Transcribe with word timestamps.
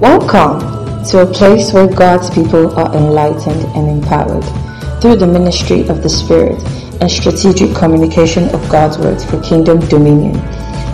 Welcome 0.00 0.60
to 1.06 1.22
a 1.22 1.26
place 1.26 1.72
where 1.72 1.88
God's 1.88 2.28
people 2.28 2.70
are 2.78 2.94
enlightened 2.94 3.64
and 3.74 3.88
empowered 3.88 4.44
through 5.00 5.16
the 5.16 5.26
ministry 5.26 5.88
of 5.88 6.02
the 6.02 6.08
Spirit 6.10 6.62
and 7.00 7.10
strategic 7.10 7.74
communication 7.74 8.44
of 8.54 8.68
God's 8.68 8.98
word 8.98 9.22
for 9.22 9.40
kingdom 9.40 9.80
dominion. 9.88 10.34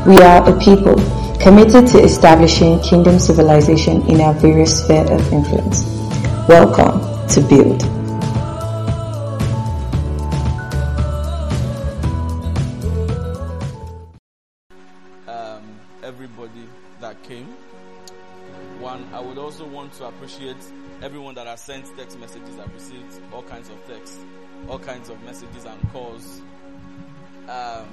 We 0.07 0.19
are 0.19 0.49
a 0.49 0.57
people 0.61 0.95
committed 1.41 1.89
to 1.89 1.99
establishing 1.99 2.79
kingdom 2.79 3.19
civilization 3.19 4.09
in 4.09 4.21
our 4.21 4.35
various 4.35 4.85
spheres 4.85 5.11
of 5.11 5.33
influence. 5.33 5.83
Welcome 6.49 7.01
to 7.31 7.41
Build. 7.41 8.02
Appreciate 20.23 20.57
everyone 21.03 21.35
that 21.35 21.49
has 21.49 21.61
sent 21.61 21.85
text 21.97 22.17
messages. 22.21 22.57
I've 22.57 22.73
received 22.73 23.21
all 23.33 23.43
kinds 23.43 23.69
of 23.69 23.87
texts, 23.89 24.21
all 24.69 24.79
kinds 24.79 25.09
of 25.09 25.21
messages 25.25 25.65
and 25.65 25.93
calls. 25.93 26.41
Um, 27.49 27.89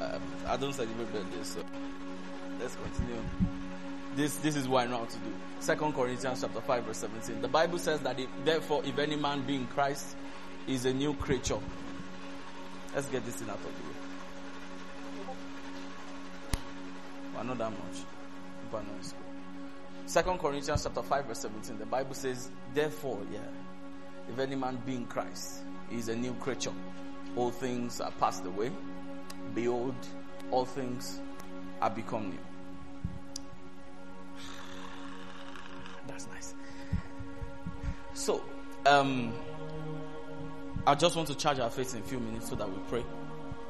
uh, 0.00 0.18
I 0.48 0.56
don't 0.56 0.72
celebrate 0.72 1.12
birthdays, 1.12 1.46
so 1.46 1.62
let's 2.58 2.74
continue. 2.74 3.22
This 4.16 4.38
this 4.38 4.56
is 4.56 4.66
what 4.66 4.88
I 4.88 4.90
know 4.90 4.98
how 4.98 5.04
to 5.04 5.16
do. 5.18 5.32
Second 5.60 5.92
Corinthians 5.92 6.40
chapter 6.40 6.60
five 6.62 6.82
verse 6.82 6.96
seventeen. 6.96 7.40
The 7.40 7.46
Bible 7.46 7.78
says 7.78 8.00
that 8.00 8.18
if, 8.18 8.28
therefore, 8.44 8.82
if 8.84 8.98
any 8.98 9.14
man 9.14 9.42
be 9.42 9.54
in 9.54 9.68
Christ, 9.68 10.16
is 10.66 10.84
a 10.84 10.92
new 10.92 11.14
creature. 11.14 11.60
Let's 12.92 13.06
get 13.06 13.24
this 13.24 13.36
thing 13.36 13.48
out 13.48 13.54
of 13.54 13.62
the 13.62 13.68
way. 13.68 13.76
But 17.36 17.44
not 17.44 17.58
that 17.58 17.70
much. 17.70 18.04
Second 20.10 20.38
Corinthians 20.38 20.82
chapter 20.82 21.04
5 21.04 21.26
verse 21.26 21.38
17. 21.38 21.78
The 21.78 21.86
Bible 21.86 22.14
says, 22.14 22.50
Therefore, 22.74 23.20
yeah, 23.30 23.38
if 24.28 24.40
any 24.40 24.56
man 24.56 24.82
be 24.84 24.96
in 24.96 25.06
Christ, 25.06 25.60
he 25.88 25.98
is 25.98 26.08
a 26.08 26.16
new 26.16 26.34
creature. 26.34 26.72
All 27.36 27.52
things 27.52 28.00
are 28.00 28.10
passed 28.18 28.44
away. 28.44 28.72
Behold, 29.54 29.94
all 30.50 30.64
things 30.64 31.20
are 31.80 31.90
become 31.90 32.30
new. 32.30 32.38
That's 36.08 36.26
nice. 36.26 36.54
So, 38.12 38.42
um, 38.86 39.32
I 40.88 40.96
just 40.96 41.14
want 41.14 41.28
to 41.28 41.36
charge 41.36 41.60
our 41.60 41.70
faith 41.70 41.94
in 41.94 42.00
a 42.00 42.04
few 42.04 42.18
minutes 42.18 42.48
so 42.48 42.56
that 42.56 42.68
we 42.68 42.78
pray 42.88 43.04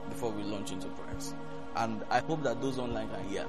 before 0.08 0.30
we 0.30 0.42
launch 0.44 0.72
into 0.72 0.88
prayers. 0.88 1.34
And 1.76 2.02
I 2.08 2.20
hope 2.20 2.42
that 2.44 2.62
those 2.62 2.78
online 2.78 3.10
can 3.10 3.28
hear. 3.28 3.44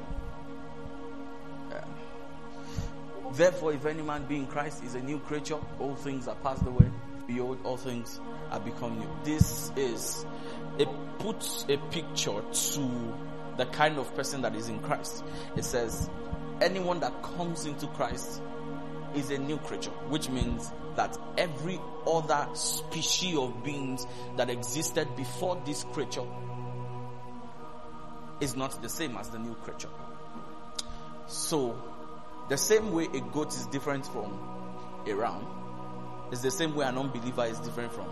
Therefore, 3.33 3.73
if 3.73 3.85
any 3.85 4.01
man 4.01 4.25
be 4.25 4.35
in 4.37 4.47
Christ, 4.47 4.83
is 4.83 4.95
a 4.95 5.01
new 5.01 5.19
creature. 5.19 5.57
All 5.79 5.95
things 5.95 6.27
are 6.27 6.35
passed 6.35 6.65
away. 6.65 6.91
Behold, 7.27 7.59
all 7.63 7.77
things 7.77 8.19
are 8.49 8.59
become 8.59 8.99
new. 8.99 9.07
This 9.23 9.71
is 9.75 10.25
it 10.77 10.89
puts 11.19 11.65
a 11.69 11.77
picture 11.91 12.41
to 12.51 13.13
the 13.57 13.65
kind 13.67 13.97
of 13.97 14.13
person 14.15 14.41
that 14.41 14.55
is 14.55 14.69
in 14.69 14.79
Christ. 14.79 15.23
It 15.55 15.63
says, 15.63 16.09
anyone 16.61 16.99
that 17.01 17.21
comes 17.21 17.65
into 17.65 17.87
Christ 17.87 18.41
is 19.15 19.29
a 19.29 19.37
new 19.37 19.57
creature, 19.57 19.91
which 20.09 20.29
means 20.29 20.71
that 20.95 21.17
every 21.37 21.79
other 22.07 22.47
species 22.53 23.37
of 23.37 23.63
beings 23.63 24.05
that 24.37 24.49
existed 24.49 25.07
before 25.15 25.61
this 25.65 25.83
creature 25.93 26.25
is 28.39 28.55
not 28.55 28.81
the 28.81 28.89
same 28.89 29.15
as 29.17 29.29
the 29.29 29.39
new 29.39 29.53
creature. 29.55 29.89
So, 31.27 31.77
the 32.51 32.57
same 32.57 32.91
way 32.91 33.07
a 33.13 33.21
goat 33.21 33.47
is 33.55 33.65
different 33.67 34.05
from 34.05 34.37
a 35.07 35.13
ram, 35.13 35.47
is 36.33 36.41
the 36.41 36.51
same 36.51 36.75
way 36.75 36.85
an 36.85 36.97
unbeliever 36.97 37.45
is 37.45 37.57
different 37.59 37.93
from 37.93 38.07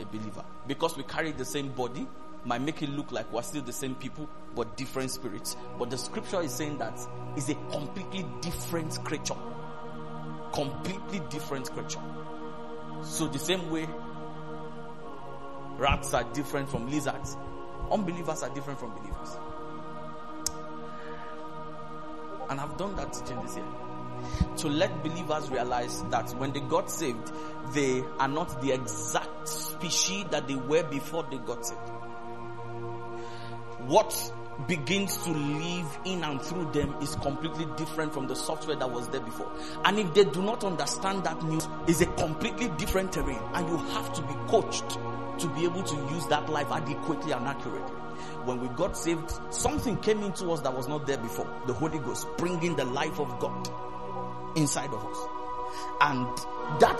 a 0.00 0.04
believer. 0.04 0.44
Because 0.66 0.96
we 0.96 1.04
carry 1.04 1.30
the 1.30 1.44
same 1.44 1.68
body, 1.68 2.08
might 2.44 2.60
make 2.60 2.82
it 2.82 2.88
look 2.88 3.12
like 3.12 3.32
we're 3.32 3.42
still 3.42 3.62
the 3.62 3.72
same 3.72 3.94
people, 3.94 4.28
but 4.56 4.76
different 4.76 5.12
spirits. 5.12 5.56
But 5.78 5.90
the 5.90 5.96
scripture 5.96 6.40
is 6.40 6.52
saying 6.52 6.78
that 6.78 6.98
is 7.36 7.48
a 7.48 7.54
completely 7.70 8.26
different 8.40 9.04
creature. 9.04 9.36
Completely 10.52 11.20
different 11.30 11.70
creature. 11.70 12.02
So 13.04 13.28
the 13.28 13.38
same 13.38 13.70
way 13.70 13.86
rats 15.78 16.14
are 16.14 16.24
different 16.32 16.68
from 16.68 16.90
lizards, 16.90 17.36
unbelievers 17.92 18.42
are 18.42 18.50
different 18.50 18.80
from 18.80 18.90
believers. 18.90 19.36
And 22.48 22.60
I've 22.60 22.76
done 22.76 22.94
that 22.96 23.12
teaching 23.12 23.40
this 23.42 23.56
year. 23.56 23.66
To 24.58 24.68
let 24.68 25.02
believers 25.02 25.50
realize 25.50 26.02
that 26.10 26.30
when 26.38 26.52
they 26.52 26.60
got 26.60 26.90
saved, 26.90 27.32
they 27.72 28.02
are 28.18 28.28
not 28.28 28.60
the 28.62 28.72
exact 28.72 29.48
species 29.48 30.24
that 30.30 30.48
they 30.48 30.56
were 30.56 30.82
before 30.84 31.26
they 31.30 31.38
got 31.38 31.64
saved. 31.66 31.80
What 33.86 34.32
begins 34.66 35.16
to 35.18 35.30
live 35.30 35.98
in 36.04 36.24
and 36.24 36.40
through 36.40 36.72
them 36.72 36.94
is 37.02 37.14
completely 37.16 37.66
different 37.76 38.12
from 38.12 38.26
the 38.26 38.34
software 38.34 38.76
that 38.76 38.90
was 38.90 39.08
there 39.08 39.20
before. 39.20 39.50
And 39.84 39.98
if 39.98 40.14
they 40.14 40.24
do 40.24 40.42
not 40.42 40.64
understand 40.64 41.24
that 41.24 41.42
news, 41.42 41.68
is 41.86 42.00
a 42.00 42.06
completely 42.06 42.68
different 42.70 43.12
terrain 43.12 43.40
and 43.54 43.68
you 43.68 43.76
have 43.76 44.12
to 44.14 44.22
be 44.22 44.34
coached 44.48 44.98
to 45.40 45.48
be 45.54 45.64
able 45.64 45.82
to 45.82 45.96
use 46.14 46.26
that 46.28 46.48
life 46.48 46.68
adequately 46.70 47.32
and 47.32 47.46
accurately. 47.46 47.95
When 48.44 48.60
we 48.60 48.68
got 48.68 48.96
saved, 48.96 49.30
something 49.50 49.96
came 49.98 50.22
into 50.22 50.50
us 50.50 50.60
that 50.60 50.74
was 50.74 50.88
not 50.88 51.06
there 51.06 51.18
before. 51.18 51.46
The 51.66 51.72
Holy 51.72 51.98
Ghost 51.98 52.26
bringing 52.36 52.76
the 52.76 52.84
life 52.84 53.18
of 53.18 53.38
God 53.38 53.68
inside 54.56 54.92
of 54.92 55.04
us. 55.04 55.18
And 56.00 56.26
that 56.80 56.98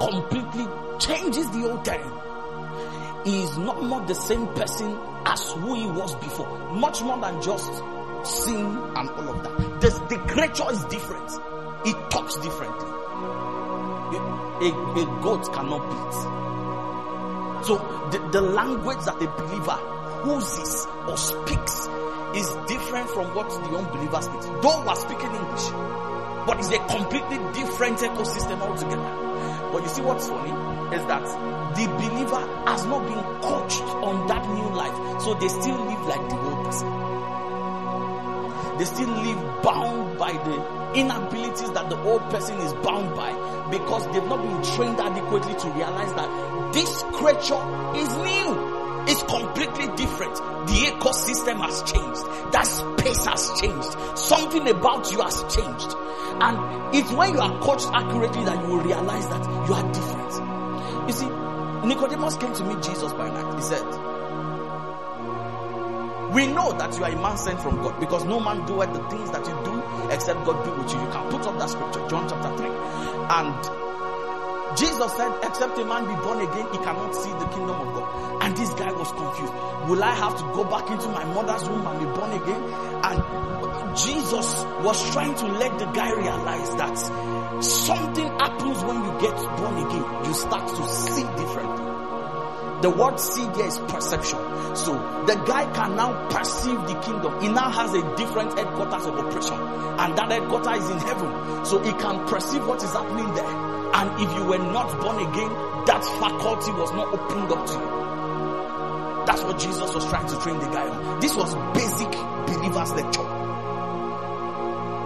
completely 0.00 0.66
changes 0.98 1.50
the 1.50 1.70
old 1.70 1.84
terrain. 1.84 2.12
He 3.24 3.42
is 3.42 3.58
not 3.58 3.82
more 3.82 4.00
the 4.02 4.14
same 4.14 4.46
person 4.48 4.98
as 5.26 5.52
who 5.52 5.74
he 5.74 5.86
was 5.86 6.14
before. 6.16 6.48
Much 6.74 7.02
more 7.02 7.18
than 7.20 7.42
just 7.42 7.72
sin 8.24 8.64
and 8.64 9.10
all 9.10 9.28
of 9.28 9.42
that. 9.42 9.80
The, 9.80 9.90
the 10.08 10.18
creature 10.32 10.70
is 10.70 10.84
different. 10.84 11.30
It 11.84 12.10
talks 12.10 12.36
differently. 12.36 12.88
A, 14.10 14.20
a, 14.60 14.68
a 14.70 15.20
goat 15.22 15.52
cannot 15.52 15.88
beat. 15.90 17.66
So 17.66 17.76
the, 18.12 18.18
the 18.32 18.40
language 18.40 19.04
that 19.04 19.16
a 19.16 19.26
believer 19.26 19.97
uses 20.26 20.86
or 21.06 21.16
speaks 21.16 21.88
is 22.34 22.48
different 22.66 23.08
from 23.10 23.34
what 23.34 23.48
the 23.48 23.76
unbeliever 23.76 24.22
speaks. 24.22 24.46
Though 24.46 24.84
we're 24.84 24.94
speaking 24.96 25.34
English, 25.34 25.70
but 26.46 26.58
it's 26.58 26.70
a 26.70 26.78
completely 26.86 27.38
different 27.52 27.98
ecosystem 27.98 28.60
altogether. 28.60 29.70
But 29.72 29.82
you 29.82 29.88
see 29.88 30.02
what's 30.02 30.28
funny 30.28 30.50
is 30.96 31.04
that 31.06 31.24
the 31.76 31.86
believer 31.86 32.40
has 32.66 32.86
not 32.86 33.06
been 33.06 33.22
coached 33.42 33.82
on 33.82 34.26
that 34.28 34.46
new 34.48 34.68
life, 34.74 35.22
so 35.22 35.34
they 35.34 35.48
still 35.48 35.78
live 35.84 36.06
like 36.06 36.28
the 36.28 36.38
old 36.38 36.64
person. 36.64 37.08
They 38.78 38.84
still 38.84 39.08
live 39.10 39.62
bound 39.62 40.18
by 40.18 40.32
the 40.32 40.78
inabilities 40.94 41.70
that 41.72 41.90
the 41.90 42.00
old 42.02 42.22
person 42.30 42.56
is 42.60 42.72
bound 42.74 43.14
by 43.14 43.32
because 43.70 44.06
they've 44.06 44.24
not 44.24 44.40
been 44.42 44.62
trained 44.74 45.00
adequately 45.00 45.54
to 45.54 45.68
realize 45.70 46.14
that 46.14 46.72
this 46.72 47.02
creature 47.12 47.60
is 47.96 48.08
new. 48.16 48.87
It's 49.10 49.22
completely 49.22 49.86
different. 49.96 50.34
The 50.68 50.92
ecosystem 50.92 51.60
has 51.60 51.82
changed. 51.90 52.52
That 52.52 52.66
space 52.66 53.24
has 53.24 53.60
changed. 53.60 54.18
Something 54.18 54.68
about 54.68 55.10
you 55.10 55.22
has 55.22 55.42
changed. 55.54 55.96
And 56.40 56.94
it's 56.94 57.10
when 57.12 57.32
you 57.32 57.40
are 57.40 57.58
coached 57.60 57.88
accurately 57.92 58.44
that 58.44 58.62
you 58.62 58.68
will 58.68 58.82
realize 58.82 59.26
that 59.28 59.44
you 59.66 59.74
are 59.74 59.92
different. 59.92 61.08
You 61.08 61.14
see, 61.14 61.28
Nicodemus 61.88 62.36
came 62.36 62.52
to 62.52 62.64
meet 62.64 62.82
Jesus 62.82 63.12
by 63.14 63.30
night. 63.30 63.54
He 63.54 63.62
said, 63.62 63.84
we 66.34 66.46
know 66.46 66.72
that 66.76 66.94
you 66.98 67.04
are 67.04 67.10
a 67.10 67.16
man 67.16 67.38
sent 67.38 67.62
from 67.62 67.76
God 67.76 67.98
because 67.98 68.24
no 68.24 68.38
man 68.38 68.66
doeth 68.66 68.92
the 68.92 69.02
things 69.08 69.30
that 69.30 69.46
you 69.48 69.58
do 69.64 70.12
except 70.12 70.44
God 70.44 70.62
do 70.62 70.70
with 70.72 70.92
you. 70.92 71.00
You 71.00 71.10
can 71.10 71.30
put 71.30 71.46
up 71.46 71.58
that 71.58 71.70
scripture, 71.70 72.06
John 72.08 72.28
chapter 72.28 72.54
3. 72.58 72.66
And 72.68 73.87
Jesus 74.76 75.12
said, 75.16 75.32
except 75.42 75.78
a 75.78 75.84
man 75.84 76.06
be 76.06 76.14
born 76.22 76.40
again, 76.40 76.66
he 76.72 76.78
cannot 76.78 77.14
see 77.14 77.30
the 77.30 77.46
kingdom 77.46 77.80
of 77.80 77.94
God. 77.94 78.42
And 78.42 78.56
this 78.56 78.72
guy 78.74 78.92
was 78.92 79.10
confused. 79.12 79.52
Will 79.88 80.02
I 80.02 80.14
have 80.14 80.36
to 80.36 80.44
go 80.54 80.64
back 80.64 80.90
into 80.90 81.08
my 81.08 81.24
mother's 81.24 81.68
womb 81.68 81.86
and 81.86 81.98
be 81.98 82.06
born 82.06 82.32
again? 82.32 82.62
And 83.04 83.96
Jesus 83.96 84.64
was 84.82 85.12
trying 85.12 85.34
to 85.34 85.46
let 85.46 85.78
the 85.78 85.86
guy 85.86 86.12
realize 86.12 86.74
that 86.76 87.62
something 87.62 88.26
happens 88.38 88.84
when 88.84 89.04
you 89.04 89.20
get 89.20 89.36
born 89.56 89.76
again. 89.86 90.24
You 90.24 90.34
start 90.34 90.68
to 90.68 90.88
see 90.88 91.22
differently. 91.22 91.88
The 92.80 92.90
word 92.90 93.18
see 93.18 93.42
there 93.42 93.66
is 93.66 93.78
perception. 93.78 94.38
So 94.76 94.92
the 95.26 95.34
guy 95.46 95.64
can 95.72 95.96
now 95.96 96.28
perceive 96.28 96.80
the 96.86 96.94
kingdom. 97.00 97.40
He 97.40 97.48
now 97.48 97.70
has 97.70 97.92
a 97.92 98.16
different 98.16 98.56
headquarters 98.56 99.04
of 99.04 99.18
operation. 99.18 99.58
And 99.58 100.16
that 100.16 100.30
headquarters 100.30 100.84
is 100.84 100.90
in 100.90 100.98
heaven. 100.98 101.64
So 101.64 101.82
he 101.82 101.90
can 101.90 102.24
perceive 102.28 102.64
what 102.64 102.82
is 102.84 102.92
happening 102.92 103.34
there. 103.34 103.67
And 103.98 104.22
if 104.22 104.32
you 104.36 104.44
were 104.44 104.58
not 104.58 105.00
born 105.00 105.18
again, 105.18 105.50
that 105.86 106.04
faculty 106.20 106.70
was 106.70 106.92
not 106.92 107.12
opened 107.12 107.50
up 107.50 107.66
to 107.66 107.72
you. 107.72 109.26
That's 109.26 109.42
what 109.42 109.58
Jesus 109.58 109.92
was 109.92 110.08
trying 110.08 110.28
to 110.28 110.38
train 110.38 110.58
the 110.60 110.66
guy 110.66 110.88
on. 110.88 111.18
This 111.18 111.34
was 111.34 111.52
basic 111.74 112.10
believers 112.46 112.92
lecture. 112.92 113.26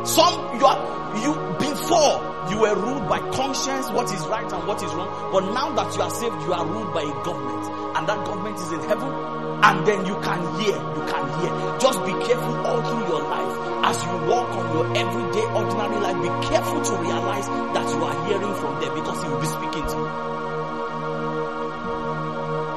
Some 0.04 0.60
you 0.60 0.66
are 0.66 1.02
you 1.24 1.32
before 1.58 2.32
you 2.50 2.58
were 2.58 2.74
ruled 2.74 3.08
by 3.08 3.20
conscience, 3.30 3.88
what 3.90 4.12
is 4.12 4.20
right 4.26 4.52
and 4.52 4.66
what 4.68 4.82
is 4.82 4.92
wrong. 4.92 5.08
But 5.32 5.52
now 5.54 5.72
that 5.74 5.96
you 5.96 6.02
are 6.02 6.10
saved, 6.10 6.42
you 6.42 6.52
are 6.52 6.66
ruled 6.66 6.92
by 6.92 7.02
a 7.02 7.24
government, 7.24 7.96
and 7.96 8.06
that 8.06 8.26
government 8.26 8.56
is 8.58 8.72
in 8.72 8.80
heaven. 8.80 9.41
And 9.62 9.86
then 9.86 10.04
you 10.06 10.14
can 10.20 10.40
hear, 10.60 10.74
you 10.74 11.04
can 11.06 11.24
hear. 11.38 11.78
Just 11.78 11.98
be 12.04 12.12
careful 12.26 12.56
all 12.66 12.82
through 12.82 13.06
your 13.06 13.22
life 13.22 13.54
as 13.84 13.96
you 14.04 14.12
walk 14.26 14.48
on 14.50 14.66
your 14.74 14.86
everyday, 14.96 15.46
ordinary 15.54 15.98
life. 16.02 16.18
Be 16.22 16.48
careful 16.48 16.80
to 16.82 16.92
realize 16.98 17.46
that 17.46 17.86
you 17.88 18.02
are 18.02 18.26
hearing 18.26 18.54
from 18.56 18.80
there 18.80 18.94
because 18.94 19.22
He 19.22 19.28
will 19.28 19.40
be 19.40 19.46
speaking 19.46 19.86
to 19.86 19.96
you. 19.96 20.10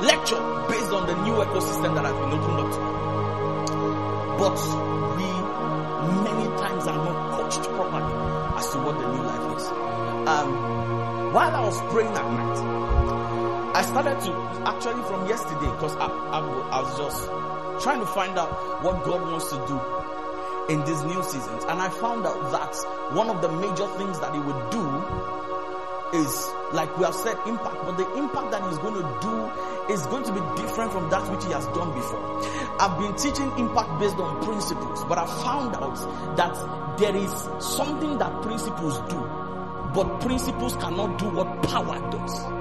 Lecture 0.06 0.44
based 0.70 0.92
on 0.94 1.08
the 1.08 1.16
new 1.26 1.34
ecosystem 1.42 1.96
that 1.96 2.06
has 2.06 2.14
been 2.14 2.34
opened 2.38 2.60
up 2.62 2.70
to 2.70 2.80
you. 2.80 2.96
But 4.38 4.58
we 5.18 5.30
many 6.22 6.46
times 6.58 6.86
are 6.86 6.98
not 6.98 7.18
coached 7.40 7.68
properly 7.70 8.14
as 8.58 8.70
to 8.72 8.78
what 8.80 9.00
the 9.00 9.08
new 9.10 9.24
life 9.24 9.58
is. 9.58 9.66
Um, 10.28 11.34
while 11.34 11.56
I 11.56 11.62
was 11.66 11.82
praying 11.92 12.14
at 12.14 12.30
night, 12.30 12.85
I 13.75 13.81
started 13.81 14.18
to 14.22 14.31
actually 14.63 15.04
from 15.04 15.27
yesterday 15.27 15.69
because 15.75 15.95
I, 15.98 16.07
I, 16.07 16.39
I 16.39 16.81
was 16.81 16.98
just 16.98 17.83
trying 17.83 18.00
to 18.00 18.06
find 18.06 18.39
out 18.39 18.81
what 18.81 19.04
God 19.04 19.22
wants 19.22 19.50
to 19.50 19.57
do 19.68 20.74
in 20.74 20.80
these 20.86 21.04
new 21.04 21.22
seasons, 21.22 21.66
and 21.66 21.81
I 21.81 21.89
found 21.89 22.25
out 22.25 22.51
that 22.56 22.74
one 23.13 23.30
of 23.30 23.42
the 23.42 23.51
major 23.51 23.86
things 24.00 24.18
that 24.22 24.33
He 24.33 24.39
would 24.39 24.69
do 24.72 24.80
is 26.16 26.48
like 26.72 26.98
we 26.98 27.04
have 27.04 27.16
said 27.16 27.36
impact. 27.45 27.75
But 27.83 27.98
the 27.98 28.07
impact 28.16 28.51
that 28.51 28.63
he's 28.69 28.77
going 28.80 28.95
to 28.95 29.06
do 29.19 29.94
is 29.94 30.06
going 30.07 30.24
to 30.24 30.31
be 30.31 30.39
different 30.62 30.94
from 30.94 31.10
that 31.10 31.30
which 31.30 31.44
he 31.44 31.51
has 31.51 31.66
done 31.68 31.92
before. 31.94 32.24
I've 32.80 32.98
been 32.98 33.16
teaching 33.16 33.51
impact 33.57 34.00
based 34.00 34.16
on 34.16 34.44
principles 34.44 35.04
but 35.06 35.18
i 35.18 35.25
found 35.44 35.75
out 35.75 35.95
that 36.38 36.98
there 36.98 37.16
is 37.16 37.31
something 37.60 38.18
that 38.19 38.42
principles 38.42 39.00
do 39.10 39.19
but 39.94 40.22
principles 40.22 40.75
cannot 40.77 41.19
do 41.19 41.25
what 41.30 41.63
power 41.63 42.00
does 42.12 42.56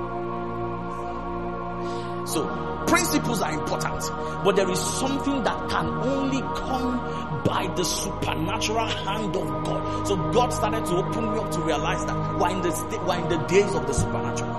so 2.27 2.85
principles 2.87 3.41
are 3.41 3.53
important 3.53 4.03
but 4.45 4.57
there 4.57 4.71
is 4.71 4.79
something 4.79 5.43
that 5.43 5.71
can 5.71 5.87
only 5.87 6.41
come 6.41 7.43
by 7.45 7.67
the 7.77 7.85
supernatural 7.85 8.87
hand 8.87 9.37
of 9.37 9.65
God. 9.65 10.07
So 10.07 10.17
God 10.33 10.53
started 10.53 10.85
to 10.87 10.97
open 10.97 11.33
me 11.33 11.39
up 11.39 11.51
to 11.53 11.61
realize 11.61 12.05
that 12.07 12.39
we're 12.39 12.51
in 12.51 12.63
the 12.63 13.03
we're 13.07 13.23
in 13.23 13.29
the 13.29 13.47
days 13.47 13.75
of 13.75 13.87
the 13.87 13.93
supernatural, 13.95 14.51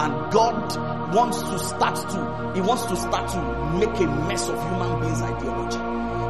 and 0.00 0.32
God 0.32 1.14
wants 1.14 1.42
to 1.42 1.58
start 1.58 1.96
to 1.96 2.52
He 2.54 2.60
wants 2.60 2.86
to 2.86 2.96
start 2.96 3.28
to 3.30 3.78
make 3.78 4.00
a 4.00 4.06
mess 4.28 4.48
of 4.48 4.62
human 4.62 5.00
beings' 5.00 5.22
ideology. 5.22 5.78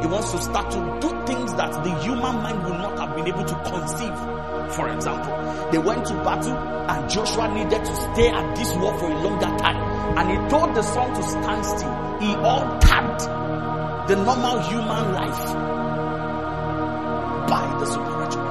He 0.01 0.07
wants 0.07 0.31
to 0.31 0.41
start 0.41 0.71
to 0.71 0.97
do 1.01 1.09
things 1.25 1.53
that 1.55 1.83
the 1.83 2.03
human 2.03 2.35
mind 2.35 2.63
will 2.63 2.77
not 2.77 2.99
have 2.99 3.15
been 3.15 3.27
able 3.27 3.45
to 3.45 3.55
conceive. 3.63 4.58
For 4.75 4.89
example, 4.89 5.71
they 5.71 5.77
went 5.77 6.05
to 6.05 6.13
battle 6.23 6.55
and 6.55 7.09
Joshua 7.09 7.53
needed 7.53 7.85
to 7.85 7.95
stay 7.95 8.29
at 8.29 8.55
this 8.55 8.73
war 8.75 8.97
for 8.97 9.09
a 9.09 9.23
longer 9.23 9.57
time. 9.57 10.17
And 10.17 10.29
he 10.29 10.49
told 10.49 10.75
the 10.75 10.81
sun 10.81 11.13
to 11.13 11.23
stand 11.23 11.65
still. 11.65 12.17
He 12.19 12.33
altered 12.35 13.19
the 14.09 14.15
normal 14.15 14.59
human 14.61 15.13
life 15.13 15.53
by 17.47 17.77
the 17.79 17.85
supernatural. 17.85 18.45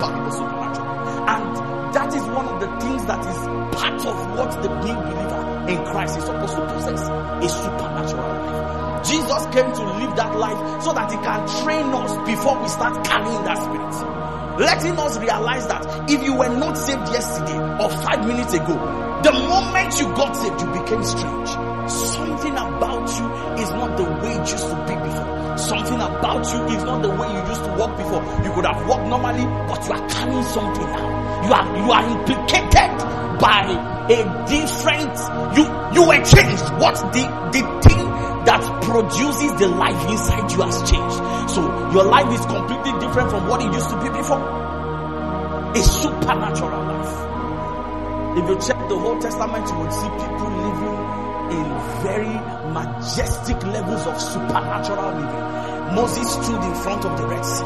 By 0.00 0.24
the 0.24 0.30
supernatural. 0.30 0.88
And 1.28 1.94
that 1.94 2.14
is 2.14 2.22
one 2.22 2.46
of 2.48 2.60
the 2.60 2.68
things 2.80 3.04
that 3.06 3.20
is 3.20 3.36
part 3.76 4.06
of 4.06 4.38
what 4.38 4.62
the 4.62 4.68
new 4.80 4.94
believer 4.94 5.66
in 5.68 5.84
Christ 5.84 6.18
is 6.18 6.24
supposed 6.24 6.54
to 6.56 6.66
possess. 6.66 7.00
A 7.02 7.48
supernatural 7.48 8.28
life. 8.28 9.06
Jesus 9.06 9.46
came 9.52 9.72
to 9.72 9.84
live 9.98 10.16
that 10.16 10.38
life 10.38 10.82
so 10.82 10.92
that 10.92 11.10
he 11.10 11.16
can 11.18 11.64
train 11.64 11.86
us 11.92 12.16
before 12.26 12.60
we 12.62 12.68
start 12.68 13.04
carrying 13.04 13.44
that 13.44 13.58
spirit. 13.58 14.21
Letting 14.58 14.98
us 14.98 15.18
realize 15.18 15.66
that 15.68 16.10
if 16.10 16.22
you 16.22 16.34
were 16.36 16.48
not 16.48 16.74
saved 16.76 17.08
yesterday 17.08 17.58
or 17.82 17.88
five 17.88 18.26
minutes 18.26 18.52
ago, 18.52 18.76
the 19.24 19.32
moment 19.32 19.98
you 19.98 20.06
got 20.14 20.36
saved, 20.36 20.60
you 20.60 20.66
became 20.80 21.02
strange. 21.04 21.48
Something 21.90 22.52
about 22.52 23.08
you 23.08 23.26
is 23.62 23.70
not 23.70 23.96
the 23.96 24.04
way 24.04 24.32
it 24.34 24.50
used 24.50 24.68
to 24.68 24.76
be 24.86 24.94
before. 24.94 25.58
Something 25.58 26.00
about 26.00 26.44
you 26.52 26.76
is 26.76 26.84
not 26.84 27.02
the 27.02 27.08
way 27.08 27.28
you 27.32 27.42
used 27.48 27.64
to 27.64 27.74
walk 27.78 27.96
before. 27.96 28.22
You 28.44 28.52
could 28.52 28.66
have 28.66 28.86
walked 28.86 29.06
normally, 29.08 29.44
but 29.68 29.86
you 29.86 29.92
are 29.92 30.08
carrying 30.08 30.44
something 30.44 30.84
now. 30.84 31.46
You 31.46 31.52
are 31.52 31.76
you 31.76 31.92
are 31.92 32.04
implicated 32.18 32.92
by 33.40 33.62
a 34.10 34.20
different 34.46 35.16
you 35.56 35.64
you 35.94 36.08
were 36.08 36.22
changed. 36.24 36.66
What 36.76 36.96
the 37.12 37.24
the 37.52 37.62
thing 37.88 38.01
that 38.44 38.82
produces 38.82 39.52
the 39.58 39.68
life 39.68 40.10
inside 40.10 40.50
you 40.50 40.62
has 40.62 40.78
changed. 40.90 41.16
So 41.50 41.62
your 41.92 42.04
life 42.04 42.32
is 42.32 42.44
completely 42.46 42.92
different 42.98 43.30
from 43.30 43.48
what 43.48 43.62
it 43.62 43.72
used 43.72 43.90
to 43.90 44.00
be 44.02 44.08
before. 44.08 44.42
A 45.72 45.82
supernatural 45.82 46.82
life. 46.84 48.38
If 48.38 48.48
you 48.48 48.56
check 48.66 48.88
the 48.88 48.94
Old 48.94 49.20
Testament, 49.20 49.68
you 49.68 49.78
would 49.78 49.92
see 49.92 50.08
people 50.08 50.50
living 50.50 51.22
in 51.52 51.66
very 52.02 52.34
majestic 52.72 53.62
levels 53.62 54.06
of 54.06 54.20
supernatural 54.20 55.12
living. 55.12 55.94
Moses 55.94 56.32
stood 56.32 56.62
in 56.64 56.74
front 56.74 57.04
of 57.04 57.18
the 57.18 57.26
Red 57.26 57.44
Sea. 57.44 57.64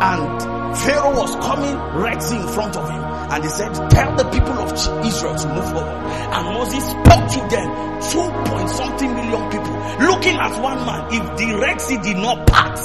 And 0.00 0.57
Pharaoh 0.76 1.16
was 1.16 1.34
coming, 1.36 1.74
Sea 1.96 2.32
in 2.32 2.46
front 2.48 2.76
of 2.76 2.88
him. 2.88 3.02
And 3.02 3.44
he 3.44 3.50
said, 3.50 3.72
tell 3.90 4.16
the 4.16 4.24
people 4.24 4.58
of 4.58 4.72
Israel 4.72 5.36
to 5.36 5.48
move 5.48 5.68
forward. 5.68 5.98
And 6.32 6.44
Moses 6.54 6.84
spoke 6.84 7.28
to 7.28 7.40
them, 7.48 7.68
two 8.08 8.28
point 8.48 8.68
something 8.70 9.14
million 9.14 9.50
people, 9.50 9.74
looking 10.00 10.36
at 10.36 10.62
one 10.62 10.84
man. 10.86 11.12
If 11.12 11.36
the 11.36 11.58
Red 11.60 11.80
Sea 11.80 11.98
did 11.98 12.16
not 12.16 12.46
part, 12.46 12.78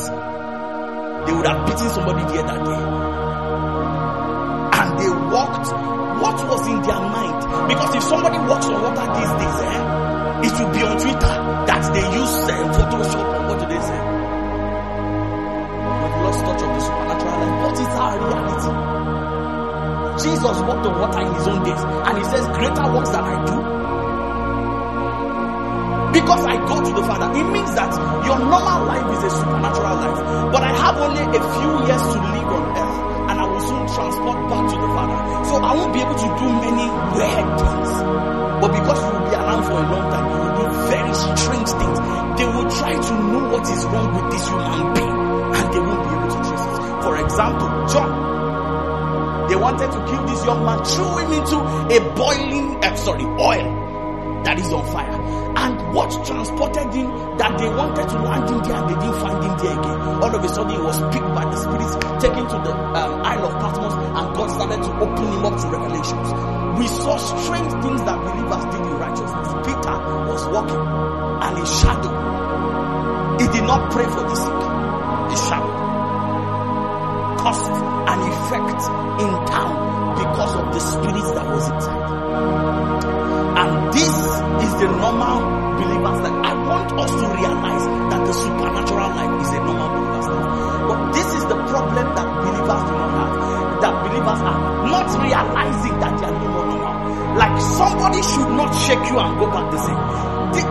they 1.26 1.34
would 1.34 1.48
have 1.48 1.66
beaten 1.66 1.90
somebody 1.90 2.24
there 2.34 2.44
that 2.44 2.60
day. 2.66 2.84
And 4.84 5.00
they 5.00 5.10
walked 5.32 5.72
what 6.24 6.38
was 6.48 6.68
in 6.68 6.82
their 6.82 7.00
mind. 7.00 7.68
Because 7.70 7.96
if 7.96 8.04
somebody 8.04 8.38
walks 8.40 8.66
on 8.68 8.82
water 8.82 9.08
these 9.16 9.34
days, 9.40 9.60
eh, 9.64 10.04
it 10.44 10.52
will 10.60 10.72
be 10.74 10.84
on 10.84 11.00
Twitter 11.00 11.34
that 11.68 11.94
they 11.94 12.06
use 12.20 12.36
uh, 12.48 12.68
Photoshop 12.76 13.28
or 13.34 13.48
what 13.48 13.60
do 13.60 13.66
they 13.68 13.82
say? 13.82 14.02
We've 16.04 16.20
lost 16.24 16.40
touch 16.44 16.62
of 16.62 16.73
What 17.64 17.74
is 17.74 17.88
our 17.88 18.16
reality? 18.20 18.72
Jesus 20.24 20.58
walked 20.62 20.86
on 20.86 21.00
water 21.02 21.22
in 21.22 21.34
his 21.34 21.48
own 21.48 21.64
days 21.64 21.82
and 21.84 22.18
he 22.18 22.24
says, 22.24 22.46
greater 22.54 22.86
works 22.94 23.10
than 23.10 23.24
I 23.24 23.46
do. 23.46 23.56
Because 26.14 26.46
I 26.46 26.56
go 26.70 26.78
to 26.78 26.92
the 26.94 27.04
Father, 27.10 27.34
it 27.34 27.44
means 27.50 27.74
that 27.74 27.90
your 28.24 28.38
normal 28.38 28.86
life 28.86 29.08
is 29.18 29.24
a 29.26 29.32
supernatural 29.34 29.96
life. 29.98 30.20
But 30.54 30.62
I 30.62 30.72
have 30.78 30.98
only 31.02 31.26
a 31.26 31.42
few 31.42 31.72
years 31.90 32.04
to 32.14 32.18
live 32.22 32.50
on 32.54 32.64
earth 32.78 32.98
and 33.34 33.36
I 33.42 33.46
will 33.50 33.64
soon 33.66 33.84
transport 33.90 34.38
back 34.48 34.64
to 34.70 34.78
the 34.78 34.90
Father. 34.94 35.20
So 35.50 35.56
I 35.58 35.74
won't 35.74 35.94
be 35.94 36.02
able 36.06 36.14
to 36.14 36.30
do 36.38 36.48
many 36.62 36.86
weird 37.18 37.50
things. 37.58 37.92
But 38.62 38.72
because 38.78 39.00
you 39.02 39.10
will 39.10 39.26
be 39.26 39.36
around 39.36 39.64
for 39.66 39.74
a 39.82 39.86
long 39.90 40.06
time, 40.14 40.26
you 40.30 40.38
will 40.38 40.56
do 40.62 40.68
very 40.94 41.14
strange 41.18 41.70
things. 41.74 41.98
They 42.38 42.46
will 42.46 42.70
try 42.70 42.94
to 42.94 43.14
know 43.34 43.44
what 43.50 43.66
is 43.66 43.82
wrong 43.90 44.10
with 44.14 44.28
this 44.32 44.46
human 44.48 44.94
being 44.94 45.18
and 45.58 45.66
they 45.74 45.82
won't 45.82 46.02
be 46.06 46.10
able 46.14 46.30
to 46.30 46.40
trace 46.46 46.66
it. 46.70 46.73
For 47.04 47.18
example, 47.18 47.68
John. 47.92 48.34
They 49.50 49.58
wanted 49.58 49.92
to 49.92 50.00
kill 50.08 50.26
this 50.26 50.46
young 50.46 50.66
man, 50.66 50.84
threw 50.86 51.18
him 51.18 51.34
into 51.34 51.58
a 51.60 52.16
boiling, 52.16 52.84
uh, 52.84 52.96
sorry, 52.96 53.26
oil 53.26 53.84
that 54.44 54.60
is 54.60 54.72
on 54.72 54.86
fire. 54.92 55.20
And 55.56 55.94
what 55.94 56.12
transported 56.26 56.94
him 56.94 57.08
that 57.38 57.58
they 57.60 57.68
wanted 57.68 58.08
to 58.08 58.18
land 58.24 58.50
him 58.50 58.60
there 58.64 58.82
they 58.88 58.96
didn't 58.96 59.20
find 59.20 59.44
him 59.44 59.56
there 59.60 59.80
again. 59.80 60.00
All 60.24 60.36
of 60.36 60.44
a 60.44 60.48
sudden 60.48 60.72
he 60.72 60.82
was 60.82 61.00
picked 61.14 61.32
by 61.36 61.44
the 61.44 61.58
spirits, 61.60 61.96
taken 62.24 62.44
to 62.48 62.58
the 62.64 62.72
um, 62.72 63.22
Isle 63.24 63.48
of 63.48 63.54
Patmos 63.60 63.94
and 63.94 64.36
God 64.36 64.48
started 64.52 64.82
to 64.84 64.92
open 65.00 65.28
him 65.28 65.46
up 65.46 65.60
to 65.60 65.68
revelations. 65.68 66.30
We 66.80 66.88
saw 66.88 67.18
strange 67.18 67.72
things 67.84 68.02
that 68.04 68.18
believers 68.24 68.66
did 68.72 68.84
in 68.88 68.96
righteousness. 68.96 69.48
Peter 69.68 69.96
was 70.28 70.42
walking 70.52 70.84
and 71.44 71.54
a 71.60 71.66
shadow. 71.68 72.14
He 73.40 73.48
did 73.52 73.64
not 73.68 73.92
pray 73.92 74.06
for 74.06 74.24
the 74.24 74.36
sick. 74.36 74.63
Effect 78.54 78.86
in 79.18 79.32
town 79.50 79.74
because 80.14 80.54
of 80.56 80.66
the 80.74 80.80
spirits 80.80 81.32
that 81.34 81.48
was 81.50 81.66
inside. 81.74 82.06
And 83.58 83.94
this 83.94 84.14
is 84.62 84.72
the 84.78 84.88
normal 84.94 85.42
believer's 85.82 86.22
life. 86.22 86.38
I 86.46 86.54
want 86.54 86.92
us 86.94 87.12
to 87.18 87.26
realize 87.34 87.86
that 88.14 88.22
the 88.28 88.34
supernatural 88.34 89.10
life 89.18 89.42
is 89.42 89.50
a 89.50 89.60
normal 89.66 89.90
believer's 89.90 90.28
life. 90.30 90.50
But 90.86 91.00
this 91.14 91.30
is 91.34 91.44
the 91.50 91.58
problem 91.66 92.06
that 92.14 92.28
believers 92.46 92.84
do 92.86 92.94
not 92.94 93.12
have. 93.18 93.34
That 93.82 93.94
believers 94.06 94.42
are 94.46 94.62
not 94.86 95.08
realizing 95.18 96.00
that 96.00 96.14
they 96.20 96.26
are 96.30 96.38
more 96.38 96.66
normal. 96.70 96.94
Like 97.34 97.58
somebody 97.58 98.22
should 98.22 98.52
not 98.54 98.72
shake 98.86 99.06
you 99.10 99.18
and 99.18 99.34
go 99.42 99.50
back 99.50 99.66
the 99.74 99.82
same. 99.82 100.02
The, 100.54 100.62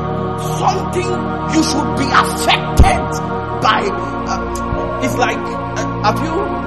something 0.62 1.10
you 1.50 1.62
should 1.66 1.90
be 1.98 2.06
affected 2.14 3.10
by. 3.58 3.82
Uh, 4.30 5.02
it's 5.02 5.16
like, 5.18 5.36
uh, 5.36 6.02
have 6.06 6.22
you, 6.22 6.61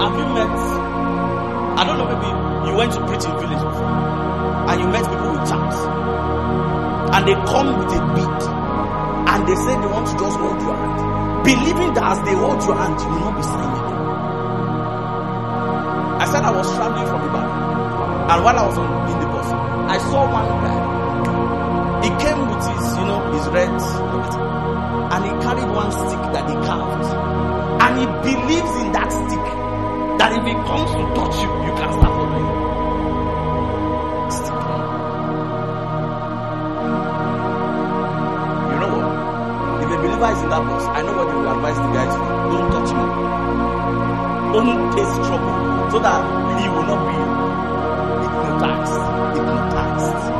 have 0.00 0.14
you 0.16 0.26
met, 0.34 0.56
I 1.78 1.84
don't 1.86 1.98
know, 1.98 2.08
maybe 2.08 2.30
you 2.70 2.76
went 2.76 2.92
to 2.94 3.00
preach 3.06 3.24
in 3.24 3.32
and 3.36 4.80
you 4.80 4.88
met 4.88 5.04
people 5.08 5.30
with 5.32 5.48
charms 5.48 5.76
and 7.14 7.22
they 7.28 7.34
come 7.50 7.68
with 7.78 7.92
a 7.92 8.00
beat 8.16 8.42
and 9.30 9.40
they 9.48 9.56
say 9.56 9.72
they 9.80 9.90
want 9.92 10.06
to 10.08 10.14
just 10.16 10.36
hold 10.38 10.60
your 10.62 10.76
hand 10.76 11.44
believing 11.44 11.94
that 11.94 12.16
as 12.16 12.18
they 12.24 12.34
hold 12.34 12.62
your 12.64 12.76
hand 12.76 13.00
you 13.00 13.08
will 13.08 13.20
not 13.20 13.36
be 13.36 13.42
signing 13.42 13.80
said 16.30 16.44
I 16.44 16.50
was 16.54 16.68
traveling 16.76 17.06
from 17.10 17.20
Ibadan. 17.26 18.30
And 18.30 18.38
while 18.44 18.58
I 18.58 18.66
was 18.66 18.78
on, 18.78 19.10
in 19.10 19.18
the 19.18 19.26
bus, 19.26 19.48
I 19.50 19.98
saw 19.98 20.22
one 20.30 20.46
guy. 20.62 20.78
He 22.06 22.10
came 22.22 22.38
with 22.46 22.62
his, 22.70 22.84
you 22.98 23.04
know, 23.10 23.20
his 23.34 23.46
red, 23.50 23.74
and 25.10 25.20
he 25.26 25.32
carried 25.42 25.70
one 25.74 25.90
stick 25.90 26.22
that 26.34 26.46
he 26.48 26.54
carved. 26.66 27.08
And 27.82 27.92
he 27.98 28.06
believes 28.30 28.74
in. 28.78 28.89
That 30.20 30.36
if 30.36 30.44
he 30.44 30.52
comes 30.52 30.90
to 30.92 31.02
touch 31.16 31.36
you, 31.40 31.48
you 31.64 31.72
can 31.80 31.92
start 31.96 32.12
following. 32.12 32.44
You 38.68 38.76
know 38.80 38.90
what? 39.00 39.06
If 39.80 39.88
a 39.88 39.96
believer 39.96 40.30
is 40.30 40.42
in 40.42 40.48
that 40.50 40.60
bus, 40.60 40.84
I 40.84 41.00
know 41.00 41.16
what 41.16 41.24
you 41.32 41.38
will 41.40 41.48
advise 41.48 41.76
the 41.80 41.88
guys 41.96 42.12
for. 42.12 42.28
Don't 42.52 42.68
touch 42.68 42.90
me. 42.92 43.04
Don't 44.52 44.92
taste 44.92 45.16
trouble 45.24 45.90
so 45.90 45.98
that 46.00 46.20
he 46.60 46.68
will 46.68 46.84
not 46.84 47.00
be. 47.08 47.16
Hypnotized. 48.44 49.00
Hypnotized. 49.38 50.39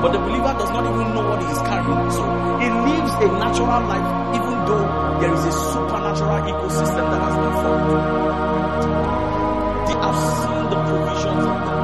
But 0.00 0.12
the 0.12 0.18
believer 0.18 0.54
does 0.54 0.70
not 0.70 0.84
even 0.86 1.14
know 1.14 1.26
what 1.26 1.42
he 1.42 1.48
is 1.50 1.58
carrying. 1.66 2.10
So 2.14 2.22
he 2.62 2.70
lives 2.70 3.12
a 3.18 3.28
natural 3.34 3.82
life 3.90 4.08
even 4.38 4.54
though 4.62 4.86
there 5.18 5.34
is 5.34 5.44
a 5.44 5.52
supernatural 5.52 6.38
ecosystem 6.46 7.04
that 7.10 7.18
has 7.18 7.34
been 7.34 7.54
formed. 7.58 7.90
They 9.90 9.96
have 9.98 10.18
seen 10.38 10.62
the 10.70 10.78
provisions 10.86 11.42
of 11.50 11.56
God. 11.66 11.82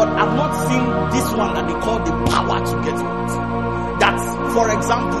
But 0.00 0.08
I've 0.16 0.34
not 0.36 0.52
seen 0.64 0.84
this 1.12 1.28
one 1.36 1.52
that 1.54 1.66
they 1.68 1.78
call 1.84 1.98
the 2.00 2.12
power 2.32 2.56
to 2.56 2.74
get 2.88 2.96
it. 2.96 3.28
That, 4.00 4.16
for 4.56 4.72
example, 4.72 5.20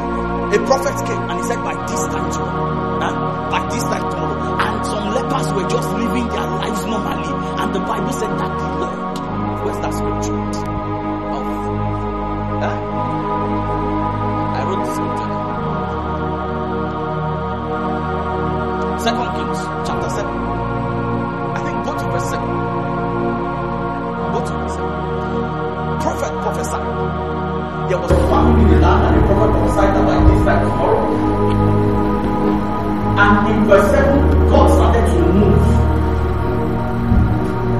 a 0.56 0.58
prophet 0.64 0.96
came 1.04 1.20
and 1.20 1.36
he 1.40 1.44
said, 1.44 1.60
by 1.64 1.76
this 1.84 2.00
time 2.08 2.32
tomorrow, 2.32 3.00
huh? 3.00 3.50
by 3.50 3.68
this 3.68 3.82
time 3.84 4.10
tomorrow, 4.10 4.56
and 4.56 4.86
some 4.86 5.14
lepers 5.14 5.52
were 5.52 5.68
just 5.68 5.88
living 5.92 6.28
their 6.28 6.48
lives 6.48 6.84
normally. 6.86 7.60
And 7.60 7.74
the 7.74 7.80
Bible 7.80 8.12
said 8.12 8.32
that 8.40 8.52
the 8.56 8.68
Lord, 8.80 9.64
where's 9.64 9.80
that 9.84 9.92
scripture? 9.92 10.75
In 28.60 28.68
the 28.68 28.78
land, 28.80 29.04
and 29.06 29.14
the 29.16 29.26
prophet 29.26 29.50
prophesied 29.52 29.94
by 30.06 30.16
this 30.24 30.40
time 30.44 30.62
tomorrow. 30.64 31.04
And 33.16 33.48
in 33.48 33.64
verse 33.64 33.90
7, 33.90 34.48
God 34.50 34.68
started 34.76 35.06
to 35.08 35.20
move. 35.32 35.64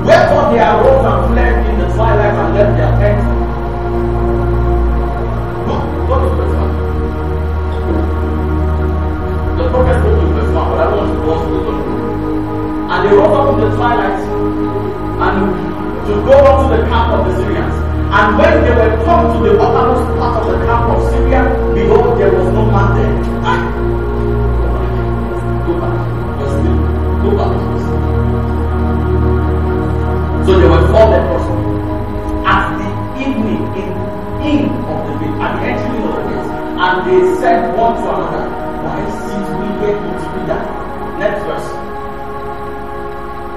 Wherefore 0.06 0.44
they 0.52 0.60
arose 0.64 1.04
and 1.04 1.20
fled 1.32 1.66
in 1.66 1.74
the 1.80 1.86
twilight 1.94 2.34
and 2.34 2.54
left 2.54 2.72
their 2.78 2.92
tents. 3.00 3.26
Go, 5.66 5.74
go 6.08 6.14
to 6.24 6.28
verse 6.36 6.54
1. 6.56 6.76
The 9.56 9.64
prophet 9.70 9.96
spoke 10.00 10.20
in 10.24 10.28
verse 10.32 10.52
1, 10.54 10.70
but 10.70 10.80
I 10.80 10.86
want 10.94 11.08
to 11.12 11.18
go 11.20 11.32
to 11.42 11.48
the 11.52 11.72
And 12.92 12.98
they 13.04 13.12
rose 13.16 13.34
up 13.36 13.48
in 13.52 13.60
the 13.60 13.68
twilight 13.76 14.20
and 15.16 15.36
to 16.06 16.12
go 16.22 16.36
unto 16.38 16.76
the 16.76 16.80
camp 16.88 17.12
of 17.12 17.20
the 17.26 17.32
Syrians. 17.42 17.74
And 18.14 18.38
when 18.38 18.62
they 18.62 18.70
were 18.70 19.04
come 19.04 19.32
to 19.32 19.38
the 19.42 19.58
uttermost 19.58 20.06
man 22.76 22.88
there. 22.92 23.12
Ah! 23.40 23.60
Go 25.66 25.72
back. 25.80 25.96
Verse 26.38 26.56
3. 26.60 26.76
Go 27.24 27.30
back. 27.40 27.52
So 30.46 30.50
there 30.60 30.70
were 30.70 30.84
four 30.92 31.06
lepers. 31.12 31.46
At 32.44 32.64
the 32.76 32.88
evening, 33.24 33.62
in, 33.80 33.88
in 34.44 34.60
of 34.92 34.98
the 35.08 35.12
day, 35.20 35.32
at 35.40 35.50
the 35.56 35.62
entering 35.72 36.04
of 36.04 36.12
the 36.16 36.22
gate, 36.28 36.48
and 36.84 36.96
they 37.08 37.20
said 37.40 37.58
one 37.80 37.96
to 37.96 38.06
another, 38.12 38.44
Why 38.84 39.00
sit 39.24 39.44
we 39.56 39.66
here 39.80 39.96
to 39.96 40.08
together? 40.36 40.60
Next 41.18 41.40
verse. 41.48 41.68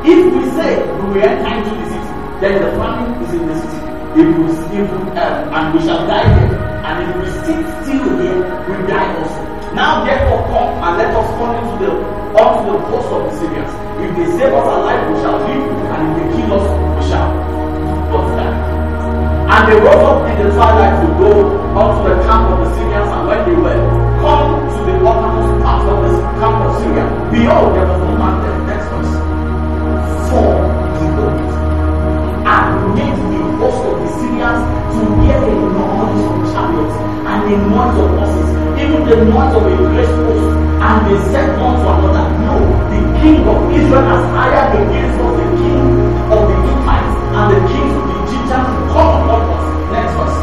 If 0.07 0.19
we 0.33 0.41
say 0.55 0.71
we 0.95 1.07
will 1.11 1.27
enter 1.27 1.51
into 1.59 1.71
the 1.75 1.85
city, 1.91 2.11
then 2.39 2.53
the 2.63 2.71
famine 2.79 3.21
is 3.23 3.33
in 3.35 3.43
the 3.51 3.55
city. 3.59 3.79
If 4.15 4.27
we, 4.39 4.45
if 4.79 4.89
um, 4.89 5.53
and 5.53 5.73
we 5.75 5.79
shall 5.85 6.07
die 6.07 6.23
there, 6.39 6.58
if 7.03 7.15
we 7.21 7.27
sit 7.45 7.59
still 7.83 8.07
here, 8.19 8.41
we 8.67 8.75
die 8.87 9.09
also. 9.15 9.41
Now 9.73 10.03
therefore 10.03 10.43
come 10.51 10.71
and 10.83 10.97
let 10.97 11.15
us 11.15 11.29
come 11.37 11.53
into 11.55 11.75
the 11.85 11.91
unto 12.35 12.73
the 12.73 12.79
coast 12.89 13.09
of 13.13 13.21
the 13.27 13.33
Syrians. 13.39 13.73
If 14.03 14.09
they 14.15 14.27
save 14.37 14.53
us 14.53 14.65
alive, 14.65 15.01
we 15.11 15.15
shall 15.21 15.37
live, 15.39 15.65
and 15.93 16.01
if 16.07 16.11
they 16.17 16.27
kill 16.35 16.53
us, 16.57 16.65
we 16.97 17.03
shall 17.09 17.29
not 18.11 18.25
die. 18.37 18.57
And 19.49 19.61
they 19.67 19.77
rose 19.81 20.03
up 20.09 20.29
in 20.29 20.35
the 20.45 20.53
twilight 20.53 20.95
to 21.01 21.07
go 21.19 21.31
unto 21.77 21.99
the 22.09 22.15
camp 22.25 22.49
of 22.53 22.57
the 22.63 22.69
Syrians, 22.75 23.09
and 23.09 23.27
when 23.27 23.39
they 23.45 23.55
were 23.55 23.79
come 24.21 24.67
to 24.69 24.79
the 24.85 24.95
uttermost 25.05 25.63
part 25.63 25.85
of 25.87 25.97
the 26.05 26.11
camp 26.39 26.57
of 26.65 26.71
Syria, 26.81 27.05
behold, 27.31 27.75
there 27.75 27.87
was 27.87 28.08
the 34.39 34.47
Syrians 34.47 34.63
to 34.95 35.03
hear 35.23 35.35
a 35.35 35.55
noise 35.75 36.23
of 36.23 36.39
chariots 36.51 36.95
and 37.27 37.39
the 37.43 37.55
noise 37.67 37.97
of 37.99 38.09
horses, 38.15 38.49
even 38.79 39.03
the 39.03 39.17
noise 39.27 39.53
of 39.55 39.67
a 39.67 39.75
great 39.75 40.07
host. 40.07 40.47
And 40.79 40.97
they 41.07 41.19
said 41.31 41.59
one 41.59 41.75
to 41.75 41.87
another, 41.91 42.25
No, 42.39 42.55
the 42.87 42.99
king 43.19 43.43
of 43.43 43.59
Israel 43.67 44.05
has 44.07 44.23
hired 44.31 44.79
against 44.79 45.19
us 45.19 45.33
the 45.35 45.47
king 45.59 45.83
of 46.31 46.41
the 46.47 46.55
Hittites 46.55 47.15
and 47.35 47.47
the 47.51 47.59
kings 47.67 47.93
of 47.99 48.03
the 48.07 48.15
Egyptians 48.23 48.67
to 48.71 48.81
come 48.95 49.11
upon 49.27 49.43
us. 49.43 49.65
Next 49.91 50.13
verse. 50.15 50.39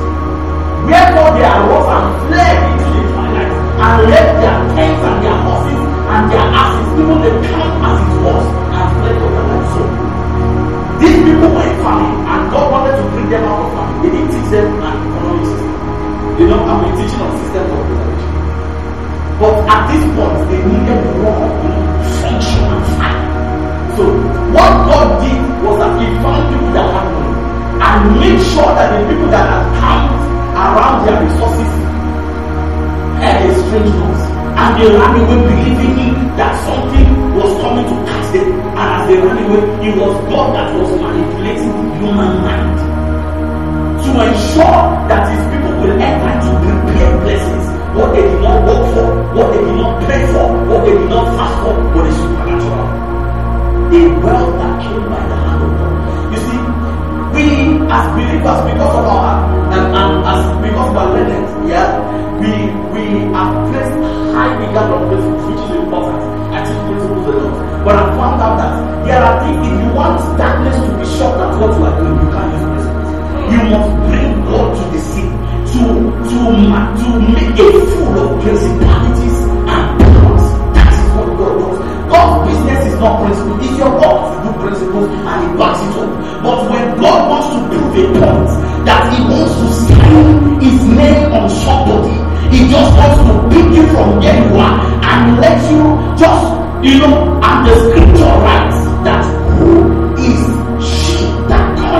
Wherefore 0.86 1.30
they 1.32 1.46
arose 1.48 1.88
and 1.88 2.06
fled 2.28 2.56
into 2.68 2.88
the 2.92 3.02
twilight 3.16 3.52
and 3.80 3.96
left 4.12 4.32
their 4.44 4.58
tents 4.76 5.02
and 5.08 5.18
their 5.24 5.38
horses 5.40 5.80
and 5.80 6.24
their 6.28 6.46
asses, 6.52 6.86
even 7.00 7.18
the 7.24 7.32
camp 7.48 7.72
as 7.80 7.98
it 8.04 8.16
was, 8.20 8.44
and 8.76 8.88
fled 9.00 9.16
their 9.16 9.32
life. 9.40 9.66
So 9.72 9.82
these 11.00 11.18
people 11.24 11.48
were 11.48 11.64
in 11.64 11.76
famine 11.80 12.16
and 12.28 12.42
God 12.52 12.66
wanted 12.72 12.96
to 13.00 13.04
bring 13.10 13.28
them 13.28 13.44
out 13.44 13.65
of 14.46 14.52
famine. 14.52 14.52
He 14.52 14.52
didn't 14.52 14.52
teach 14.52 14.52
them 14.52 14.82
an 14.82 14.94
economic 14.94 15.44
system. 15.46 15.76
You 16.38 16.46
know, 16.46 16.60
I've 16.62 16.80
been 16.84 16.94
teaching 16.96 17.20
on 17.20 17.30
systems 17.34 17.70
of 17.72 17.80
preservation. 17.86 18.32
But 19.36 19.54
at 19.66 19.82
this 19.90 20.04
point, 20.14 20.38
they 20.48 20.60
needed 20.62 21.02
more, 21.18 21.46
you 21.50 21.70
know, 21.72 21.86
function 22.22 22.62
and 22.62 22.84
fire. 22.94 23.26
So 23.96 24.02
what 24.54 24.72
God 24.86 25.08
did 25.24 25.40
was 25.64 25.76
that 25.82 25.92
He 25.98 26.06
found 26.22 26.42
people 26.52 26.72
that 26.76 26.86
had 26.94 27.06
money 27.10 27.34
and 27.76 28.20
made 28.20 28.40
sure 28.54 28.70
that 28.70 28.88
the 28.94 29.00
people 29.10 29.28
that 29.34 29.46
had 29.50 29.66
come 29.80 30.04
around 30.54 30.96
their 31.04 31.18
resources 31.26 31.72
had 33.18 33.36
a 33.42 33.50
strange 33.50 33.92
noise. 33.98 34.24
And 34.56 34.70
they 34.78 34.88
ran 34.88 35.12
away 35.20 35.38
believing 35.42 36.14
that 36.38 36.54
something 36.64 37.34
was 37.34 37.50
coming 37.60 37.84
to 37.84 37.96
catch 38.08 38.32
them. 38.32 38.48
And 38.78 38.88
as 38.94 39.02
they 39.08 39.16
ran 39.20 39.38
away, 39.42 39.90
it 39.90 39.96
was 39.96 40.14
God 40.30 40.54
that 40.54 40.72
was 40.78 40.90
manipulating 41.00 41.72
the 41.72 41.98
human 41.98 42.40
mind 42.40 42.95
to 44.06 44.12
ensure 44.22 44.82
that 45.10 45.22
his 45.34 45.42
people 45.50 45.74
will 45.82 45.96
enter 45.98 46.28
into 46.30 46.50
prepared 46.62 47.16
blessings. 47.26 47.66
What 47.98 48.14
they 48.14 48.22
did 48.22 48.40
not 48.40 48.62
work 48.62 48.84
for, 48.94 49.06
what 49.34 49.48
they 49.52 49.62
did 49.66 49.76
not 49.82 49.92
pray 50.04 50.22
for, 50.30 50.46
what 50.70 50.80
they 50.86 50.94
did 50.94 51.10
not 51.10 51.26
fast 51.34 51.56
for, 51.64 51.74
but 51.90 52.02
the 52.06 52.12
supernatural. 52.14 52.86
A 53.86 54.00
wealth 54.22 54.52
that 54.62 54.74
came 54.82 55.04
by 55.10 55.22
the 55.26 55.36
hand 55.42 55.62
of 55.66 55.70
God. 55.74 55.94
You 56.30 56.38
see, 56.46 56.60
we 57.34 57.44
as 57.90 58.04
believers, 58.14 58.60
because 58.70 58.94
of 58.94 59.06
our 59.10 59.34
and, 59.74 59.86
and 59.90 60.12
as 60.22 60.40
because 60.62 60.90
are 60.94 61.08
learned, 61.10 61.68
yeah, 61.68 61.88
we 62.38 62.50
we 62.94 63.04
have 63.34 63.50
placed 63.70 63.96
high 64.34 64.54
regard 64.60 64.90
on 64.94 65.02
principles, 65.08 65.44
which 65.50 65.62
is 65.66 65.76
important. 65.82 66.20
I 66.54 66.62
teach 66.62 66.82
principles 66.86 67.26
a 67.26 67.32
lot. 67.42 67.84
But 67.84 67.94
I 67.96 68.04
found 68.18 68.38
out 68.42 68.54
that 68.60 68.72
there 69.06 69.22
are 69.22 69.34
things 69.42 69.66
if 69.66 69.74
you 69.82 69.90
want 69.94 70.18
darkness 70.38 70.76
to 70.84 70.90
be 70.98 71.04
shocked 71.18 71.40
at 71.42 71.58
what 71.58 71.70
you 71.78 71.84
are 71.86 71.96
doing, 72.00 72.14
you 72.22 72.30
can't. 72.30 72.65
You 73.46 73.62
must 73.70 73.90
bring 74.10 74.44
God 74.50 74.74
to 74.74 74.84
the 74.90 75.00
scene 75.00 75.30
to 75.70 75.82
to 76.30 76.38
to 76.98 77.08
make 77.30 77.54
a 77.54 77.68
fool 77.94 78.16
of 78.18 78.42
principalities 78.42 79.38
and 79.38 80.00
powers. 80.02 80.46
That 80.74 80.90
is 80.90 81.06
what 81.14 81.28
God 81.38 81.54
does. 81.62 81.78
God's 82.10 82.50
business 82.50 82.80
is 82.92 82.98
not 82.98 83.14
principle. 83.22 83.58
It's 83.62 83.78
your 83.78 83.92
God 84.02 84.18
to 84.26 84.36
do 84.42 84.50
principles 84.66 85.08
and 85.14 85.38
he 85.42 85.48
backs 85.58 85.82
it 85.86 85.94
up. 85.94 86.10
But 86.42 86.58
when 86.70 86.86
God 86.98 87.20
wants 87.30 87.48
to 87.54 87.58
prove 87.70 87.94
a 87.94 88.04
point 88.18 88.48
that 88.86 89.02
he 89.14 89.18
wants 89.30 89.54
to 89.62 89.66
sign 89.86 90.60
his 90.60 90.78
name 90.90 91.32
on 91.32 91.46
somebody, 91.50 92.14
he 92.50 92.66
just 92.66 92.90
wants 92.98 93.18
to 93.26 93.32
pick 93.54 93.66
you 93.76 93.86
from 93.94 94.18
where 94.18 94.38
you 94.42 94.58
are 94.58 94.76
and 95.06 95.38
let 95.38 95.58
you 95.70 95.82
just, 96.18 96.46
you 96.82 96.98
know, 96.98 97.38
and 97.42 97.58
the 97.66 97.74
scripture 97.78 98.34
writes 98.42 98.75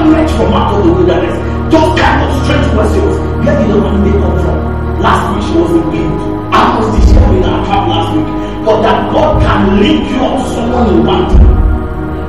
cometh 0.06 0.30
from 0.36 0.52
out 0.52 0.74
of 0.74 0.84
the 0.84 0.92
wilderness? 0.92 1.36
Those 1.72 1.98
kind 1.98 2.22
of 2.22 2.30
strange 2.44 2.66
questions. 2.74 3.14
Where 3.42 3.56
did 3.58 3.70
the 3.70 3.76
money 3.76 4.12
come 4.12 4.38
from? 4.42 4.58
Last 5.02 5.24
week 5.34 5.42
she 5.46 5.54
was 5.58 5.70
in 5.72 5.90
wind. 5.90 6.20
I 6.54 6.78
was 6.78 6.86
this 6.94 7.10
in 7.10 7.44
our 7.44 7.66
camp 7.66 7.88
last 7.90 8.08
week? 8.14 8.28
But 8.64 8.82
that 8.82 9.12
God 9.12 9.42
can 9.42 9.80
link 9.80 10.08
you 10.10 10.16
up 10.22 10.42
to 10.42 10.54
someone 10.54 10.86
in 10.94 11.06
one 11.06 11.24
day. 11.30 11.44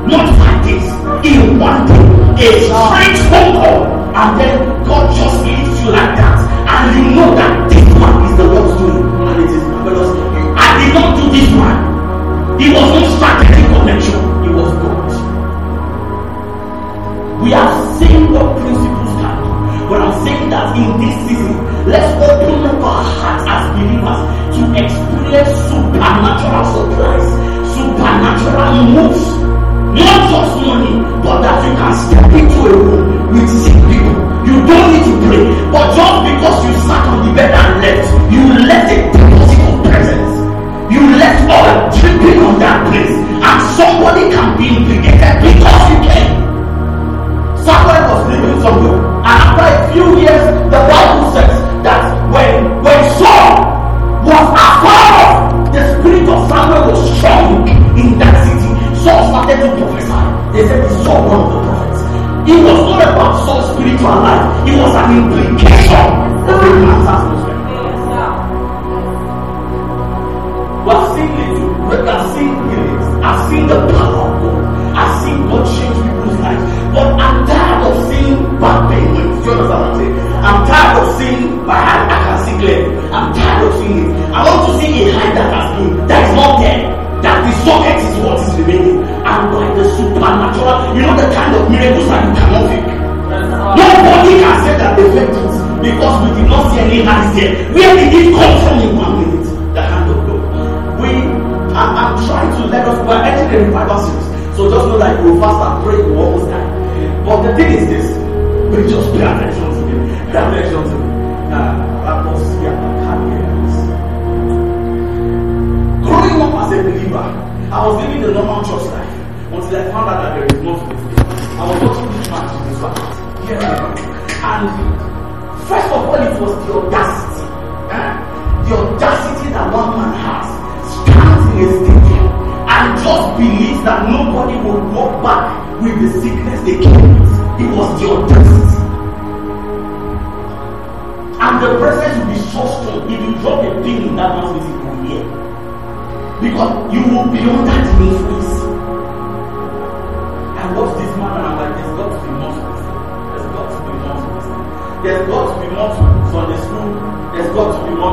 Not 0.10 0.26
like 0.42 0.60
this. 0.66 0.86
In 1.26 1.60
one 1.60 1.86
day. 1.86 2.04
A 2.38 2.67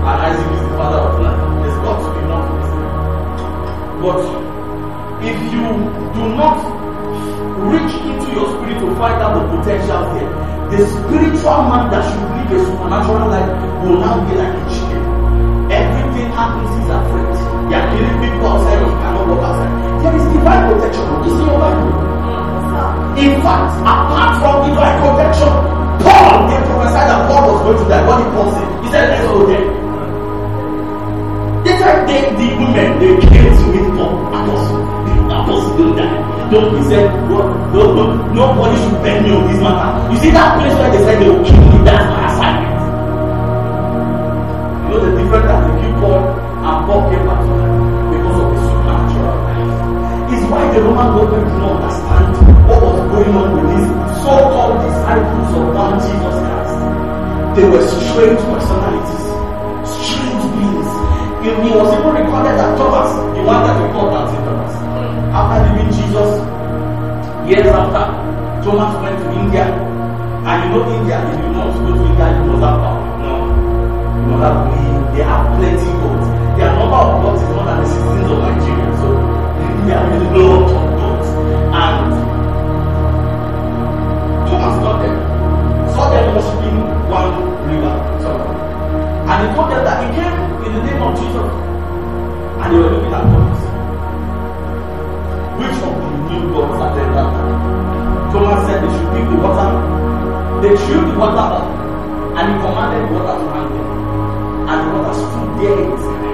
and 0.08 0.18
Isaac 0.24 0.50
is 0.56 0.62
the 0.64 0.74
father 0.78 1.00
of 1.04 1.20
life. 1.20 1.42
There's 1.62 1.78
got 1.84 1.98
to 2.02 2.10
be 2.16 2.22
to 2.26 2.54
this. 2.58 2.72
But 4.02 4.20
if 5.22 5.38
you 5.52 5.66
do 6.16 6.24
not 6.34 6.58
reach 7.68 7.94
into 8.08 8.28
your 8.34 8.48
spirit 8.56 8.80
to 8.82 8.88
find 8.96 9.20
out 9.22 9.36
the 9.36 9.44
potential 9.52 10.02
there, 10.16 10.32
the 10.72 10.80
spiritual 10.88 11.60
man 11.68 11.92
that 11.92 12.04
should 12.08 12.24
live 12.24 12.52
a 12.56 12.66
supernatural 12.66 13.28
life 13.30 13.52
will 13.84 14.00
now 14.00 14.16
be 14.26 14.34
like 14.40 14.56
a 14.56 14.64
chicken. 14.72 15.04
Everything 15.70 16.32
happens, 16.32 16.72
he's 16.80 16.88
afraid. 16.90 17.28
They 17.68 17.76
are 17.76 17.88
killing 17.92 18.18
people 18.24 18.48
outside, 18.48 18.80
he 18.80 18.92
cannot 19.04 19.28
walk 19.28 19.44
outside. 19.44 19.74
There 20.02 20.16
is 20.16 20.26
divine 20.32 20.64
protection. 20.72 21.06
It's 21.28 21.36
in 21.36 21.46
your 21.46 21.60
Bible. 21.60 22.08
In 23.18 23.42
fact, 23.42 23.76
apart 23.82 24.32
from 24.40 24.70
divine 24.70 24.98
protection, 25.04 25.77
Paul, 26.08 26.48
they 26.48 26.60
prophesied 26.64 27.08
that 27.12 27.20
Paul 27.28 27.42
was 27.52 27.60
going 27.68 27.78
to 27.84 27.86
die. 27.92 28.04
What 28.08 28.16
did 28.24 28.32
Paul 28.32 28.48
say? 28.56 28.64
He 28.84 28.88
said, 28.92 29.06
let's 29.12 29.28
go 29.28 29.44
there. 29.48 29.68
Said 31.78 32.08
they, 32.10 32.22
the 32.34 32.48
women, 32.58 32.98
they 32.98 33.14
came 33.22 33.54
to 33.54 33.66
meet 33.70 33.86
Paul. 33.94 34.18
Apostle, 34.34 34.82
the 35.06 35.14
apostle 35.30 35.78
don't 35.78 35.94
die. 35.96 36.50
Don't 36.50 36.74
be 36.74 36.82
said, 36.90 37.06
no, 37.30 37.38
no, 37.70 37.94
no, 37.94 38.04
nobody 38.34 38.76
should 38.82 38.98
bend 39.04 39.24
me 39.26 39.32
on 39.36 39.46
this 39.46 39.62
matter. 39.62 39.94
You 40.12 40.18
see 40.20 40.32
that 40.32 40.58
place 40.58 40.74
where 40.74 40.90
they 40.90 41.04
said 41.06 41.22
they 41.22 41.30
will 41.30 41.46
kill 41.46 41.62
me, 41.70 41.78
that's 41.86 42.02
my 42.10 42.24
assignment. 42.34 42.82
You 44.82 44.90
know 44.90 45.00
the 45.06 45.12
difference 45.22 45.46
that 45.46 45.60
they 45.70 45.74
kill 45.86 45.94
Paul 46.02 46.18
and 46.66 46.78
Paul 46.88 47.02
came 47.14 47.24
back 47.30 47.40
to 47.46 47.52
life 47.62 47.78
because 48.10 48.38
of 48.42 48.48
the 48.48 48.60
supernatural 48.66 49.38
life. 49.46 50.34
It's 50.34 50.44
why 50.50 50.62
the 50.74 50.80
Roman 50.82 51.08
government 51.14 51.46
what 52.68 52.80
was 52.84 53.00
going 53.12 53.34
on 53.36 53.48
with 53.56 53.68
these 53.72 53.90
so-called 54.24 54.76
disciples 54.84 55.50
of 55.56 55.66
one 55.76 55.96
Jesus 56.00 56.36
Christ. 56.44 56.78
They 57.56 57.66
were 57.70 57.86
strange 57.88 58.42
personalities, 58.48 59.26
strange 59.88 60.44
beings. 60.56 60.90
It 61.48 61.56
was 61.74 61.90
even 61.96 62.12
recorded 62.12 62.56
that 62.60 62.78
Thomas, 62.78 63.10
the 63.36 63.42
one 63.42 63.62
that 63.64 63.76
we 63.80 63.88
call 63.96 64.12
Doubting 64.12 64.44
Thomas, 64.44 64.74
after 65.32 65.58
leaving 65.70 65.92
Jesus, 65.96 66.32
years 67.48 67.68
after, 67.72 68.04
Thomas 68.68 68.92
went 69.02 69.18
to 69.24 69.28
India. 69.40 69.66
And 70.48 70.58
you 70.64 70.70
know 70.76 70.84
India, 70.96 71.18
if 71.24 71.40
you 71.40 71.52
to 71.52 71.60
go 71.60 71.92
to 71.96 72.04
India, 72.04 72.28
you 72.36 72.44
must 72.52 72.64
have 72.64 72.80
power. 72.84 73.04
No. 73.20 73.32
You 74.16 74.24
must 74.32 74.44
have 74.44 74.56
money. 74.68 75.18
They 75.18 75.24
have 75.24 75.44
plenty 75.56 75.88
of 75.88 75.98
gods. 76.04 76.28
Their 76.60 76.72
number 76.76 77.00
of 77.00 77.10
gods 77.24 77.42
is 77.42 77.50
more 77.52 77.66
than 77.66 77.78
the 77.80 77.88
citizens 77.88 78.32
of 78.32 78.40
Nigeria. 78.44 78.90
So 78.98 79.08
they 79.88 79.94
have 79.96 80.08
a 80.14 80.67
And 89.38 89.46
he 89.46 89.54
told 89.54 89.70
them 89.70 89.86
that 89.86 90.02
he 90.02 90.10
came 90.18 90.34
in 90.66 90.72
the 90.74 90.82
name 90.82 90.98
of 90.98 91.14
Jesus. 91.14 91.46
And 92.58 92.74
they 92.74 92.80
were 92.82 92.90
looking 92.90 93.14
at 93.14 93.22
Thomas. 93.22 93.62
Which 95.62 95.78
of 95.78 95.94
the 95.94 96.10
new 96.26 96.42
gods 96.58 96.82
are 96.82 96.90
there 96.98 97.06
that 97.14 97.30
Thomas 98.34 98.66
said 98.66 98.82
they 98.82 98.90
should 98.98 99.10
pick 99.14 99.30
the 99.30 99.38
water. 99.38 99.70
They 100.66 100.74
threw 100.74 101.06
the 101.06 101.14
water 101.22 101.46
up. 101.54 101.70
And 102.34 102.46
he 102.50 102.54
commanded 102.66 102.98
the 102.98 103.14
water 103.14 103.38
to 103.38 103.46
hang 103.54 103.70
them. 103.78 103.88
And 104.74 104.80
the 104.82 104.90
water 104.98 105.14
stood 105.14 105.50
there 105.62 105.86
in 105.86 105.90
the 105.94 105.98
sky. 106.02 106.34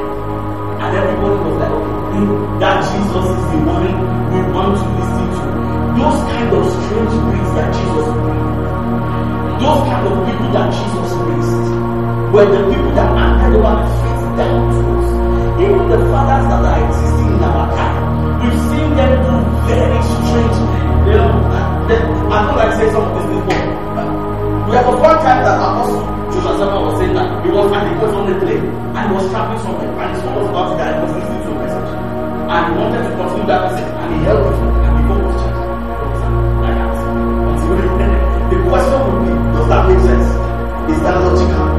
And 0.80 0.92
everybody 0.96 1.38
was 1.44 1.56
like, 1.60 1.76
okay, 1.76 2.24
that 2.64 2.78
Jesus 2.88 3.26
is 3.36 3.44
the 3.52 3.60
one 3.68 3.92
we 4.32 4.40
want 4.56 4.80
to 4.80 4.86
listen 4.96 5.28
to. 5.28 5.48
Those 6.00 6.20
kind 6.32 6.50
of 6.56 6.64
strange 6.72 7.16
things 7.20 7.52
that 7.52 7.68
Jesus 7.68 8.08
brought. 8.16 9.60
Those 9.60 9.82
kind 9.92 10.08
of 10.08 10.16
people 10.24 10.50
that 10.56 10.68
Jesus 10.72 11.12
raised 11.20 11.73
were 12.34 12.50
the 12.50 12.62
people 12.66 12.92
that 12.98 13.14
acted 13.14 13.62
over 13.62 13.78
fifty 14.02 14.28
titles. 14.34 14.78
Even 15.62 15.86
the 15.86 16.00
fathers 16.10 16.46
that 16.50 16.66
are 16.66 16.80
existing 16.82 17.30
in 17.30 17.44
our 17.46 17.70
time, 17.78 18.42
we've 18.42 18.58
seen 18.74 18.90
them 18.98 19.14
do 19.22 19.34
very 19.70 20.02
strange. 20.02 20.58
You 21.06 21.14
know, 21.14 21.30
them, 21.86 22.04
I 22.34 22.38
know 22.42 22.58
I 22.58 22.74
say 22.74 22.90
some 22.90 23.06
of 23.06 23.14
these 23.22 23.30
people. 23.38 23.54
There 24.74 24.82
was 24.82 24.98
one 24.98 25.20
time 25.22 25.46
that 25.46 25.62
Apostle 25.62 26.02
Joshua 26.34 26.58
Zama 26.58 26.78
was 26.82 26.98
saying 26.98 27.14
that 27.14 27.30
he 27.46 27.54
was 27.54 27.70
and 27.70 27.86
he 27.86 27.94
was 28.02 28.12
on 28.18 28.26
the 28.26 28.36
plane 28.42 28.66
and 28.66 29.06
was 29.14 29.30
traveling 29.30 29.62
somewhere 29.62 29.94
and 29.94 30.18
someone 30.18 30.50
was 30.50 30.70
there 30.82 30.90
and 30.90 31.06
was 31.06 31.14
listening 31.14 31.42
to 31.46 31.50
a 31.54 31.58
message. 31.62 31.92
And 32.50 32.62
he 32.66 32.72
wanted 32.82 33.02
to 33.06 33.12
continue 33.14 33.46
that 33.46 33.62
message 33.70 33.92
and 33.94 34.10
he 34.10 34.18
held 34.26 34.42
it 34.42 34.58
and 34.58 34.94
he 34.98 35.02
got 35.06 35.22
was 35.22 35.38
changed. 35.38 35.62
Like 36.66 36.78
that. 36.82 36.98
The 38.50 38.58
question 38.66 38.98
would 39.06 39.22
be, 39.22 39.32
does 39.54 39.68
that 39.70 39.82
make 39.86 40.02
sense? 40.02 40.30
Is 40.90 41.00
that 41.06 41.16
logical? 41.22 41.73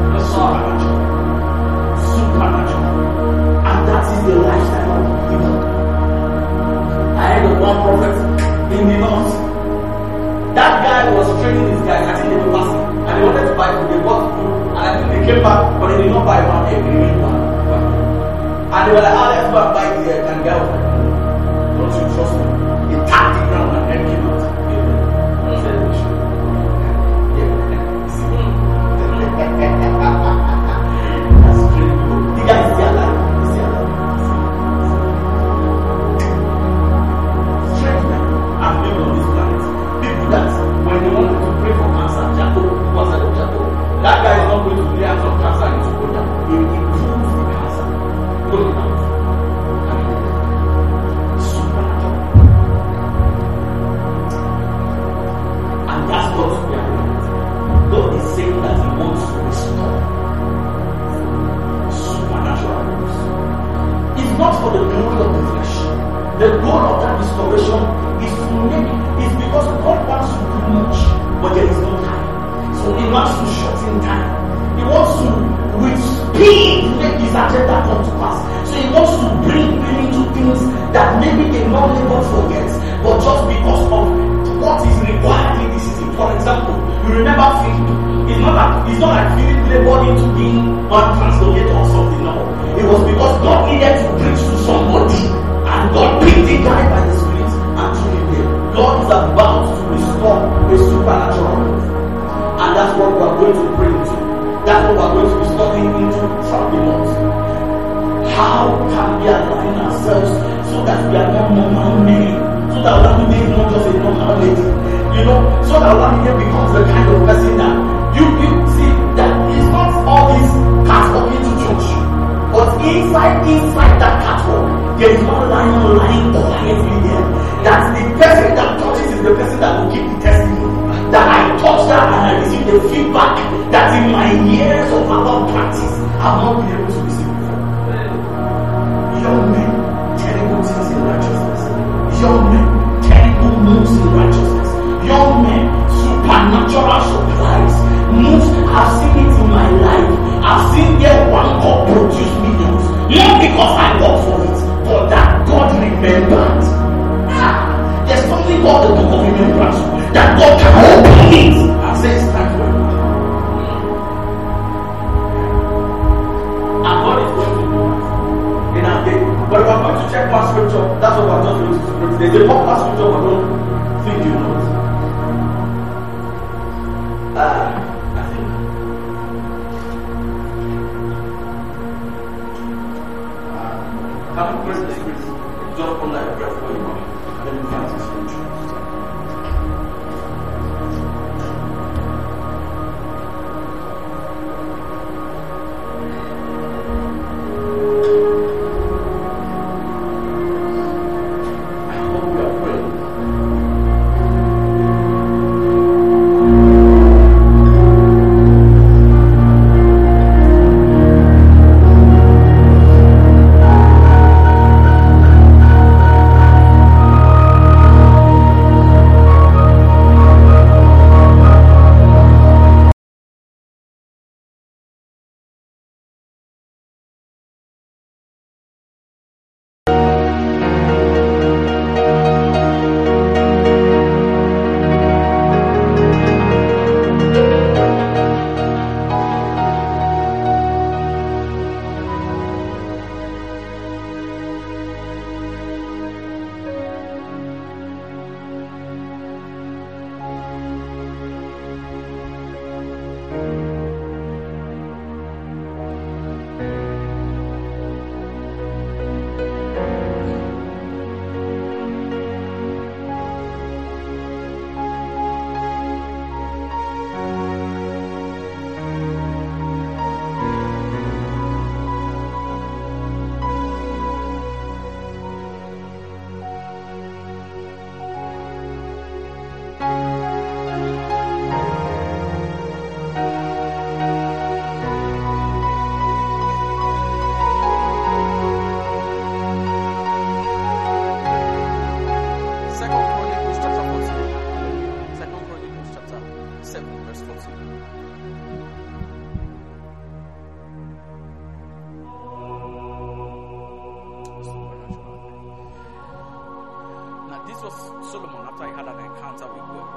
Solomon 307.75 308.47
after 308.47 308.67
he 308.67 308.73
had 308.73 308.87
an 308.87 308.99
encounter 308.99 309.47
with 309.47 309.65
God. 309.67 309.87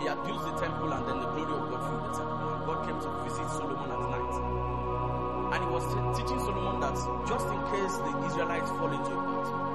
He 0.00 0.06
built 0.06 0.42
the 0.44 0.54
temple 0.60 0.92
and 0.92 1.06
then 1.08 1.20
the 1.20 1.28
glory 1.32 1.52
of 1.52 1.70
God 1.70 1.82
filled 1.88 2.04
the 2.04 2.12
temple. 2.18 2.48
And 2.54 2.64
God 2.66 2.78
came 2.86 3.00
to 3.00 3.08
visit 3.24 3.48
Solomon 3.50 3.90
at 3.90 4.00
night. 4.00 4.34
And 5.52 5.64
he 5.64 5.68
was 5.70 5.84
teaching 6.16 6.40
Solomon 6.40 6.80
that 6.80 6.96
just 7.28 7.46
in 7.48 7.60
case 7.72 7.96
the 7.96 8.12
Israelites 8.26 8.70
fall 8.70 8.92
into 8.92 9.12
a 9.12 9.22
battle, 9.24 9.69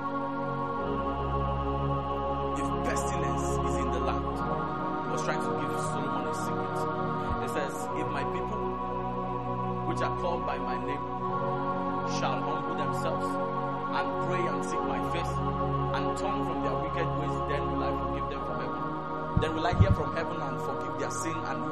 and 21.23 21.63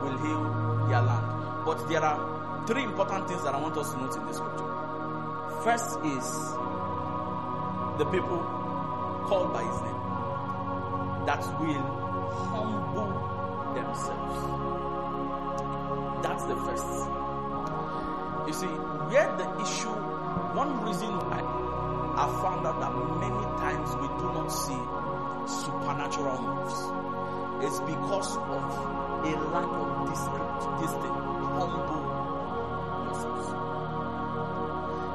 will 0.00 0.18
heal 0.18 0.88
their 0.88 1.02
land. 1.02 1.64
But 1.64 1.88
there 1.88 2.02
are 2.02 2.64
three 2.66 2.84
important 2.84 3.28
things 3.28 3.42
that 3.42 3.54
I 3.54 3.60
want 3.60 3.76
us 3.76 3.92
to 3.92 3.98
note 3.98 4.16
in 4.16 4.26
this 4.26 4.36
scripture. 4.36 4.70
First 5.64 5.98
is 6.04 6.26
the 7.98 8.04
people 8.10 8.38
called 9.26 9.52
by 9.52 9.62
his 9.64 9.80
name 9.82 10.00
that 11.26 11.42
will 11.58 11.86
humble 12.52 13.12
themselves. 13.74 14.38
That's 16.22 16.44
the 16.44 16.56
first. 16.56 16.86
You 18.46 18.52
see, 18.52 18.66
where 19.10 19.36
the 19.36 19.48
issue, 19.62 19.94
one 20.54 20.84
reason 20.84 21.10
why 21.10 21.40
I 22.16 22.26
found 22.42 22.66
out 22.66 22.78
that 22.78 22.94
many 23.18 23.44
times 23.58 23.90
we 23.96 24.06
do 24.20 24.32
not 24.32 24.48
see 24.48 24.78
supernatural 25.46 26.40
moves 26.40 27.14
is 27.64 27.80
because 27.80 28.36
of 28.36 28.62
a 29.24 29.32
lack 29.48 29.72
of 29.72 29.88
discipline, 30.10 30.52
discipline, 30.84 31.16
humble 31.56 32.04
yourselves. 33.08 33.48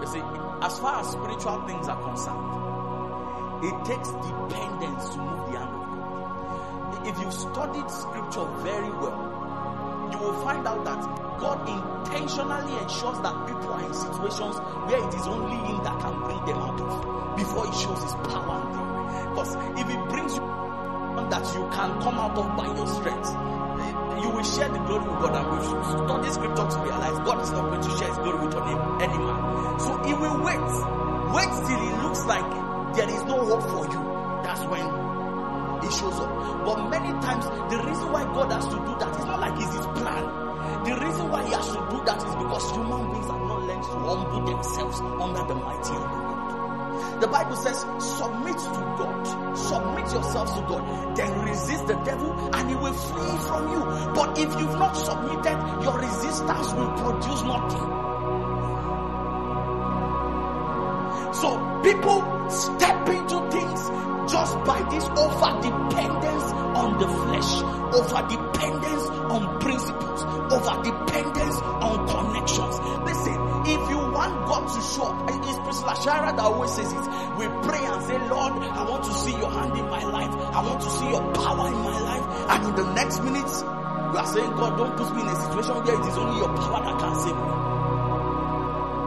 You 0.01 0.07
see, 0.09 0.23
as 0.65 0.79
far 0.79 1.01
as 1.01 1.11
spiritual 1.11 1.61
things 1.67 1.87
are 1.87 2.01
concerned, 2.01 2.49
it 3.61 3.75
takes 3.85 4.09
dependence 4.09 5.09
to 5.13 5.17
move 5.21 5.51
the 5.51 5.59
hand 5.61 5.75
of 5.77 5.83
God. 5.93 7.07
If 7.07 7.19
you've 7.21 7.33
studied 7.33 7.89
scripture 7.91 8.45
very 8.65 8.89
well, 8.97 10.09
you 10.11 10.17
will 10.17 10.41
find 10.41 10.65
out 10.65 10.83
that 10.85 11.05
God 11.37 11.69
intentionally 11.69 12.73
ensures 12.81 13.19
that 13.21 13.45
people 13.45 13.69
are 13.77 13.85
in 13.85 13.93
situations 13.93 14.57
where 14.89 15.07
it 15.07 15.13
is 15.13 15.27
only 15.27 15.55
Him 15.69 15.83
that 15.83 16.01
can 16.01 16.17
bring 16.25 16.43
them 16.49 16.57
out 16.57 16.81
of 16.81 17.37
before 17.37 17.67
He 17.69 17.73
shows 17.77 18.01
His 18.01 18.13
power 18.25 18.65
and. 18.65 19.29
Because 19.29 19.55
if 19.79 19.87
He 19.87 19.97
brings 20.09 20.35
you 20.35 20.58
that 21.29 21.45
you 21.53 21.63
can 21.71 22.01
come 22.01 22.17
out 22.19 22.37
of 22.37 22.57
by 22.57 22.65
your 22.65 22.87
strength, 22.87 23.29
you 24.21 24.29
will 24.29 24.43
share 24.43 24.69
the 24.69 24.79
glory 24.85 25.05
with 25.07 25.19
God. 25.21 25.35
And 25.35 25.45
we've 25.51 25.63
studied 25.63 26.33
scripture 26.33 26.67
to 26.67 26.77
realize 26.83 27.17
God 27.25 27.41
is 27.41 27.51
not 27.51 27.69
going 27.69 27.81
to 27.81 27.91
share 27.97 28.07
His 28.09 28.17
glory 28.17 28.45
with 28.45 28.55
any 28.55 29.17
man. 29.17 29.79
So 29.79 29.97
He 30.03 30.13
will 30.13 30.37
wait, 30.43 30.69
wait 31.33 31.51
till 31.67 31.81
it 31.81 31.95
looks 32.03 32.25
like 32.25 32.49
there 32.95 33.09
is 33.09 33.23
no 33.25 33.37
hope 33.45 33.63
for 33.63 33.85
you. 33.87 34.01
That's 34.43 34.63
when 34.67 34.85
He 35.81 35.89
shows 35.95 36.17
up. 36.19 36.31
But 36.65 36.89
many 36.89 37.11
times, 37.21 37.45
the 37.71 37.77
reason 37.85 38.11
why 38.11 38.23
God 38.33 38.51
has 38.51 38.65
to 38.65 38.75
do 38.75 38.93
that 38.99 39.15
is 39.17 39.25
not 39.25 39.39
like 39.39 39.55
it's 39.61 39.75
His 39.75 39.85
plan. 39.99 40.49
The 40.83 40.95
reason 40.95 41.29
why 41.29 41.45
he 41.45 41.51
has 41.53 41.67
to 41.67 41.81
do 41.89 42.03
that 42.05 42.17
is 42.17 42.35
because 42.35 42.71
human 42.71 43.11
beings 43.11 43.27
have 43.27 43.41
not 43.41 43.63
learned 43.63 43.83
to 43.83 43.89
humble 43.89 44.41
themselves 44.45 44.99
under 45.01 45.43
the 45.47 45.55
mighty 45.55 45.93
hand 45.93 46.03
of 46.03 46.23
God. 46.29 47.21
The 47.21 47.27
Bible 47.27 47.55
says, 47.55 47.79
submit 47.99 48.57
to 48.57 48.79
God, 48.99 49.27
yourselves 50.13 50.53
to 50.53 50.61
God, 50.61 51.15
then 51.15 51.41
resist 51.45 51.87
the 51.87 51.95
devil 51.95 52.31
and 52.55 52.69
he 52.69 52.75
will 52.75 52.93
flee 52.93 53.37
from 53.47 53.71
you. 53.71 53.79
But 54.13 54.37
if 54.37 54.49
you've 54.59 54.79
not 54.79 54.93
submitted, 54.93 55.83
your 55.83 55.99
resistance 55.99 56.73
will 56.73 56.91
produce 56.97 57.43
nothing. 57.43 58.09
So 61.33 61.81
people 61.83 62.49
step 62.49 63.07
into 63.07 63.49
things 63.51 63.89
just 64.31 64.55
by 64.65 64.81
this 64.89 65.05
over 65.05 65.51
dependence 65.61 66.43
on 66.77 66.99
the 66.99 67.07
flesh, 67.07 67.61
over 67.93 68.27
dependence 68.27 69.09
on 69.09 69.59
principles, 69.59 70.23
over 70.53 70.83
dependence 70.83 71.55
on 71.61 72.07
connections. 72.07 72.79
Listen, 73.05 73.37
if 73.65 73.89
you 73.89 73.97
want 73.97 74.45
God 74.47 74.67
to 74.67 74.81
show 74.81 75.03
up, 75.03 75.29
it's 75.29 75.59
Priscilla 75.59 75.95
Shirer 76.03 76.31
that 76.35 76.39
always 76.39 76.71
says 76.71 76.91
it. 76.91 77.05
We 77.37 77.47
pray 77.67 77.85
and 77.85 78.03
say, 78.03 78.17
Lord, 78.27 78.53
I 78.53 78.88
hand 79.59 79.77
in 79.77 79.89
my 79.89 80.03
life. 80.03 80.33
I 80.55 80.61
want 80.63 80.81
to 80.81 80.89
see 80.89 81.09
your 81.09 81.33
power 81.33 81.67
in 81.67 81.79
my 81.79 81.99
life. 81.99 82.25
And 82.49 82.67
in 82.69 82.75
the 82.75 82.93
next 82.93 83.23
minute, 83.23 83.51
you 84.09 84.17
are 84.17 84.27
saying, 84.27 84.51
God, 84.55 84.77
don't 84.77 84.95
put 84.97 85.15
me 85.15 85.21
in 85.21 85.27
a 85.27 85.35
situation 85.35 85.75
where 85.83 85.95
it 86.01 86.05
is 86.07 86.17
only 86.17 86.37
your 86.39 86.55
power 86.57 86.81
that 86.83 86.99
can 86.99 87.15
save 87.19 87.35
me. 87.35 87.69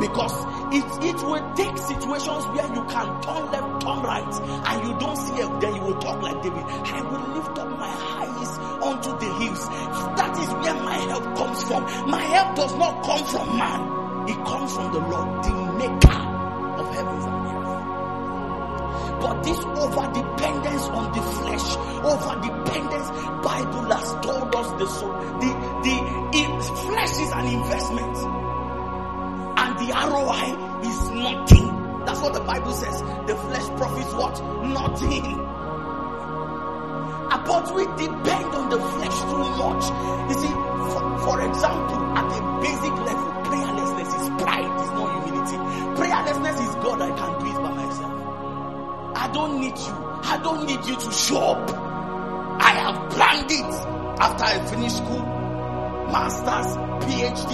Because 0.03 0.35
it, 0.75 0.87
it 1.05 1.23
will 1.23 1.55
take 1.55 1.77
situations 1.79 2.47
where 2.55 2.67
you 2.75 2.83
can 2.91 3.07
turn 3.23 3.45
left, 3.53 3.83
turn 3.83 4.03
right, 4.03 4.35
and 4.67 4.89
you 4.89 4.99
don't 4.99 5.17
see 5.17 5.35
it, 5.35 5.61
then 5.61 5.75
you 5.77 5.83
will 5.83 5.99
talk 6.01 6.21
like 6.23 6.43
David. 6.43 6.65
I 6.65 7.03
will 7.03 7.35
lift 7.35 7.59
up 7.59 7.69
my 7.79 7.93
eyes 8.19 8.59
onto 8.83 9.11
the 9.19 9.33
hills. 9.39 9.69
That 10.19 10.39
is 10.39 10.49
where 10.49 10.75
my 10.83 10.97
help 10.97 11.25
comes 11.37 11.63
from. 11.65 11.85
My 12.11 12.21
help 12.21 12.57
does 12.57 12.75
not 12.75 13.05
come 13.05 13.25
from 13.27 13.59
man. 13.59 14.29
It 14.29 14.37
comes 14.45 14.73
from 14.75 14.93
the 14.93 15.01
Lord, 15.01 15.45
the 15.45 15.55
maker 15.79 16.23
of 16.79 16.95
heavens 16.95 17.25
and 17.25 17.47
earth. 17.47 17.63
But 19.21 19.43
this 19.45 19.59
over 19.59 20.07
dependence 20.13 20.32
the 21.15 21.23
flesh, 21.23 21.77
over 22.03 22.35
dependence, 22.41 23.09
Bible 23.43 23.91
has 23.91 24.13
told 24.25 24.55
us 24.55 24.69
the 24.79 24.87
soul. 24.87 25.13
The, 25.41 25.51
the, 25.83 26.23
flesh 26.87 27.19
is 27.19 27.33
an 27.33 27.47
investment 27.47 28.17
and 29.59 29.79
the 29.79 29.93
ROI 29.93 30.47
is 30.89 31.11
nothing. 31.11 31.83
That's 32.05 32.21
what 32.21 32.35
the 32.35 32.41
Bible 32.41 32.73
says. 32.73 33.01
The 33.27 33.37
flesh 33.37 33.67
profits 33.79 34.13
what? 34.15 34.43
Nothing. 34.67 35.39
Uh, 37.31 37.45
but 37.47 37.75
we 37.75 37.85
depend 37.97 38.55
on 38.55 38.69
the 38.71 38.79
flesh 38.79 39.19
too 39.31 39.45
much. 39.57 39.85
You 40.29 40.37
see, 40.41 40.53
for, 40.93 41.03
for 41.25 41.41
example, 41.49 42.01
at 42.19 42.27
a 42.27 42.41
basic 42.61 42.95
level, 43.07 43.29
prayerlessness 43.49 44.11
is 44.21 44.43
pride, 44.43 44.81
it's 44.81 44.93
not 44.93 45.25
humility. 45.25 45.57
Prayerlessness 46.01 46.69
is 46.69 46.75
God, 46.77 47.01
I 47.01 47.11
can 47.17 47.41
do 47.41 47.47
it 47.47 47.63
by 47.63 47.73
myself. 47.73 48.13
I 49.17 49.31
don't 49.33 49.61
need 49.61 49.79
you. 49.79 50.12
I 50.33 50.39
don't 50.39 50.65
need 50.65 50.83
you 50.87 50.97
to 50.97 51.13
show 51.13 51.37
up. 51.37 51.71
I 52.59 52.71
have 52.73 53.11
planned 53.11 53.51
it. 53.51 53.73
After 54.19 54.45
I 54.45 54.65
finish 54.65 54.95
school, 54.95 55.21
master's, 56.09 56.73
PhD, 57.05 57.53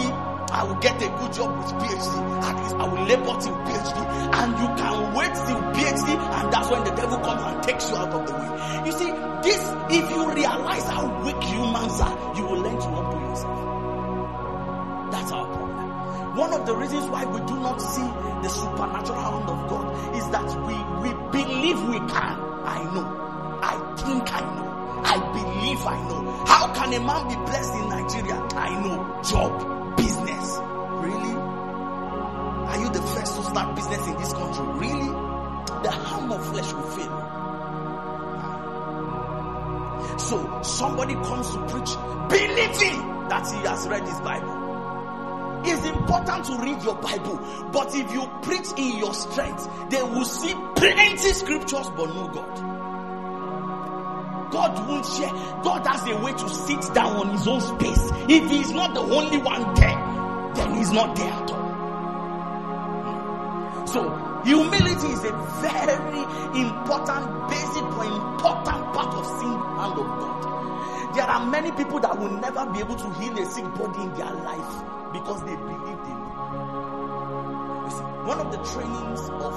I 0.52 0.62
will 0.62 0.76
get 0.76 0.94
a 1.02 1.08
good 1.08 1.32
job 1.32 1.58
with 1.58 1.74
PhD. 1.74 2.14
At 2.38 2.62
least 2.62 2.76
I 2.76 2.86
will 2.86 3.02
labor 3.02 3.34
till 3.42 3.56
PhD. 3.66 3.98
And 4.30 4.52
you 4.62 4.68
can 4.78 5.12
wait 5.12 5.34
till 5.34 5.58
PhD 5.74 6.08
and 6.38 6.52
that's 6.52 6.70
when 6.70 6.84
the 6.84 6.92
devil 6.92 7.18
comes 7.18 7.42
and 7.42 7.62
takes 7.64 7.90
you 7.90 7.96
out 7.96 8.10
of 8.14 8.24
the 8.28 8.32
way. 8.32 8.86
You 8.86 8.92
see, 8.92 9.10
this, 9.42 9.58
if 9.90 10.10
you 10.10 10.32
realize 10.32 10.84
how 10.84 11.24
weak 11.24 11.42
humans 11.42 12.00
are, 12.00 12.36
you 12.36 12.46
will 12.46 12.60
learn 12.60 12.78
to 12.78 12.86
humble 12.86 13.20
yourself. 13.28 13.58
That's 15.10 15.32
our 15.32 15.46
problem. 15.46 16.36
One 16.36 16.52
of 16.52 16.64
the 16.64 16.76
reasons 16.76 17.10
why 17.10 17.24
we 17.24 17.40
do 17.40 17.58
not 17.58 17.82
see 17.82 18.06
the 18.42 18.48
supernatural 18.48 19.20
hand 19.20 19.50
of 19.50 19.68
God 19.68 20.14
is 20.14 20.30
that 20.30 20.46
we, 20.62 20.74
we 21.02 21.12
believe 21.32 21.82
we 21.88 21.98
can. 22.06 22.47
I 22.68 22.84
know. 22.94 23.06
I 23.62 23.94
think 23.96 24.34
I 24.34 24.40
know. 24.40 24.68
I 25.04 25.16
believe 25.32 25.86
I 25.86 26.08
know. 26.08 26.44
How 26.46 26.74
can 26.74 26.92
a 26.92 27.00
man 27.00 27.28
be 27.28 27.34
blessed 27.50 27.74
in 27.74 27.88
Nigeria? 27.88 28.36
I 28.56 28.80
know. 28.80 29.22
Job, 29.22 29.96
business. 29.96 30.58
Really? 31.00 31.34
Are 32.68 32.78
you 32.78 32.90
the 32.90 33.00
first 33.00 33.36
to 33.36 33.42
start 33.44 33.74
business 33.74 34.06
in 34.06 34.16
this 34.18 34.32
country? 34.34 34.66
Really? 34.86 35.08
The 35.82 35.90
hand 35.90 36.30
of 36.32 36.46
flesh 36.46 36.72
will 36.74 36.90
fail. 36.90 37.14
So 40.18 40.62
somebody 40.62 41.14
comes 41.14 41.50
to 41.52 41.58
preach, 41.68 41.96
believing 42.28 43.28
that 43.28 43.46
he 43.50 43.66
has 43.66 43.88
read 43.88 44.02
his 44.06 44.20
Bible. 44.20 44.57
It's 45.70 45.84
important 45.84 46.46
to 46.46 46.56
read 46.62 46.82
your 46.82 46.94
Bible, 46.94 47.38
but 47.70 47.94
if 47.94 48.10
you 48.10 48.26
preach 48.40 48.68
in 48.78 48.96
your 48.96 49.12
strength, 49.12 49.68
they 49.90 50.02
will 50.02 50.24
see 50.24 50.54
plenty 50.74 51.32
scriptures 51.34 51.90
but 51.94 52.06
no 52.06 52.26
God. 52.28 52.56
God 54.50 54.88
won't 54.88 55.04
share. 55.04 55.30
God 55.62 55.86
has 55.86 56.08
a 56.08 56.16
way 56.24 56.32
to 56.32 56.48
sit 56.48 56.80
down 56.94 57.16
on 57.16 57.32
his 57.32 57.46
own 57.46 57.60
space. 57.60 58.10
If 58.30 58.50
he 58.50 58.60
is 58.60 58.72
not 58.72 58.94
the 58.94 59.02
only 59.02 59.36
one 59.36 59.74
there, 59.74 60.54
then 60.54 60.74
he's 60.74 60.90
not 60.90 61.14
there 61.14 61.30
at 61.30 61.50
all. 61.50 61.68
So, 63.88 64.08
humility 64.46 65.08
is 65.08 65.24
a 65.24 65.32
very 65.60 66.22
important, 66.62 67.48
basic, 67.50 67.84
or 67.84 68.04
important 68.06 68.92
part 68.94 69.14
of 69.14 69.26
seeing 69.38 69.52
the 69.52 69.68
hand 69.76 69.98
of 69.98 70.06
God. 70.18 71.14
There 71.14 71.24
are 71.24 71.44
many 71.44 71.72
people 71.72 72.00
that 72.00 72.18
will 72.18 72.30
never 72.30 72.64
be 72.72 72.78
able 72.78 72.96
to 72.96 73.10
heal 73.20 73.38
a 73.38 73.44
sick 73.44 73.64
body 73.74 74.00
in 74.00 74.14
their 74.14 74.32
life 74.32 74.97
because 75.12 75.40
they 75.44 75.56
believed 75.56 76.06
in 76.06 76.18
it. 76.18 76.28
You 77.84 77.90
see, 77.90 78.04
one 78.28 78.40
of 78.40 78.52
the 78.52 78.60
trainings 78.72 79.28
of 79.30 79.54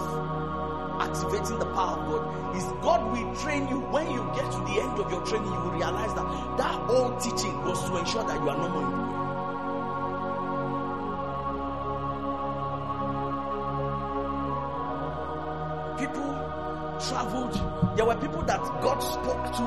activating 1.02 1.60
the 1.60 1.66
power 1.74 1.98
of 2.00 2.08
God 2.08 2.56
is 2.56 2.64
God 2.82 3.12
will 3.12 3.36
train 3.36 3.68
you. 3.68 3.80
When 3.80 4.10
you 4.12 4.24
get 4.36 4.52
to 4.52 4.60
the 4.60 4.80
end 4.80 5.00
of 5.00 5.12
your 5.12 5.26
training, 5.26 5.52
you 5.52 5.60
will 5.60 5.72
realize 5.72 6.14
that 6.14 6.58
that 6.58 6.90
old 6.90 7.20
teaching 7.20 7.64
was 7.64 7.84
to 7.90 7.98
ensure 7.98 8.24
that 8.24 8.42
you 8.42 8.50
are 8.50 8.58
not 8.58 8.72
more 8.72 9.22
People 15.98 16.32
traveled. 17.00 17.54
There 17.98 18.06
were 18.06 18.16
people 18.16 18.44
that 18.44 18.62
God 18.82 19.00
spoke 19.00 19.52
to 19.58 19.64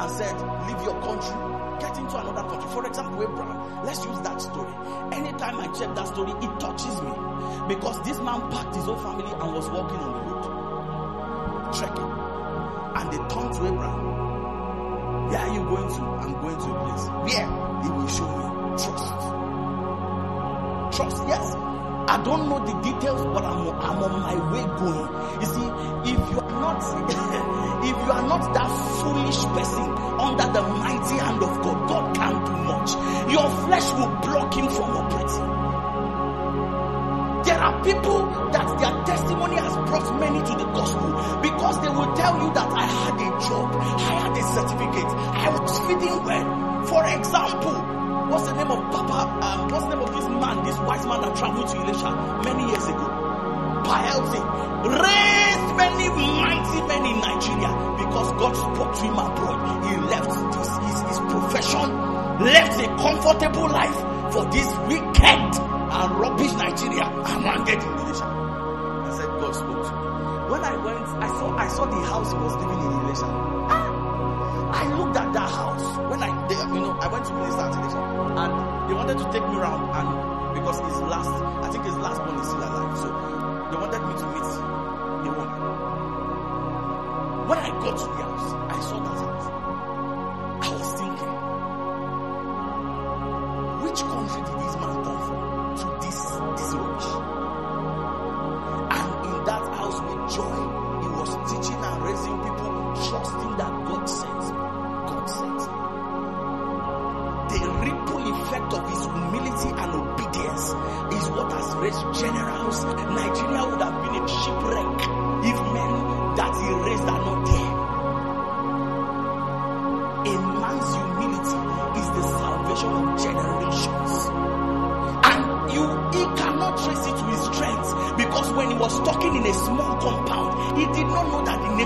and 0.00 0.10
said, 0.10 0.34
Leave 0.66 0.82
your 0.82 1.00
country, 1.00 1.61
get 1.82 1.98
into 1.98 2.16
another 2.16 2.48
country. 2.48 2.70
For 2.70 2.86
example, 2.86 3.22
Abraham. 3.22 3.84
Let's 3.84 4.04
use 4.04 4.20
that 4.20 4.40
story. 4.40 4.72
Anytime 5.10 5.58
I 5.58 5.66
check 5.74 5.94
that 5.96 6.06
story, 6.06 6.30
it 6.30 6.60
touches 6.60 6.94
me 7.02 7.12
because 7.66 8.00
this 8.06 8.18
man 8.20 8.40
packed 8.52 8.76
his 8.76 8.84
whole 8.84 9.02
family 9.02 9.26
and 9.26 9.52
was 9.52 9.68
walking 9.68 9.98
on 9.98 10.12
the 10.14 10.22
road, 10.30 11.74
trekking, 11.74 12.12
and 12.98 13.06
they 13.10 13.20
turned 13.34 13.52
to 13.58 13.66
Abraham. 13.66 13.98
Where 15.28 15.40
are 15.40 15.54
you 15.54 15.62
going 15.66 15.88
to? 15.90 16.02
I'm 16.22 16.32
going 16.40 16.58
to 16.62 16.68
a 16.70 16.76
place. 16.86 17.04
Where? 17.26 17.48
He 17.82 17.88
will 17.90 18.06
show 18.06 18.30
me. 18.30 18.46
Trust. 18.78 19.10
Trust, 20.96 21.18
yes. 21.26 21.46
I 22.06 22.20
don't 22.22 22.48
know 22.48 22.60
the 22.62 22.74
details, 22.82 23.24
but 23.34 23.44
I'm, 23.44 23.68
I'm 23.80 23.98
on 24.06 24.20
my 24.22 24.36
way 24.52 24.64
going. 24.78 25.08
You 25.40 25.48
see, 25.50 25.66
if 26.12 26.30
you 26.30 26.38
are 26.38 26.60
not, 26.62 26.78
if 27.90 27.96
you 28.06 28.12
are 28.12 28.26
not 28.28 28.54
that 28.54 28.70
foolish 29.02 29.40
person 29.56 30.01
under 30.22 30.46
the 30.52 30.62
mighty 30.62 31.16
hand 31.18 31.42
of 31.42 31.52
God, 31.62 31.88
God 31.88 32.16
can't 32.16 32.46
do 32.46 32.52
much. 32.52 32.90
Your 33.32 33.48
flesh 33.66 33.92
will 33.98 34.12
block 34.22 34.54
him 34.54 34.68
from 34.68 34.90
operating. 34.96 35.48
There 37.42 37.58
are 37.58 37.82
people 37.82 38.18
that 38.52 38.68
their 38.78 39.04
testimony 39.04 39.56
has 39.56 39.74
brought 39.90 40.20
many 40.20 40.38
to 40.38 40.52
the 40.56 40.64
gospel 40.70 41.10
because 41.42 41.80
they 41.82 41.88
will 41.88 42.14
tell 42.14 42.38
you 42.38 42.54
that 42.54 42.68
I 42.70 42.86
had 42.86 43.14
a 43.18 43.30
job, 43.48 43.74
I 43.74 44.12
had 44.22 44.32
a 44.38 44.42
certificate, 44.54 45.10
I 45.10 45.48
was 45.50 45.78
feeding 45.80 46.24
well. 46.24 46.86
For 46.86 47.04
example, 47.18 47.74
what's 48.30 48.46
the 48.46 48.54
name 48.54 48.70
of 48.70 48.78
Papa? 48.92 49.46
Um, 49.46 49.68
what's 49.68 49.84
the 49.86 49.94
name 49.96 50.02
of 50.06 50.14
this 50.14 50.28
man, 50.28 50.64
this 50.64 50.78
wise 50.78 51.04
man 51.04 51.20
that 51.22 51.36
traveled 51.36 51.68
to 51.68 51.76
Elisha 51.78 52.42
many 52.44 52.68
years 52.70 52.86
ago? 52.86 53.22
Raised 54.84 55.31
many 56.08 56.32
mighty 56.32 56.80
men 56.88 57.04
in 57.06 57.20
Nigeria 57.20 57.70
because 57.98 58.32
God 58.32 58.54
spoke 58.56 58.94
to 58.94 59.02
him 59.02 59.18
abroad. 59.18 59.58
He 59.86 59.96
left 59.96 60.30
this, 60.30 60.70
his, 60.86 61.00
his 61.08 61.18
profession, 61.30 61.88
left 62.42 62.80
a 62.80 62.86
comfortable 62.96 63.68
life 63.68 64.32
for 64.32 64.44
this 64.50 64.66
wicked 64.88 65.52
and 65.92 66.10
rubbish 66.18 66.52
Nigeria 66.52 67.04
and 67.04 67.44
landed 67.44 67.78
in 67.82 67.92
Elisha. 68.00 68.24
I 68.24 69.14
said, 69.16 69.28
God 69.40 69.54
spoke 69.54 69.82
to 69.86 69.92
me. 69.92 70.50
When 70.50 70.64
I 70.64 70.76
went, 70.84 71.08
I 71.22 71.28
saw 71.28 71.56
I 71.56 71.68
saw 71.68 71.84
the 71.86 72.00
house 72.06 72.32
he 72.32 72.38
was 72.38 72.54
living 72.56 72.78
in 72.80 72.92
Elisha. 72.92 73.26
Ah! 73.26 73.88
I 74.72 74.96
looked 74.96 75.16
at 75.16 75.32
that 75.32 75.50
house 75.50 75.98
when 76.10 76.22
I, 76.22 76.48
they, 76.48 76.54
you 76.56 76.80
know, 76.80 76.92
I 77.00 77.06
went 77.08 77.24
to 77.26 77.32
minister 77.34 77.60
at 77.60 77.76
Elisha, 77.76 77.98
and 78.00 78.88
they 78.88 78.94
wanted 78.94 79.18
to 79.18 79.24
take 79.32 79.46
me 79.48 79.56
around, 79.56 79.84
and 79.92 80.54
because 80.54 80.80
his 80.80 81.00
last, 81.08 81.30
I 81.64 81.68
think 81.70 81.84
his 81.84 81.96
last 81.98 82.20
When 87.82 87.90
I 87.90 87.96
got 87.96 87.98
to 87.98 88.31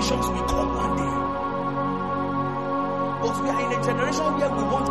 nations 0.09 0.27
will 0.27 0.47
come 0.47 0.75
one 0.75 0.95
day. 0.95 1.15
But 3.21 3.43
we 3.43 3.49
are 3.49 3.61
in 3.65 3.79
a 3.79 3.83
generation 3.83 4.37
where 4.37 4.49
we 4.55 4.63
want 4.63 4.86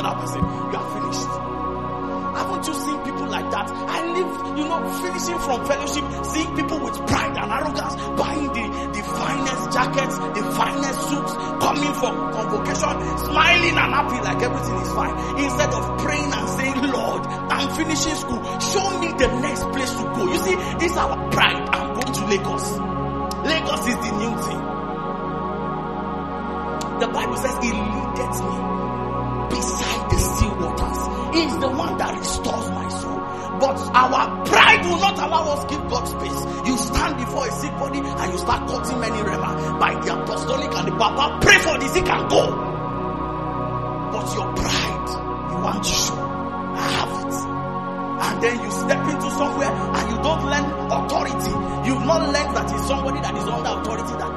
other 0.00 0.20
person, 0.20 0.40
you 0.40 0.76
are 0.76 0.90
finished. 0.94 1.50
Haven't 2.30 2.66
you 2.66 2.74
seen 2.74 2.98
people 3.04 3.26
like 3.26 3.50
that? 3.50 3.68
I 3.70 4.00
live, 4.16 4.58
you 4.58 4.64
know, 4.64 4.80
finishing 5.02 5.38
from 5.40 5.66
fellowship, 5.66 6.04
seeing 6.24 6.56
people 6.56 6.78
with 6.80 6.96
pride 7.06 7.36
and 7.36 7.50
arrogance, 7.52 7.94
buying 8.16 8.48
the, 8.48 8.64
the 8.96 9.02
finest 9.02 9.64
jackets, 9.72 10.16
the 10.16 10.44
finest 10.56 11.00
suits, 11.10 11.32
coming 11.60 11.94
from 12.00 12.14
convocation, 12.32 12.96
smiling 13.28 13.76
and 13.76 13.90
happy 13.92 14.18
like 14.24 14.40
everything 14.42 14.76
is 14.80 14.92
fine. 14.94 15.14
Instead 15.42 15.70
of 15.74 15.84
praying 16.00 16.32
and 16.32 16.48
saying, 16.48 16.80
Lord, 16.92 17.26
I'm 17.26 17.68
finishing 17.76 18.14
school. 18.14 18.40
Show 18.60 18.88
me 19.00 19.08
the 19.18 19.28
next 19.40 19.64
place 19.74 19.90
to 19.90 20.02
go. 20.14 20.24
You 20.30 20.38
see, 20.38 20.54
this 20.78 20.92
is 20.92 20.96
our 20.96 21.30
pride. 21.30 21.68
I'm 21.74 21.94
going 21.98 22.12
to 22.14 22.24
Lagos. 22.26 22.66
Lagos 23.44 23.84
is 23.90 23.96
the 23.96 24.12
new 24.16 24.34
thing. 24.48 24.60
The 27.00 27.08
Bible 27.08 27.36
says 27.36 27.56
he 27.64 27.72
leadeth 27.72 28.38
me 28.44 28.89
still 30.20 30.54
waters. 30.60 31.00
He 31.34 31.42
is 31.44 31.56
the 31.58 31.68
one 31.70 31.96
that 31.98 32.18
restores 32.18 32.70
my 32.70 32.88
soul. 32.88 33.20
But 33.60 33.76
our 33.94 34.44
pride 34.46 34.84
will 34.86 35.00
not 35.00 35.18
allow 35.18 35.52
us 35.52 35.64
give 35.70 35.82
God 35.90 36.04
space. 36.06 36.66
You 36.66 36.76
stand 36.78 37.16
before 37.18 37.46
a 37.46 37.52
sick 37.52 37.72
body 37.72 37.98
and 37.98 38.32
you 38.32 38.38
start 38.38 38.68
cutting 38.68 39.00
many 39.00 39.18
rhema 39.18 39.78
by 39.78 39.94
the 40.00 40.16
apostolic 40.16 40.72
and 40.74 40.88
the 40.88 40.92
papa. 40.96 41.38
Pray 41.44 41.58
for 41.58 41.78
the 41.78 41.88
sick 41.88 42.08
and 42.08 42.30
go. 42.30 42.42
But 44.12 44.34
your 44.34 44.48
pride, 44.54 45.08
you 45.52 45.56
want 45.62 45.84
to 45.84 45.90
show. 45.92 46.14
I 46.18 46.86
have 46.98 47.14
it. 47.20 47.34
And 48.20 48.42
then 48.42 48.64
you 48.64 48.70
step 48.70 49.02
into 49.08 49.30
somewhere 49.30 49.70
and 49.70 50.10
you 50.10 50.16
don't 50.22 50.44
learn 50.46 50.66
authority. 50.90 51.52
You've 51.88 52.04
not 52.04 52.22
learned 52.32 52.56
that 52.56 52.70
it's 52.72 52.86
somebody 52.86 53.20
that 53.20 53.34
is 53.36 53.44
under 53.44 53.80
authority 53.80 54.12
that 54.18 54.36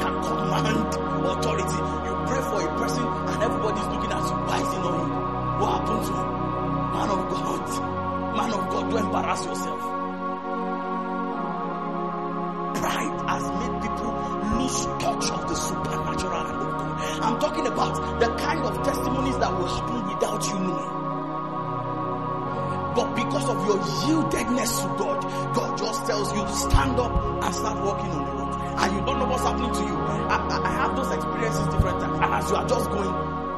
your 23.66 23.80
yieldedness 23.80 24.82
to 24.82 24.88
God, 24.98 25.22
God 25.54 25.78
just 25.78 26.06
tells 26.06 26.34
you 26.34 26.42
to 26.42 26.54
stand 26.54 27.00
up 27.00 27.44
and 27.44 27.56
start 27.56 27.80
walking 27.84 28.12
on 28.12 28.26
the 28.26 28.32
road. 28.32 28.54
And 28.78 28.96
you 28.96 29.06
don't 29.06 29.20
know 29.20 29.26
what's 29.26 29.44
happening 29.44 29.74
to 29.74 29.82
you. 29.82 29.96
I, 29.96 30.36
I, 30.36 30.68
I 30.68 30.72
have 30.72 30.96
those 30.96 31.12
experiences 31.12 31.66
different 31.74 32.00
times. 32.02 32.20
And 32.20 32.34
as 32.34 32.50
you 32.50 32.56
are 32.56 32.68
just 32.68 32.90
going, 32.90 33.14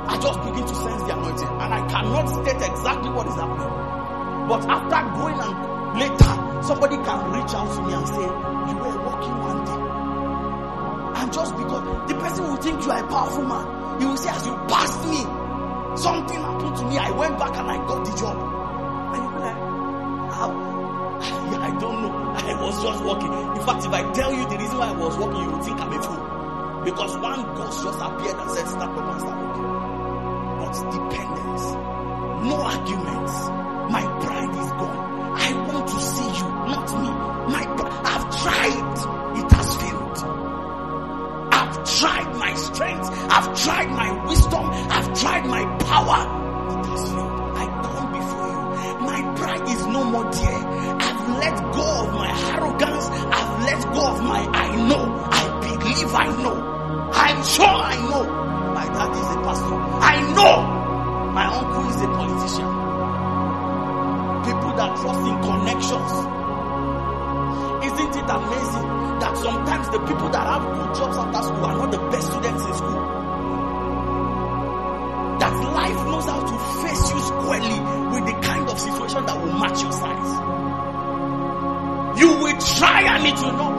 I 0.07 0.19
just 0.21 0.39
begin 0.43 0.65
to 0.67 0.75
sense 0.75 1.01
the 1.03 1.13
anointing. 1.17 1.47
And 1.47 1.73
I 1.73 1.87
cannot 1.87 2.27
state 2.29 2.61
exactly 2.61 3.09
what 3.09 3.27
is 3.27 3.35
happening. 3.35 3.71
But 4.47 4.61
after 4.69 5.01
going 5.17 5.39
and 5.39 5.99
later, 5.99 6.33
somebody 6.61 6.97
can 6.97 7.17
reach 7.31 7.53
out 7.53 7.69
to 7.73 7.81
me 7.81 7.93
and 7.93 8.07
say, 8.07 8.27
You 8.69 8.75
were 8.77 8.97
walking 9.01 9.37
one 9.41 9.59
day. 9.65 9.79
And 11.21 11.33
just 11.33 11.57
because 11.57 12.09
the 12.09 12.15
person 12.19 12.43
will 12.43 12.57
think 12.57 12.83
you 12.83 12.91
are 12.91 13.03
a 13.03 13.07
powerful 13.07 13.45
man, 13.45 13.99
he 13.99 14.05
will 14.05 14.17
say, 14.17 14.29
As 14.29 14.45
you 14.45 14.53
passed 14.67 15.01
me, 15.09 15.21
something 15.97 16.37
happened 16.37 16.75
to 16.77 16.85
me. 16.85 16.97
I 16.97 17.11
went 17.11 17.39
back 17.39 17.55
and 17.57 17.71
I 17.71 17.77
got 17.87 18.05
the 18.05 18.15
job. 18.17 18.44
Walking. 23.05 23.31
In 23.31 23.65
fact, 23.65 23.85
if 23.85 23.91
I 23.93 24.11
tell 24.13 24.33
you 24.33 24.47
the 24.49 24.57
reason 24.57 24.77
why 24.77 24.89
I 24.89 24.91
was 24.91 25.15
walking, 25.17 25.41
you 25.43 25.51
will 25.51 25.61
think 25.63 25.79
I'm 25.79 25.91
a 25.93 26.01
fool. 26.03 26.83
Because 26.83 27.17
one 27.17 27.43
ghost 27.55 27.83
just 27.83 27.99
appeared 27.99 28.35
and 28.35 28.51
said, 28.51 28.67
Start 28.67 28.97
up 28.97 29.11
and 29.11 29.21
start 29.21 29.37
walking. 29.41 29.69
but 30.59 30.73
dependence. 30.91 31.63
No 32.45 32.55
arguments. 32.61 33.64
Try 83.35 83.49
and 83.49 83.74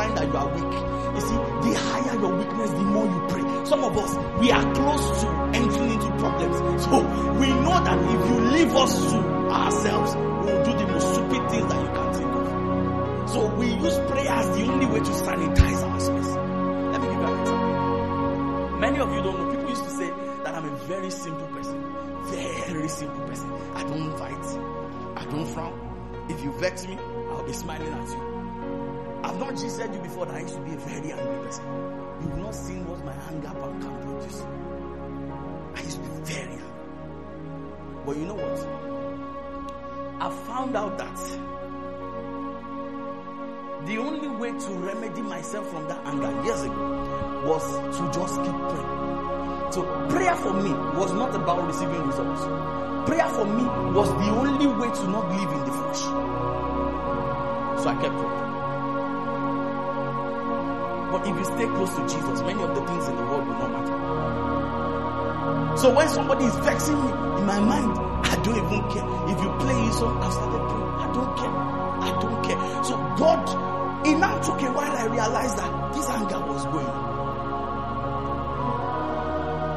sign 0.00 0.14
that 0.14 0.26
you 0.26 0.36
are 0.36 0.48
weak. 0.48 0.74
You 1.14 1.20
see, 1.28 1.38
the 1.64 1.72
higher 1.78 2.20
your 2.20 2.34
weakness, 2.36 2.70
the 2.70 2.84
more 2.84 3.06
you 3.06 3.20
pray. 3.28 3.64
Some 3.66 3.84
of 3.84 3.96
us, 3.98 4.12
we 4.40 4.50
are 4.50 4.74
close 4.74 5.22
to 5.22 5.28
entering 5.58 5.92
into 5.92 6.10
problems. 6.18 6.84
So 6.84 6.96
we 7.40 7.48
know 7.64 7.76
that 7.86 7.98
if 8.14 8.20
you 8.28 8.36
leave 8.56 8.74
us 8.76 8.92
to 9.12 9.18
ourselves, 9.60 10.16
we 10.16 10.52
will 10.52 10.64
do 10.64 10.72
the 10.72 10.86
most 10.92 11.14
stupid 11.14 11.50
things 11.50 11.66
that 11.70 11.80
you 11.84 11.90
can 11.98 12.08
think 12.14 12.32
of. 12.40 13.30
So 13.30 13.54
we 13.56 13.66
use 13.66 13.98
prayer 14.10 14.32
as 14.40 14.46
the 14.56 14.64
only 14.72 14.86
way 14.86 15.00
to 15.00 15.12
sanitize 15.26 15.82
our 15.88 16.00
space. 16.00 16.32
Let 16.92 17.00
me 17.02 17.06
give 17.08 17.20
you 17.20 17.26
an 17.26 17.40
example. 17.40 18.78
Many 18.78 18.98
of 19.00 19.12
you 19.12 19.22
don't 19.22 19.38
know. 19.38 19.50
People 19.50 19.68
used 19.68 19.84
to 19.84 19.90
say 19.90 20.08
that 20.44 20.54
I'm 20.54 20.64
a 20.64 20.76
very 20.92 21.10
simple 21.10 21.46
person. 21.48 21.78
Very 22.24 22.88
simple 22.88 23.20
person. 23.26 23.52
I 23.74 23.82
don't 23.82 24.16
fight. 24.18 24.46
I 25.16 25.24
don't 25.30 25.46
frown. 25.46 25.74
If 26.30 26.42
you 26.42 26.52
vex 26.52 26.86
me, 26.86 26.96
I'll 27.30 27.44
be 27.44 27.52
smiling 27.52 27.92
at 27.92 28.08
you. 28.08 28.29
Not 29.50 29.58
just 29.58 29.76
said 29.78 29.92
you 29.92 30.00
before 30.00 30.26
that 30.26 30.36
I 30.36 30.40
used 30.42 30.54
to 30.54 30.60
be 30.60 30.74
a 30.74 30.76
very 30.76 31.10
angry 31.10 31.44
person. 31.44 31.64
You've 32.22 32.38
not 32.38 32.54
seen 32.54 32.86
what 32.86 33.04
my 33.04 33.12
anger 33.34 33.50
can 33.50 33.98
produce. 34.00 34.44
I 35.74 35.82
used 35.82 35.96
to 35.96 36.02
be 36.04 36.08
very 36.22 36.52
angry. 36.52 36.62
But 38.06 38.16
you 38.16 38.26
know 38.26 38.34
what? 38.34 38.60
I 40.22 40.30
found 40.46 40.76
out 40.76 40.96
that 40.98 41.16
the 43.88 43.98
only 43.98 44.28
way 44.28 44.52
to 44.52 44.70
remedy 44.86 45.20
myself 45.20 45.68
from 45.68 45.88
that 45.88 46.06
anger 46.06 46.30
years 46.44 46.62
ago 46.62 47.42
was 47.44 47.64
to 47.98 48.02
just 48.14 48.36
keep 48.46 48.54
praying. 48.54 49.72
So 49.72 49.82
prayer 50.10 50.36
for 50.36 50.52
me 50.52 50.70
was 50.96 51.12
not 51.12 51.34
about 51.34 51.66
receiving 51.66 52.06
results. 52.06 52.42
Prayer 53.10 53.28
for 53.30 53.46
me 53.46 53.64
was 53.98 54.10
the 54.10 54.30
only 54.30 54.68
way 54.68 54.94
to 54.94 55.08
not 55.08 55.28
live 55.28 55.50
in 55.50 55.64
the 55.66 55.72
flesh. 55.72 56.02
So 57.82 57.88
I 57.88 57.98
kept 58.00 58.14
praying. 58.14 58.29
If 61.24 61.36
you 61.36 61.44
stay 61.44 61.66
close 61.66 61.94
to 61.96 62.02
Jesus, 62.02 62.42
many 62.42 62.62
of 62.62 62.74
the 62.74 62.82
things 62.86 63.08
in 63.08 63.16
the 63.16 63.22
world 63.22 63.46
will 63.46 63.58
not 63.58 63.70
matter. 63.72 63.96
So 65.76 65.94
when 65.94 66.08
somebody 66.08 66.44
is 66.44 66.54
vexing 66.56 66.96
me 66.96 67.10
in 67.38 67.46
my 67.46 67.60
mind, 67.60 67.98
I 68.26 68.36
don't 68.42 68.56
even 68.56 68.82
care. 68.90 69.06
If 69.28 69.40
you 69.42 69.50
play 69.60 69.80
his 69.86 69.96
song, 69.98 70.22
I 70.22 70.30
started 70.30 70.68
praying. 70.68 70.90
I 71.00 71.12
don't 71.12 71.36
care. 71.36 71.50
I 71.50 72.10
don't 72.20 72.42
care. 72.44 72.84
So 72.84 72.96
God, 73.16 73.48
it 74.06 74.16
now 74.18 74.38
took 74.40 74.60
a 74.62 74.72
while 74.72 74.96
I 74.96 75.06
realized 75.06 75.56
that 75.58 75.92
this 75.94 76.08
anger 76.08 76.40
was 76.40 76.64
going. 76.66 77.09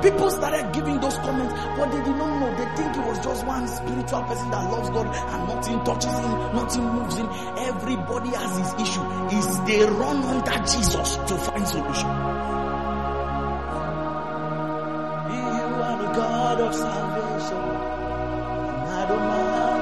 People 0.04 0.30
started 0.32 0.74
giving 0.74 1.00
those 1.00 1.18
comments, 1.20 1.54
but 1.78 1.90
they 1.90 2.04
did 2.04 2.18
not 2.18 2.40
know. 2.40 2.52
They 2.58 2.76
think 2.76 2.98
it 2.98 3.06
was 3.08 3.20
just 3.24 3.46
one 3.48 3.66
spiritual 3.70 4.24
person 4.24 4.52
that 4.52 4.70
loves 4.70 4.90
God 4.90 5.08
and 5.08 5.48
nothing 5.48 5.82
touches 5.86 6.12
him, 6.12 6.32
nothing 6.54 6.84
moves 6.84 7.16
him. 7.16 7.30
Everybody 7.58 8.30
has 8.32 8.58
his 8.58 8.74
issue. 8.86 9.04
Is 9.32 9.62
they 9.62 9.86
run 9.86 10.18
under 10.24 10.58
Jesus 10.68 11.16
to 11.16 11.38
find 11.38 11.66
solution. 11.66 12.10
You 15.32 15.42
are 15.88 15.98
the 16.04 16.12
God 16.14 16.60
of 16.60 16.76
salvation, 16.76 17.58
and 17.58 18.90
I 18.92 19.06
don't 19.08 19.20
mind 19.20 19.73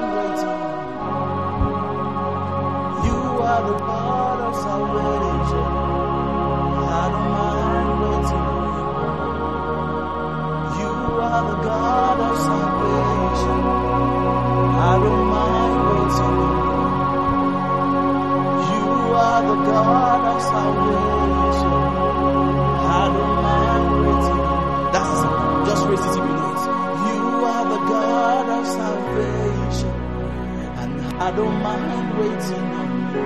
don't 31.36 31.62
mind 31.62 32.18
waiting 32.18 32.66
on 32.80 32.88
you. 33.12 33.24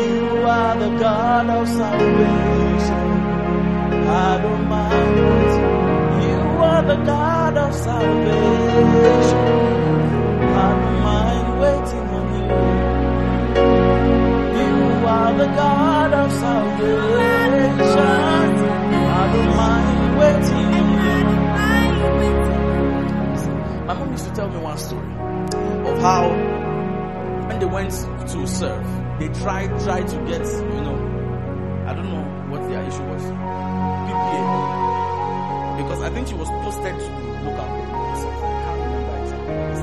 You 0.00 0.22
are 0.46 0.74
the 0.78 0.90
God 0.98 1.46
of 1.50 1.68
salvation. 1.68 3.06
I 4.08 4.40
don't 4.42 4.68
mind 4.68 5.16
waiting. 5.26 5.74
You 6.28 6.38
are 6.70 6.82
the 6.82 6.96
God 7.04 7.56
of 7.56 7.74
salvation. 7.74 9.46
I 10.64 10.70
don't 10.80 11.00
mind 11.10 11.48
waiting 11.60 12.06
on 12.18 12.26
you. 12.36 12.46
You 14.60 15.06
are 15.06 15.32
the 15.42 15.46
God 15.62 16.12
of 16.12 16.32
salvation. 16.32 17.98
I 19.08 19.32
don't 19.32 19.56
mind 19.56 20.18
waiting. 20.18 20.66
My 23.86 23.94
mom 23.94 24.10
used 24.12 24.24
to 24.26 24.32
tell 24.32 24.48
me 24.48 24.58
one 24.58 24.76
story 24.78 25.15
how 26.06 26.30
when 27.48 27.58
they 27.58 27.66
went 27.66 27.90
to 27.90 28.46
serve, 28.46 28.86
they 29.18 29.28
tried 29.40 29.68
tried 29.80 30.06
to 30.06 30.16
get, 30.30 30.46
you 30.46 30.82
know, 30.86 30.94
I 31.84 31.94
don't 31.94 32.10
know 32.14 32.24
what 32.50 32.62
their 32.68 32.82
issue 32.82 33.06
was. 33.10 33.22
PPA. 34.06 34.46
Because 35.78 36.00
I 36.02 36.10
think 36.10 36.28
she 36.28 36.34
was 36.34 36.48
posted 36.62 36.94
to 36.94 37.06
local 37.46 37.66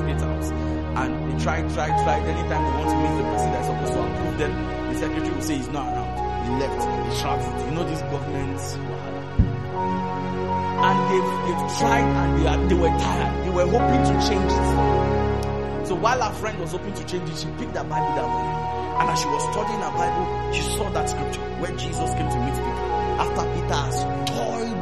state 0.00 0.20
house. 0.24 0.48
And 1.00 1.10
they 1.28 1.36
tried, 1.44 1.64
tried, 1.74 1.94
tried. 2.04 2.22
Anytime 2.24 2.62
they 2.64 2.74
want 2.78 2.88
to 2.88 2.96
meet 3.04 3.14
the 3.20 3.24
person 3.28 3.50
that's 3.52 3.66
supposed 3.66 3.92
to 3.92 4.00
approve 4.00 4.38
them, 4.38 4.52
the 4.92 4.98
secretary 4.98 5.34
will 5.34 5.42
say 5.42 5.56
he's 5.56 5.68
not 5.68 5.86
around. 5.92 6.12
He 6.44 6.50
left. 6.56 6.80
He 6.80 7.20
traveled. 7.20 7.56
You 7.66 7.72
know 7.76 7.84
these 7.88 8.02
governments. 8.02 8.76
And 10.84 10.96
they've, 11.10 11.32
they've 11.44 11.64
tried 11.78 12.08
and 12.20 12.30
they, 12.40 12.46
are, 12.48 12.60
they 12.68 12.74
were 12.74 12.94
tired. 12.98 13.44
They 13.44 13.50
were 13.50 13.66
hoping 13.66 14.02
to 14.08 14.14
change 14.28 14.52
it. 14.52 15.13
So 15.94 16.00
while 16.00 16.20
her 16.20 16.34
friend 16.34 16.58
was 16.58 16.72
hoping 16.72 16.92
to 16.92 17.04
change 17.06 17.30
it, 17.30 17.38
she 17.38 17.46
picked 17.54 17.76
her 17.76 17.84
Bible 17.84 18.18
that 18.18 18.26
morning. 18.26 18.98
And 18.98 19.10
as 19.10 19.20
she 19.20 19.28
was 19.28 19.42
studying 19.54 19.78
her 19.78 19.94
Bible, 19.94 20.52
she 20.52 20.62
saw 20.74 20.90
that 20.90 21.08
scripture 21.08 21.46
where 21.62 21.70
Jesus 21.70 22.10
came 22.18 22.28
to 22.34 22.38
meet 22.42 22.50
Peter. 22.50 22.84
After 23.22 23.46
Peter 23.54 23.78
has 23.78 24.02
toiled 24.26 24.73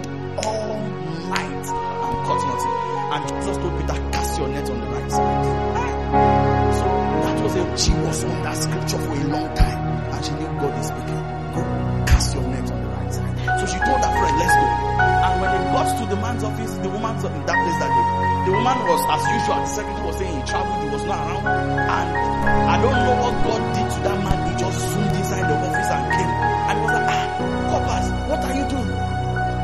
woman 18.77 18.89
was, 18.89 19.03
as 19.05 19.23
usual, 19.29 19.61
the 19.61 19.67
secretary 19.67 20.07
was 20.07 20.17
saying 20.17 20.41
he 20.41 20.43
traveled, 20.47 20.83
he 20.83 20.89
was 20.89 21.05
not 21.05 21.19
around. 21.27 21.45
And 21.45 22.09
I 22.73 22.77
don't 22.81 22.99
know 23.05 23.17
what 23.23 23.35
God 23.45 23.63
did 23.75 23.87
to 23.93 23.99
that 24.03 24.19
man. 24.25 24.39
He 24.49 24.53
just 24.57 24.79
zoomed 24.93 25.17
inside 25.17 25.45
the 25.49 25.57
office 25.57 25.91
and 25.93 26.05
came. 26.13 26.33
And 26.33 26.75
he 26.79 26.83
was 26.83 26.93
like, 26.93 27.09
ah, 27.13 27.27
corpers, 27.69 28.07
what 28.31 28.41
are 28.43 28.55
you 28.57 28.67
doing? 28.73 28.93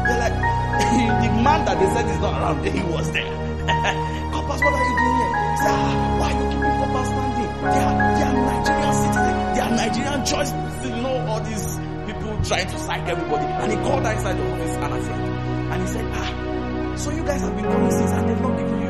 They're 0.09 0.21
like, 0.25 0.37
the 1.25 1.31
man 1.43 1.61
that 1.65 1.77
they 1.79 1.89
said 1.95 2.07
is 2.09 2.21
not 2.21 2.33
around, 2.37 2.65
he 2.69 2.83
was 2.93 3.09
there. 3.13 3.33
corpers, 4.33 4.61
what 4.61 4.75
are 4.77 4.87
you 4.89 4.97
doing 4.99 5.17
here? 5.19 5.33
He 5.39 5.57
said, 5.63 5.75
ah, 5.79 6.17
why 6.19 6.29
are 6.29 6.37
you 6.39 6.47
keeping 6.53 6.75
corpers 6.79 7.09
standing? 7.09 7.51
They 7.59 7.83
are, 7.89 7.97
they 8.17 8.25
are 8.29 8.37
Nigerian 8.49 8.93
citizens. 8.93 9.41
They 9.55 9.63
are 9.65 9.73
Nigerian 9.73 10.21
choice. 10.25 10.51
You 10.89 11.03
know, 11.05 11.17
all 11.29 11.41
these 11.41 11.67
people 12.07 12.33
trying 12.45 12.69
to 12.69 12.79
psych 12.79 13.05
everybody. 13.09 13.47
And 13.47 13.69
he 13.73 13.77
called 13.79 14.05
inside 14.07 14.37
the 14.37 14.45
office 14.53 14.77
and 14.77 14.93
a 14.95 15.01
friend. 15.03 15.25
And 15.73 15.83
he 15.83 15.89
said, 15.89 16.07
ah, 16.13 16.95
so 16.97 17.11
you 17.11 17.25
guys 17.25 17.41
have 17.41 17.55
been 17.57 17.65
coming 17.65 17.91
since 17.91 18.11
and 18.11 18.29
they've 18.29 18.41
not 18.41 18.57
given 18.59 18.81
you. 18.83 18.88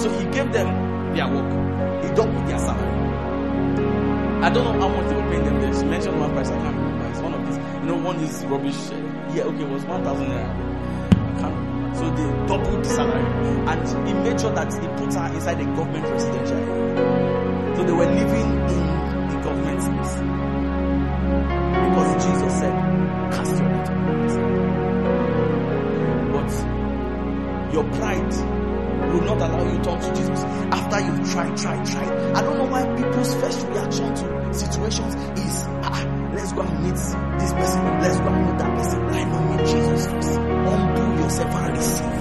So 0.00 0.08
he 0.18 0.24
gave 0.32 0.50
them 0.52 1.14
their 1.14 1.28
work. 1.28 1.52
He 2.02 2.08
doubled 2.14 2.46
their 2.48 2.58
salary. 2.58 2.88
I 4.42 4.48
don't 4.48 4.64
know 4.64 4.88
how 4.88 4.96
much 4.96 5.08
they 5.08 5.14
were 5.14 5.28
paying 5.30 5.44
them. 5.44 5.74
She 5.74 5.84
mentioned 5.84 6.18
one 6.18 6.32
price, 6.32 6.48
I 6.48 6.56
can't 6.56 6.74
remember. 6.74 7.06
It's 7.10 7.20
one 7.20 7.34
of 7.34 7.46
these. 7.46 7.56
You 7.56 7.86
know, 7.86 7.96
one 7.96 8.18
is 8.20 8.44
rubbish. 8.46 8.90
Yeah, 9.34 9.44
okay, 9.44 9.62
it 9.62 9.68
was 9.68 9.84
1,000 9.84 10.26
naira. 10.26 10.48
I 11.12 11.40
can't. 11.40 11.96
So 11.96 12.10
they 12.10 12.46
doubled 12.48 12.82
the 12.82 12.88
salary. 12.88 13.24
And 13.68 14.08
he 14.08 14.14
made 14.14 14.40
sure 14.40 14.52
that 14.54 14.72
he 14.72 14.88
put 14.96 15.12
her 15.12 15.34
inside 15.34 15.58
the 15.58 15.64
government 15.64 16.06
residential 16.08 16.56
area. 16.56 17.76
So 17.76 17.84
they 17.84 17.92
were 17.92 18.06
living 18.06 18.50
in 18.70 18.89
not 29.38 29.50
allow 29.50 29.70
you 29.70 29.78
to 29.78 29.84
turn 29.84 30.00
to 30.00 30.08
Jesus 30.14 30.44
after 30.72 31.00
you've 31.00 31.30
tried, 31.30 31.56
tried, 31.56 31.86
tried. 31.86 32.12
I 32.34 32.42
don't 32.42 32.58
know 32.58 32.64
why 32.64 32.84
people's 32.96 33.34
first 33.34 33.66
reaction 33.68 34.14
to 34.14 34.54
situations 34.54 35.14
is, 35.38 35.64
ah, 35.82 36.30
let's 36.34 36.52
go 36.52 36.62
and 36.62 36.84
meet 36.84 36.94
this 36.94 37.52
person, 37.52 38.00
let's 38.00 38.16
go 38.18 38.26
and 38.26 38.46
meet 38.46 38.58
that 38.58 38.76
person. 38.76 39.06
Why 39.06 39.24
not 39.24 39.50
meet 39.50 39.66
Jesus 39.66 40.06
first? 40.06 40.38
Humble 40.38 41.20
yourself 41.22 41.54
and 41.54 41.76
receive. 41.76 42.20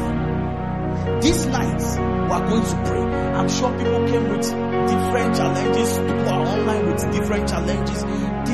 This 1.22 1.46
night, 1.48 1.82
we 1.82 2.32
are 2.32 2.48
going 2.48 2.64
to 2.64 2.76
pray. 2.86 3.02
I'm 3.40 3.50
sure 3.50 3.72
people 3.78 4.08
came 4.08 4.30
with 4.30 4.46
different 4.46 5.36
challenges. 5.36 5.98
People 5.98 6.30
are 6.30 6.48
online 6.48 6.86
with 6.88 7.12
different 7.12 7.50
challenges. 7.50 8.04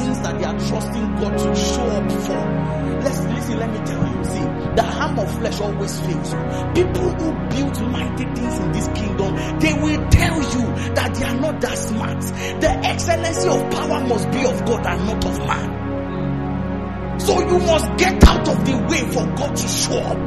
Things 0.05 0.21
that 0.21 0.37
they 0.37 0.45
are 0.45 0.59
trusting 0.59 1.15
God 1.15 1.35
to 1.35 1.55
show 1.55 1.81
up 1.81 2.11
for. 2.11 2.65
Let's 3.01 3.19
listen, 3.21 3.57
let 3.57 3.71
me 3.71 3.77
tell 3.85 4.07
you. 4.07 4.23
See, 4.23 4.75
the 4.75 4.83
harm 4.83 5.17
of 5.17 5.31
flesh 5.39 5.59
always 5.61 5.99
fails. 5.99 6.33
People 6.75 7.09
who 7.09 7.49
build 7.49 7.91
mighty 7.91 8.25
things 8.25 8.59
in 8.59 8.71
this 8.71 8.87
kingdom, 8.89 9.35
they 9.59 9.73
will 9.73 10.09
tell 10.09 10.37
you 10.37 10.93
that 10.93 11.15
they 11.15 11.25
are 11.25 11.39
not 11.39 11.59
that 11.61 11.77
smart. 11.77 12.21
The 12.21 12.69
excellency 12.85 13.47
of 13.47 13.71
power 13.71 14.07
must 14.07 14.29
be 14.29 14.45
of 14.45 14.65
God 14.65 14.85
and 14.85 15.07
not 15.07 15.25
of 15.25 15.39
man. 15.39 17.19
So 17.19 17.39
you 17.39 17.59
must 17.59 17.97
get 17.97 18.23
out 18.27 18.47
of 18.47 18.63
the 18.63 18.77
way 18.87 19.11
for 19.11 19.25
God 19.35 19.55
to 19.55 19.67
show 19.67 19.97
up. 19.97 20.17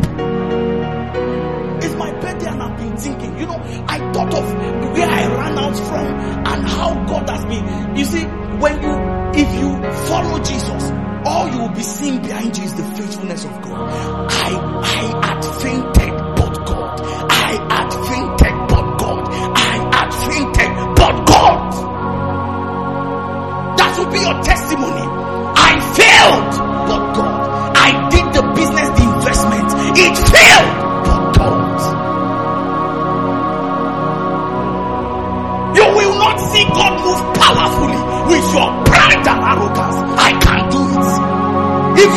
It's 1.84 1.94
my 1.94 2.10
birthday 2.20 2.48
and 2.48 2.62
I've 2.62 2.76
been 2.76 2.96
thinking, 2.96 3.38
you 3.38 3.46
know, 3.46 3.60
I 3.86 3.98
thought 4.12 4.34
of 4.34 4.54
where 4.92 5.08
I 5.08 5.26
ran 5.36 5.56
out 5.56 5.76
from 5.76 6.06
and 6.06 6.66
how 6.66 6.94
God 7.06 7.30
has 7.30 7.44
been. 7.44 7.96
You 7.96 8.04
see, 8.04 8.24
when 8.58 8.82
you, 8.82 9.17
if 9.38 9.54
you 9.54 9.70
follow 10.08 10.38
Jesus, 10.42 10.90
all 11.24 11.48
you 11.48 11.58
will 11.58 11.68
be 11.74 11.82
seeing 11.82 12.20
behind 12.20 12.56
you 12.56 12.64
is 12.64 12.74
the 12.74 12.82
faithfulness 12.82 13.44
of 13.44 13.62
God. 13.62 13.88
I, 14.30 14.50
I 14.82 15.26
had 15.26 15.44
fainted, 15.62 16.12
but 16.36 16.66
God. 16.66 17.00
I 17.30 17.50
had 17.70 17.90
fainted, 18.10 18.54
but 18.68 18.98
God. 18.98 19.28
I 19.30 19.74
had 19.94 20.10
fainted, 20.26 20.70
but 20.96 21.26
God. 21.26 21.72
That 23.78 23.98
will 23.98 24.10
be 24.12 24.18
your 24.18 24.42
testimony. 24.42 25.06
I 25.54 25.70
failed, 25.94 26.52
but 26.88 27.12
God. 27.14 27.76
I 27.76 28.08
did 28.10 28.26
the 28.34 28.42
business, 28.58 28.88
the 28.98 29.04
investment. 29.06 29.68
It 29.98 30.14
failed, 30.34 30.74
but 31.06 31.22
God. 31.38 31.78
You 35.78 35.84
will 35.94 36.14
not 36.18 36.36
see 36.50 36.64
God 36.64 36.92
move 37.06 37.22
powerfully 37.38 38.02
with 38.34 38.52
your 38.52 38.77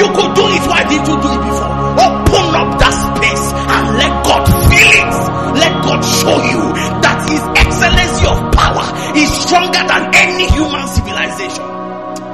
you 0.02 0.10
could 0.18 0.34
do 0.34 0.46
it, 0.50 0.64
why 0.66 0.82
didn't 0.90 1.06
you 1.06 1.18
do 1.22 1.30
it 1.30 1.42
before? 1.46 1.74
Open 2.02 2.48
up 2.58 2.70
that 2.82 2.96
space 2.98 3.46
and 3.54 3.84
let 4.02 4.14
God 4.26 4.44
feel 4.66 4.92
it. 4.98 5.14
Let 5.62 5.74
God 5.86 6.02
show 6.02 6.38
you 6.42 6.62
that 7.06 7.18
His 7.30 7.44
excellency 7.54 8.26
of 8.26 8.40
power 8.58 8.88
is 9.14 9.30
stronger 9.46 9.84
than 9.86 10.04
any 10.18 10.50
human 10.50 10.86
civilization. 10.90 11.68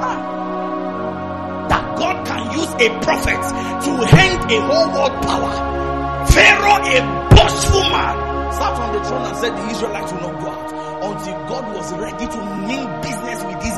Ah. 0.00 0.16
That 1.68 1.84
God 2.00 2.16
can 2.24 2.42
use 2.56 2.72
a 2.80 2.88
prophet 3.04 3.42
to 3.84 3.90
hand 4.16 4.40
a 4.48 4.58
whole 4.64 4.88
world 4.96 5.16
power. 5.28 5.52
Pharaoh, 6.32 6.80
a 6.88 6.98
boastful 7.36 7.84
man, 7.92 8.16
sat 8.56 8.74
on 8.80 8.96
the 8.96 9.00
throne 9.04 9.26
and 9.28 9.36
said 9.36 9.52
the 9.52 9.64
Israelites 9.76 10.12
will 10.12 10.24
not 10.24 10.40
go 10.40 10.48
out 10.48 10.72
until 11.04 11.36
God 11.52 11.64
was 11.76 11.92
ready 12.00 12.26
to 12.32 12.40
mean 12.64 12.88
business 13.04 13.44
with 13.44 13.58
made 13.60 13.77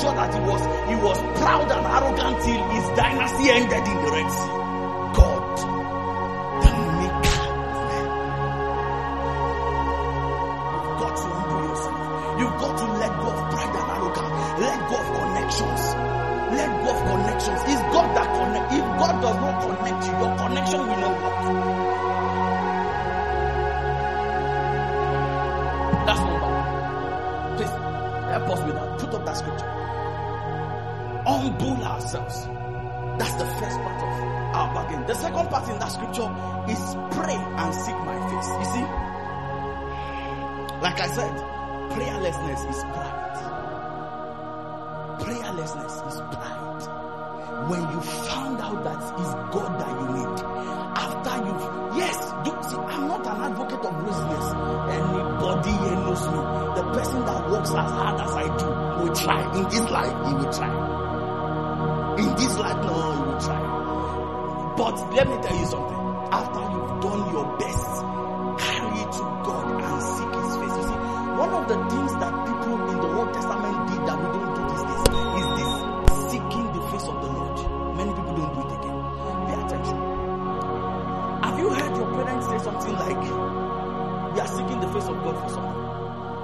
sure 0.00 0.14
that 0.14 0.32
he 0.32 0.40
was 0.40 0.62
he 0.88 0.94
was 0.96 1.18
proud 1.40 1.70
and 1.70 1.86
arrogant 1.86 2.44
till 2.44 2.68
his 2.70 2.84
dynasty 2.96 3.50
ended 3.50 3.86
in 3.88 4.04
the 4.04 4.10
Red 4.12 4.30
Sea. 4.30 4.67
Second 35.48 35.50
part 35.50 35.68
in 35.68 35.78
that 35.78 35.92
scripture 35.92 36.30
is 36.68 36.96
pray 37.16 37.34
and 37.34 37.74
seek 37.74 37.96
my 38.04 38.18
face. 38.28 38.48
You 38.58 38.64
see, 38.74 38.86
like 40.82 41.00
I 41.00 41.08
said, 41.08 41.34
prayerlessness 41.92 42.70
is 42.70 42.82
pride. 42.84 43.36
Prayerlessness 45.20 46.08
is 46.08 46.20
pride. 46.36 46.84
When 47.68 47.80
you 47.80 48.00
found 48.00 48.60
out 48.60 48.84
that 48.84 49.02
it's 49.18 49.34
God 49.52 49.80
that 49.80 49.92
you 50.00 50.08
need, 50.16 50.38
after 50.96 51.36
you've, 51.46 51.96
yes, 51.96 52.16
do, 52.44 52.50
see, 52.68 52.76
I'm 52.76 53.08
not 53.08 53.26
an 53.26 53.40
advocate 53.42 53.84
of 53.84 53.94
laziness. 54.06 54.46
Anybody 54.94 55.70
here 55.70 55.98
knows 55.98 56.24
me. 56.28 56.38
The 56.76 56.84
person 56.94 57.24
that 57.24 57.50
works 57.50 57.70
as 57.70 57.90
hard 57.90 58.20
as 58.20 58.32
I 58.32 58.56
do 58.58 59.02
will 59.02 59.14
try. 59.14 59.56
In 59.56 59.64
this 59.64 59.90
life, 59.90 60.26
he 60.28 60.34
will 60.34 60.52
try. 60.52 60.77
Let 65.18 65.26
me 65.26 65.36
tell 65.42 65.58
you 65.58 65.66
something. 65.66 65.98
After 66.30 66.62
you've 66.62 66.94
done 67.02 67.22
your 67.34 67.46
best, 67.58 67.90
carry 68.62 69.02
it 69.02 69.10
to 69.18 69.24
God 69.42 69.66
and 69.82 69.98
seek 70.14 70.30
His 70.30 70.52
face. 70.62 70.76
You 70.78 70.84
see, 70.86 71.00
one 71.42 71.52
of 71.58 71.66
the 71.66 71.74
things 71.90 72.12
that 72.22 72.32
people 72.46 72.78
in 72.86 72.96
the 73.02 73.10
Old 73.18 73.34
Testament 73.34 73.76
did 73.90 74.00
that 74.06 74.14
we 74.14 74.28
don't 74.30 74.54
do 74.54 74.62
these 74.70 74.84
days 74.86 75.02
is 75.42 75.48
this 75.58 75.72
seeking 76.30 76.66
the 76.70 76.82
face 76.94 77.06
of 77.10 77.18
the 77.18 77.30
Lord. 77.34 77.58
Many 77.98 78.12
people 78.14 78.34
don't 78.38 78.54
do 78.54 78.60
it 78.62 78.72
again. 78.78 78.98
Pay 79.50 79.56
attention. 79.58 79.98
Have 81.42 81.58
you 81.58 81.68
heard 81.74 81.96
your 81.98 82.08
parents 82.14 82.46
say 82.46 82.58
something 82.62 82.94
like, 83.02 83.22
"We 84.34 84.38
are 84.38 84.52
seeking 84.54 84.78
the 84.78 84.88
face 84.94 85.08
of 85.08 85.18
God 85.24 85.36
for 85.42 85.48
something," 85.50 85.82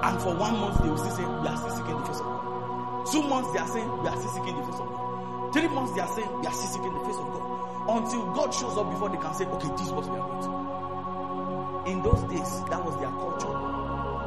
and 0.02 0.14
for 0.18 0.34
one 0.34 0.58
month 0.58 0.82
they 0.82 0.90
will 0.90 0.98
still 0.98 1.14
say, 1.14 1.22
"We 1.22 1.46
are 1.46 1.56
still 1.62 1.76
seeking 1.78 1.96
the 1.96 2.06
face 2.10 2.18
of 2.18 2.26
God." 2.26 3.06
Two 3.06 3.22
months 3.22 3.52
they 3.52 3.60
are 3.60 3.68
saying, 3.68 3.90
"We 4.02 4.08
are 4.08 4.16
still 4.16 4.32
seeking 4.34 4.56
the 4.58 4.66
face 4.66 4.80
of 4.80 4.88
God." 4.90 5.13
Three 5.54 5.68
months 5.68 5.92
they 5.92 6.00
are 6.00 6.08
saying, 6.08 6.42
they 6.42 6.48
are 6.48 6.52
seeking 6.52 6.92
the 6.92 7.00
face 7.06 7.16
of 7.16 7.30
God." 7.32 7.46
Until 7.86 8.26
God 8.32 8.52
shows 8.52 8.76
up 8.76 8.90
before 8.90 9.08
they 9.08 9.18
can 9.18 9.34
say, 9.34 9.46
"Okay, 9.46 9.68
this 9.76 9.86
is 9.86 9.92
what 9.92 10.04
we 10.10 10.18
are 10.18 10.26
going 10.26 10.42
to." 10.42 11.90
In 11.90 12.02
those 12.02 12.22
days, 12.32 12.64
that 12.70 12.84
was 12.84 12.96
their 12.96 13.10
culture. 13.10 13.54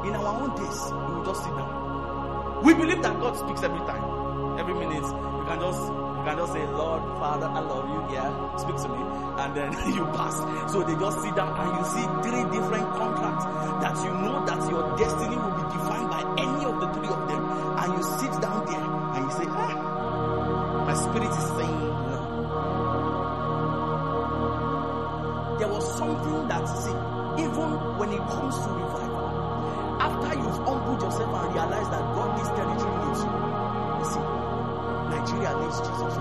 In 0.08 0.16
our 0.16 0.42
own 0.42 0.56
days, 0.56 0.80
we 0.94 1.14
will 1.16 1.26
just 1.26 1.44
sit 1.44 1.52
down. 1.58 2.64
We 2.64 2.74
believe 2.74 3.02
that 3.02 3.20
God 3.20 3.36
speaks 3.36 3.62
every 3.64 3.80
time, 3.80 4.60
every 4.60 4.74
minute. 4.74 5.04
You 5.04 5.44
can 5.50 5.60
just 5.60 5.82
you 5.84 6.24
can 6.24 6.38
just 6.38 6.54
say, 6.54 6.66
Lord, 6.68 7.02
Father, 7.20 7.48
I 7.48 7.60
love 7.60 7.90
you. 7.90 8.16
Yeah, 8.16 8.58
speak 8.58 8.78
to 8.78 8.88
me, 8.88 9.02
and 9.42 9.56
then 9.56 9.72
you 9.98 10.06
pass. 10.16 10.38
So 10.72 10.82
they 10.84 10.96
just 10.96 11.22
sit 11.22 11.36
down 11.36 11.52
and 11.60 11.70
you 11.76 11.86
see 11.92 12.06
three 12.24 12.44
different 12.56 12.88
contracts 12.96 13.46
that 13.84 13.96
you 14.06 14.12
know 14.16 14.46
that 14.46 14.70
your 14.70 14.96
destiny 14.98 15.36
will 15.36 15.56
be 15.60 15.64
defined 15.76 16.10
by 16.10 16.22
any 16.40 16.64
of 16.66 16.77
comes 28.28 28.56
to 28.60 28.70
revival, 28.70 29.28
after 30.00 30.32
you've 30.38 30.60
humbled 30.68 31.02
yourself 31.02 31.32
and 31.32 31.54
realized 31.54 31.92
that 31.92 32.04
God, 32.14 32.30
this 32.38 32.50
territory 32.54 32.96
needs 33.08 33.22
you. 33.24 33.32
You 33.98 34.06
see, 34.12 34.26
Nigeria 35.12 35.52
needs 35.64 35.80
Jesus. 35.80 36.16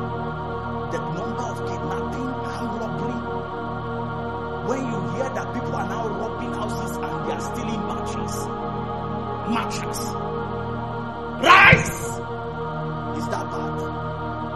The 0.94 1.00
number 1.18 1.46
of 1.50 1.58
kidnapping 1.66 2.30
and 2.30 2.68
robbery. 2.78 3.20
When 4.66 4.80
you 4.86 4.98
hear 5.14 5.28
that 5.34 5.54
people 5.54 5.74
are 5.74 5.88
now 5.88 6.08
robbing 6.08 6.52
houses 6.54 6.96
and 6.96 7.28
they 7.28 7.32
are 7.34 7.40
stealing 7.40 7.82
mattress, 7.86 8.34
mattress, 9.50 10.00
rise! 11.42 12.02
Is 13.18 13.26
that 13.28 13.44
bad? 13.50 14.06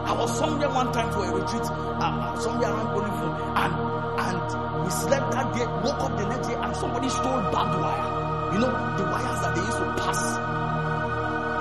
I 0.06 0.12
was 0.18 0.38
somewhere 0.38 0.68
one 0.70 0.92
time 0.92 1.12
for 1.12 1.24
a 1.24 1.32
retreat, 1.34 1.62
uh, 1.62 2.38
somewhere 2.40 2.70
around 2.70 2.94
Bolivia, 2.94 3.30
and 3.54 4.19
we 4.54 4.90
slept 4.90 5.30
that 5.32 5.54
day, 5.54 5.66
woke 5.86 6.00
up 6.00 6.16
the 6.18 6.26
next 6.26 6.48
day, 6.48 6.54
and 6.54 6.76
somebody 6.76 7.08
stole 7.08 7.42
barbed 7.50 7.80
wire. 7.80 8.54
You 8.54 8.58
know, 8.60 8.72
the 8.98 9.04
wires 9.04 9.40
that 9.42 9.54
they 9.54 9.62
used 9.62 9.78
to 9.78 9.86
pass. 9.98 10.20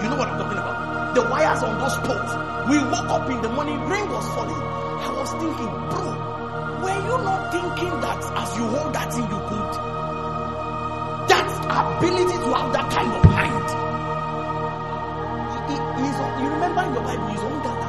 You 0.03 0.09
know 0.09 0.17
what 0.17 0.27
I'm 0.29 0.37
talking 0.39 0.57
about? 0.57 1.15
The 1.15 1.21
wires 1.21 1.63
on 1.63 1.77
those 1.79 1.97
poles. 2.07 2.31
We 2.69 2.77
woke 2.89 3.09
up 3.09 3.29
in 3.29 3.41
the 3.41 3.49
morning, 3.49 3.79
rain 3.89 4.09
was 4.09 4.27
falling. 4.33 4.55
I 4.55 5.09
was 5.13 5.31
thinking, 5.37 5.71
bro, 5.89 6.05
were 6.81 6.99
you 7.05 7.15
not 7.23 7.51
thinking 7.51 7.93
that 8.01 8.21
as 8.23 8.57
you 8.57 8.65
hold 8.67 8.93
that 8.93 9.13
thing, 9.13 9.23
you 9.23 9.41
could? 9.49 9.71
That 11.29 11.49
ability 11.69 12.37
to 12.37 12.49
have 12.57 12.73
that 12.73 12.89
kind 12.91 13.11
of 13.13 13.23
mind. 13.25 13.89
You 16.39 16.47
remember 16.49 16.81
in 16.83 16.93
the 16.93 17.01
Bible, 17.01 17.27
it's 17.27 17.41
only 17.41 17.63
that 17.67 17.88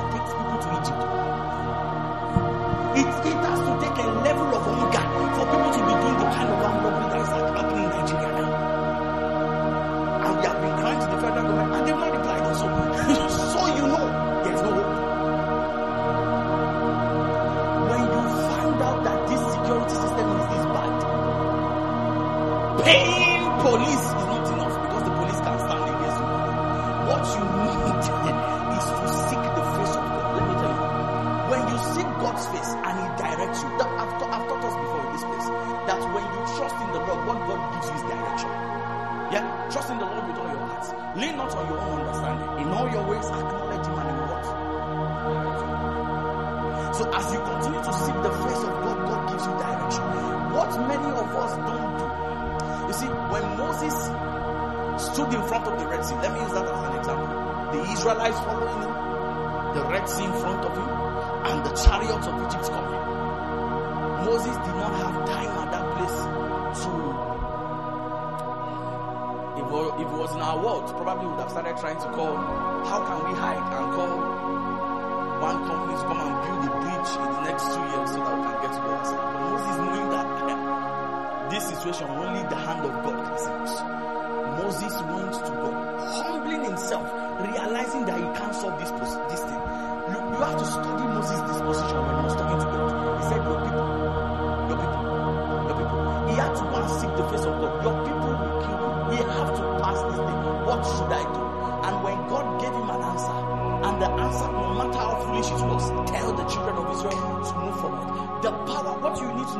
Israelites 58.01 58.40
following 58.40 58.80
him, 58.80 58.92
the 59.76 59.84
Red 59.92 60.09
Sea 60.09 60.24
in 60.24 60.32
front 60.40 60.64
of 60.64 60.72
him, 60.72 60.88
and 61.53 61.61
the 61.68 61.72
chariots 61.84 62.24
of 62.24 62.34
Egypt 62.40 62.64
coming. 62.72 62.96
Moses 64.24 64.57
did 64.57 64.76
not 64.80 64.92
have 65.05 65.28
time 65.28 65.53
at 65.61 65.68
that 65.68 65.84
place 66.01 66.18
to 66.80 66.90
if 69.61 70.09
it, 70.09 70.16
was 70.16 70.32
in 70.34 70.40
our 70.40 70.57
world, 70.64 70.88
probably 70.96 71.26
would 71.28 71.40
have 71.40 71.51
started 71.51 71.76
trying 71.76 72.01
to 72.01 72.09
call, 72.16 72.36
how 72.88 73.05
can 73.05 73.28
we 73.28 73.36
hide 73.36 73.61
and 73.61 73.92
call 73.92 74.16
one 75.44 75.61
company 75.68 76.01
to 76.01 76.05
come 76.09 76.20
and 76.24 76.40
build 76.40 76.64
a 76.64 76.80
bridge 76.80 77.11
in 77.20 77.28
the 77.36 77.42
next 77.53 77.64
two 77.68 77.84
years 77.84 78.09
so 78.09 78.24
that 78.24 78.32
we 78.32 78.42
can 78.48 78.57
get 78.64 78.72
to 78.72 78.80
the 78.80 78.88
other 78.96 79.05
side. 79.12 79.28
Moses 79.44 79.76
knowing 79.76 80.09
that 80.09 80.28
eh, 80.48 81.51
this 81.53 81.64
situation, 81.68 82.09
only 82.09 82.48
the 82.48 82.57
hand 82.57 82.80
of 82.80 82.92
God 83.05 83.28
can 83.28 83.38
save 83.44 83.61
us. 83.61 83.76
Moses 84.57 84.94
went 85.05 85.34
to 85.44 85.53
God, 85.53 86.01
humbling 86.24 86.64
himself, 86.64 87.19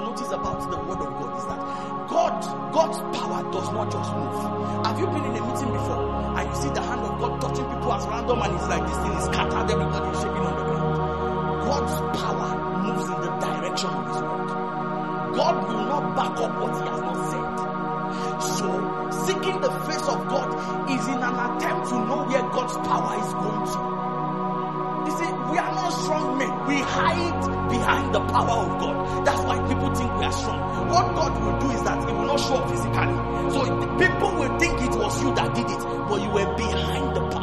notice 0.01 0.30
about 0.30 0.70
the 0.70 0.76
word 0.76 1.01
of 1.01 1.12
God 1.20 1.38
is 1.38 1.46
that 1.46 1.61
God, 2.09 2.72
God's 2.72 2.98
power 3.18 3.42
does 3.53 3.68
not 3.72 3.90
just 3.92 4.11
move. 4.16 4.86
Have 4.86 4.98
you 4.98 5.07
been 5.07 5.24
in 5.24 5.36
a 5.36 5.42
meeting 5.46 5.72
before 5.72 6.05
and 6.38 6.48
you 6.48 6.57
see 6.57 6.70
the 6.70 6.82
hand 6.82 7.01
of 7.01 7.18
God 7.20 7.40
touching 7.40 7.64
people 7.64 7.92
as 7.92 8.07
random 8.07 8.42
and 8.42 8.55
it's 8.55 8.68
like 8.68 8.86
this 8.86 8.98
thing 8.98 9.12
is 9.12 9.24
scattered, 9.24 9.70
everybody 9.70 10.09
is 10.11 10.18
shaking 10.18 10.44
on 10.44 10.55
the 10.59 10.64
ground. 10.64 11.11
God's 11.70 11.94
power 12.18 12.48
moves 12.82 13.05
in 13.05 13.20
the 13.20 13.32
direction 13.38 13.90
of 13.90 14.07
His 14.09 14.22
word. 14.22 14.51
God 15.36 15.68
will 15.68 15.84
not 15.86 16.16
back 16.16 16.36
up 16.40 16.53
what 16.61 16.72
He 16.74 16.88
has 16.88 17.01
not 17.01 17.18
said. 17.30 17.70
So, 18.59 18.66
seeking 19.26 19.61
the 19.61 19.70
face 19.86 20.09
of 20.09 20.26
God 20.28 20.90
is 20.90 21.07
in 21.07 21.20
an 21.22 21.36
attempt 21.38 21.88
to 21.90 21.94
know 21.94 22.24
where 22.26 22.42
God's 22.51 22.76
power 22.88 23.14
is 23.20 23.32
going 23.34 23.66
to. 23.70 23.80
You 25.07 25.12
see, 25.16 25.32
we 25.51 25.59
are 25.59 25.74
not 25.74 25.90
strong 25.90 26.38
men. 26.38 26.66
We 26.66 26.80
hide 26.80 27.68
behind 27.70 28.14
the 28.14 28.20
power 28.20 28.66
of 28.66 28.80
God. 28.80 29.26
That's 29.26 29.42
people 29.91 30.09
think 30.09 30.18
we 30.18 30.24
are 30.24 30.32
strong. 30.32 30.88
What 30.88 31.14
God 31.14 31.43
will 31.43 31.59
do 31.61 31.70
is 31.70 31.82
that 31.82 32.09
He 32.09 32.12
will 32.12 32.26
not 32.26 32.41
show 32.41 32.55
up 32.57 32.70
physically. 32.70 33.51
So 33.53 33.99
people 33.99 34.38
will 34.38 34.59
think 34.59 34.80
it 34.82 34.99
was 34.99 35.22
you 35.22 35.34
that 35.34 35.55
did 35.55 35.66
it, 35.66 35.82
but 36.09 36.22
you 36.22 36.30
were 36.30 36.57
behind 36.57 37.16
the 37.16 37.20
power 37.30 37.39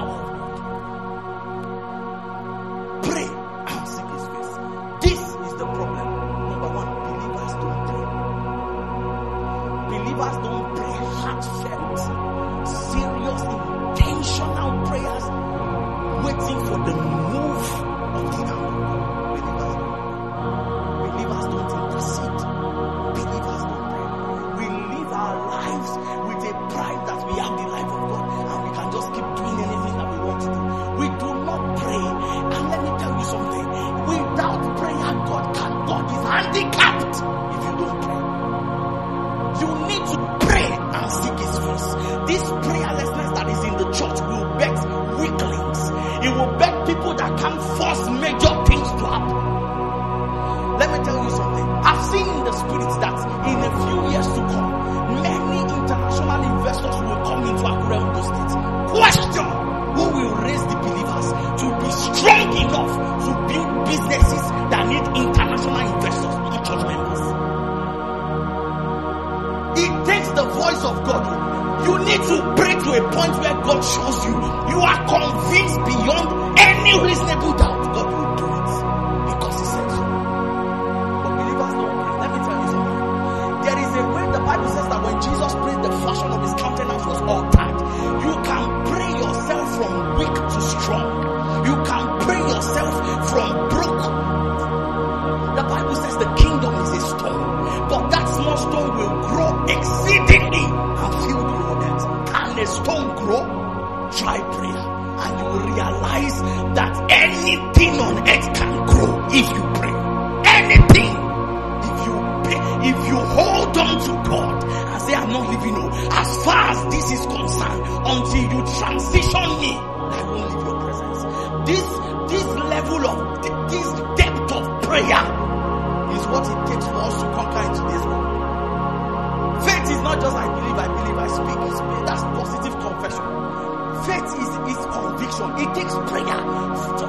Faith 134.06 134.30
is, 134.38 134.52
is 134.70 134.82
conviction. 134.92 135.48
It 135.58 135.70
takes 135.74 135.96
prayer 136.12 136.42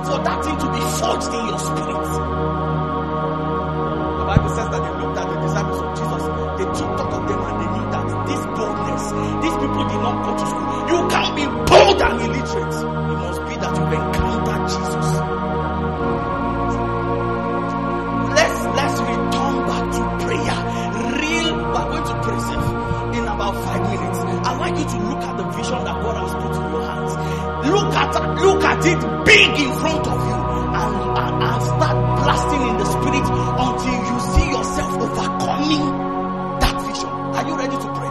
for, 0.07 0.19
that 0.25 0.39
thing 0.45 0.57
to 0.59 0.69
be 0.73 0.81
forged 0.99 1.33
in 1.35 1.45
your 1.49 1.59
spirit. 1.59 2.11
The 4.19 4.25
Bible 4.25 4.53
says 4.57 4.69
that 4.73 4.81
they 4.83 4.95
looked 5.01 5.19
at 5.19 5.27
the 5.29 5.39
disciples 5.41 5.81
of 5.83 5.91
Jesus. 5.99 6.25
They 6.59 6.67
took 6.79 6.91
talk 6.97 7.13
of 7.13 7.29
them 7.29 7.41
and 7.45 7.57
they 7.61 7.69
knew 7.69 7.87
that 7.93 8.07
this 8.27 8.43
boldness, 8.57 9.05
these 9.43 9.57
people 9.61 9.85
did 9.89 10.01
not 10.01 10.17
go 10.25 10.31
to 10.37 10.47
school. 10.47 10.79
You 10.89 10.99
can't 11.09 11.35
be 11.37 11.45
bold 11.47 12.03
and 12.03 12.21
illiterate. 12.23 12.98
Big 29.39 29.55
in 29.63 29.73
front 29.79 30.03
of 30.03 30.19
you 30.19 30.39
and, 30.83 30.95
and, 31.15 31.35
and 31.47 31.63
start 31.63 31.99
blasting 32.19 32.63
in 32.71 32.77
the 32.83 32.89
spirit 32.91 33.27
until 33.63 33.97
you 34.11 34.17
see 34.35 34.47
yourself 34.51 34.91
overcoming 34.99 35.85
that 36.59 36.77
vision. 36.83 37.11
Are 37.39 37.47
you 37.47 37.55
ready 37.55 37.79
to 37.79 37.89
pray? 37.95 38.11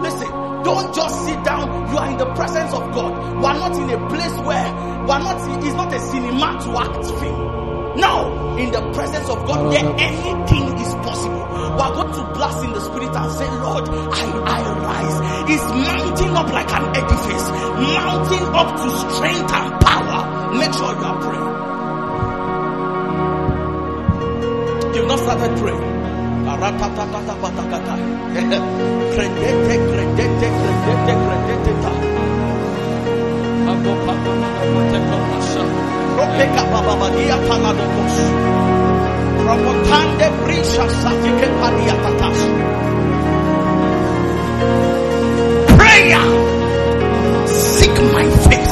Listen, 0.00 0.30
don't 0.64 0.94
just 0.94 1.14
sit 1.26 1.44
down. 1.44 1.68
You 1.90 1.96
are 1.98 2.10
in 2.10 2.16
the 2.16 2.32
presence 2.32 2.72
of 2.72 2.90
God. 2.96 3.12
We 3.36 3.44
are 3.44 3.58
not 3.64 3.76
in 3.76 3.90
a 3.90 4.00
place 4.08 4.36
where 4.48 4.68
we 5.04 5.10
are 5.12 5.22
not. 5.28 5.36
It's 5.62 5.76
not 5.76 5.92
a 5.92 6.00
cinema 6.00 6.48
to 6.64 6.70
act 6.80 7.04
film. 7.20 7.52
Now, 8.00 8.56
in 8.56 8.72
the 8.72 8.80
presence 8.92 9.28
of 9.28 9.44
God, 9.46 9.70
there 9.72 9.84
anything 9.84 10.64
is 10.80 10.94
possible. 11.04 11.44
We 11.76 11.80
are 11.84 11.92
going 11.92 12.12
to 12.14 12.22
blast 12.32 12.64
in 12.64 12.72
the 12.72 12.80
spirit 12.80 13.14
and 13.14 13.32
say, 13.32 13.50
Lord, 13.60 13.84
I, 13.90 14.24
I 14.48 14.60
rise. 14.88 15.50
It's 15.52 15.66
mounting 15.68 16.34
up 16.34 16.48
like 16.48 16.72
an 16.72 16.96
edifice, 16.96 17.46
mounting 17.50 18.46
up 18.56 18.68
to 18.80 19.14
strength. 19.14 19.71
Make 20.62 20.74
sure 20.74 20.94
you 20.94 21.04
are 21.10 21.18
praying. 21.20 21.52
You've 24.94 25.08
not 25.08 25.18
started 25.18 25.58
praying. 25.58 25.92
Padia. 41.60 41.94
Prayer. 45.76 46.24
Seek 47.48 47.96
my 48.14 48.26
face. 48.48 48.71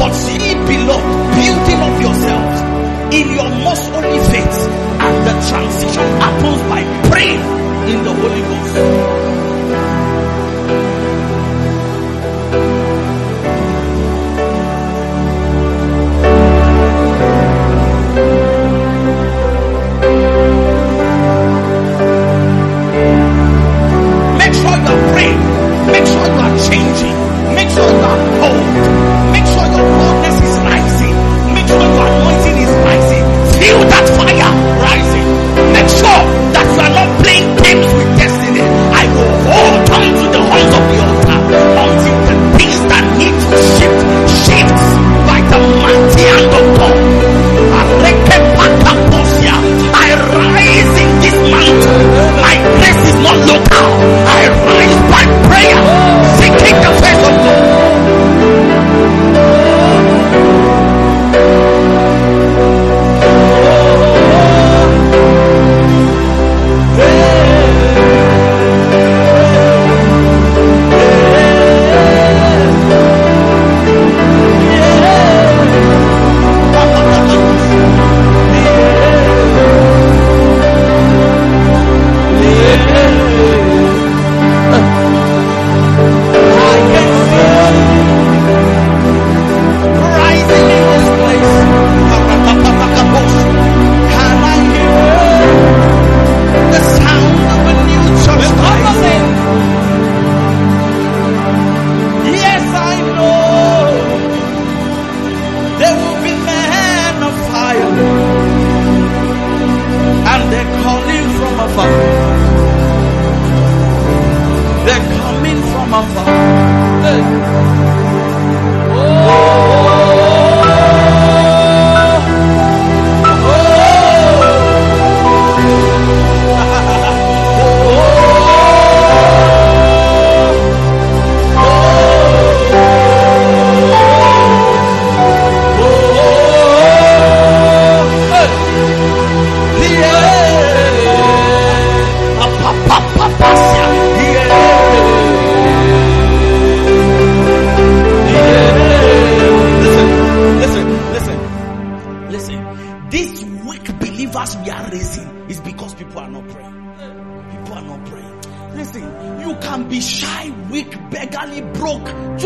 But 0.00 0.12
building 0.26 0.88
up 0.90 1.02
yourselves 1.36 1.59
in 3.20 3.34
your 3.34 3.48
most 3.64 3.84
holy 3.92 4.18
faith, 4.32 4.58
and 5.04 5.16
the 5.26 5.34
transition 5.48 6.08
happens 6.24 6.60
by 6.72 6.82
praying 7.10 7.40
in 7.90 8.04
the 8.04 8.14
Holy 8.14 8.40
Ghost. 8.40 8.89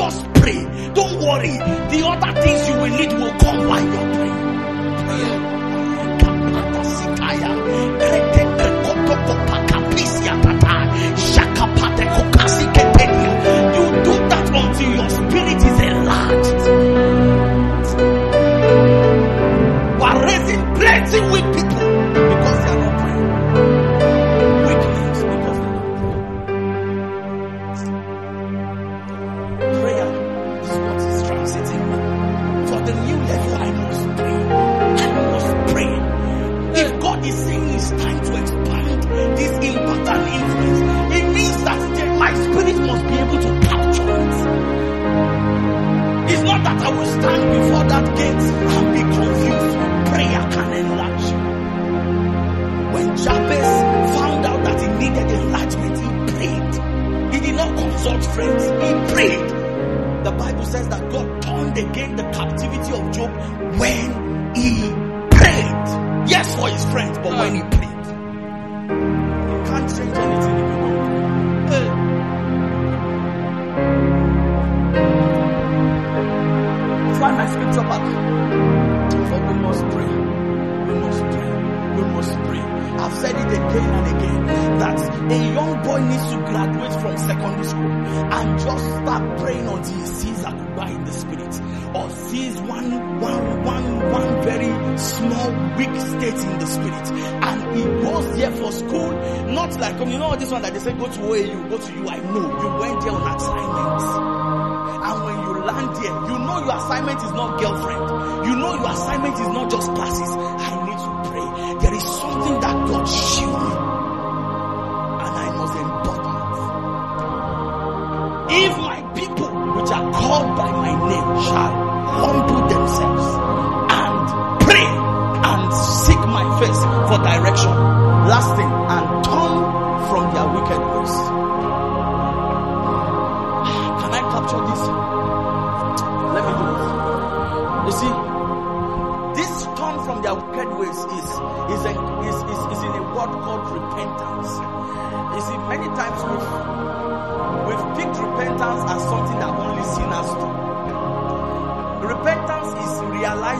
Just 0.04 0.34
pray. 0.34 0.60
Don't 0.92 1.18
worry. 1.18 1.56
The 1.92 2.00
other 2.04 2.40
things 2.42 2.68
you 2.68 2.74
will 2.74 2.94
need 2.98 3.12
will 3.14 3.38
come 3.38 3.66
while 3.66 3.82
you're 3.82 4.14
praying. 4.14 4.44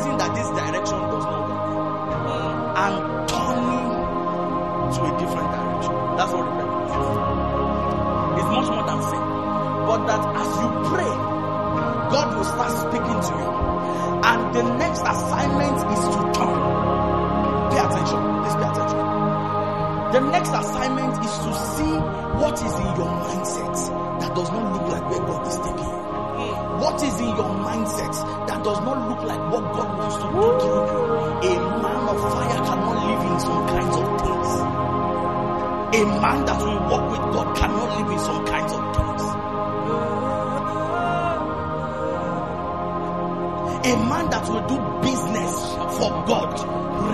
Realizing 0.04 0.18
that 0.18 0.34
this 0.34 0.48
direction 0.48 1.00
does 1.10 1.24
not 1.24 1.48
work 1.48 1.64
and 2.76 2.94
uh, 2.94 3.26
turning 3.26 3.88
to 4.92 5.00
a 5.00 5.12
different 5.18 5.50
direction. 5.50 5.94
That's 6.16 6.32
what 6.32 6.44
repentance 6.44 6.92
is. 6.92 7.16
It's 8.38 8.50
much 8.52 8.68
more 8.68 8.84
than 8.84 9.00
sin. 9.08 9.24
But 9.84 10.00
that 10.06 10.22
as 10.36 10.50
you 10.60 10.68
pray, 10.92 11.14
God 12.12 12.36
will 12.36 12.44
start 12.44 12.72
speaking 12.84 13.18
to 13.20 13.32
you. 13.40 13.50
And 14.24 14.54
the 14.54 14.62
next 14.78 15.00
assignment 15.02 15.76
is 15.92 16.02
to 16.14 16.20
turn. 16.36 16.58
Pay 17.70 17.80
attention. 17.80 18.20
Please 18.42 18.56
pay 18.56 18.68
attention. 18.72 19.00
The 20.14 20.20
next 20.30 20.50
assignment 20.50 21.14
is 21.24 21.34
to 21.44 21.50
see 21.74 21.94
what 22.38 22.54
is 22.54 22.74
in 22.74 22.90
your 22.96 23.10
mindset 23.24 24.20
that 24.20 24.34
does 24.34 24.50
not 24.50 24.72
look 24.72 24.92
like 24.92 25.10
where 25.10 25.26
God 25.26 25.46
is 25.46 25.56
taking 25.58 25.90
you. 25.90 26.04
What 26.80 27.02
is 27.02 27.20
in 27.20 27.28
your 27.28 27.54
mindset 27.66 28.43
does 28.64 28.80
not 28.80 29.08
look 29.10 29.22
like 29.28 29.52
what 29.52 29.62
God 29.76 29.98
wants 29.98 30.16
to 30.16 30.24
do 30.24 30.44
through 30.58 30.88
you? 30.88 31.04
A 31.44 31.60
man 31.84 32.08
of 32.08 32.18
fire 32.32 32.60
cannot 32.64 32.96
live 33.04 33.22
in 33.30 33.40
some 33.40 33.68
kinds 33.68 33.96
of 34.00 34.06
things. 34.24 34.50
A 35.94 36.02
man 36.24 36.44
that 36.46 36.58
will 36.64 36.80
walk 36.88 37.10
with 37.12 37.24
God 37.34 37.56
cannot 37.56 37.88
live 38.00 38.10
in 38.10 38.18
some 38.18 38.46
kinds 38.46 38.72
of 38.72 38.82
things. 38.96 39.22
A 43.84 43.92
man 44.08 44.30
that 44.30 44.48
will 44.48 44.64
do 44.66 44.78
business 45.04 45.52
for 46.00 46.10
God, 46.24 46.56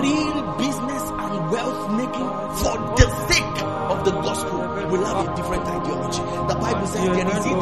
real 0.01 0.55
business 0.57 1.03
and 1.03 1.51
wealth 1.51 1.91
making 1.99 2.29
for 2.63 2.79
the 2.95 3.07
sake 3.27 3.61
of 3.91 4.05
the 4.05 4.11
gospel 4.23 4.59
will 4.87 5.03
have 5.03 5.27
a 5.27 5.35
different 5.35 5.67
ideology. 5.67 6.21
The 6.47 6.55
Bible 6.55 6.87
says 6.87 7.05
there 7.07 7.27
is 7.27 7.43
he 7.43 7.53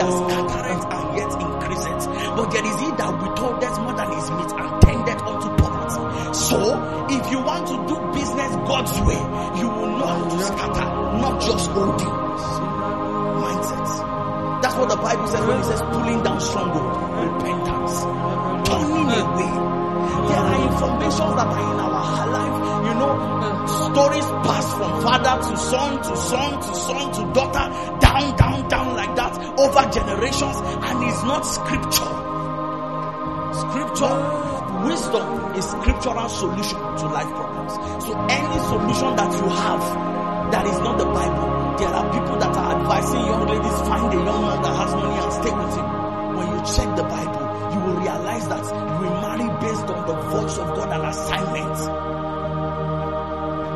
when 15.49 15.59
it 15.59 15.63
says 15.65 15.81
pulling 15.81 16.21
down 16.21 16.39
stronghold, 16.39 16.93
repentance, 17.25 18.05
turning 18.69 19.09
away. 19.17 19.51
There 20.29 20.43
are 20.45 20.61
informations 20.69 21.33
that 21.41 21.47
are 21.49 21.73
in 21.73 21.79
our 21.81 22.27
life, 22.37 22.55
you 22.85 22.93
know, 23.01 23.13
stories 23.89 24.25
pass 24.45 24.67
from 24.77 25.01
father 25.01 25.49
to 25.49 25.57
son 25.57 25.97
to 26.03 26.15
son 26.17 26.61
to 26.61 26.75
son 26.75 27.13
to 27.13 27.33
daughter, 27.33 27.65
down, 27.99 28.35
down, 28.37 28.69
down 28.69 28.95
like 28.95 29.15
that 29.15 29.33
over 29.57 29.89
generations, 29.89 30.57
and 30.61 31.03
it's 31.09 31.23
not 31.23 31.41
scripture. 31.41 32.13
Scripture, 33.49 34.15
wisdom 34.85 35.55
is 35.55 35.65
scriptural 35.65 36.29
solution 36.29 36.77
to 36.77 37.05
life 37.09 37.29
problems. 37.33 37.73
So 38.05 38.13
any 38.29 38.59
solution 38.69 39.15
that 39.15 39.33
you 39.33 39.49
have 39.49 39.81
that 40.51 40.65
is 40.67 40.77
not 40.79 40.99
the 40.99 41.05
Bible, 41.05 41.48
there 41.79 41.87
are 41.87 42.11
people 42.11 42.37
that 42.37 42.55
are 42.57 42.75
advising 42.75 43.21
young 43.25 43.47
ladies 43.47 43.79
find 43.87 44.11
a 44.11 44.17
young 44.17 44.41
man 44.43 44.61
that 44.61 44.75
has 44.75 44.91
money 44.93 45.15
and 45.15 45.31
stay 45.31 45.53
with 45.55 45.75
him. 45.79 45.87
When 46.35 46.47
you 46.51 46.59
check 46.75 46.89
the 46.99 47.03
Bible, 47.03 47.45
you 47.71 47.79
will 47.79 47.97
realize 48.03 48.47
that 48.49 48.65
we 48.99 49.07
marry 49.23 49.47
based 49.63 49.87
on 49.87 49.99
the 50.05 50.15
voice 50.27 50.57
of 50.57 50.67
God 50.75 50.89
and 50.91 51.07
assignment. 51.07 51.77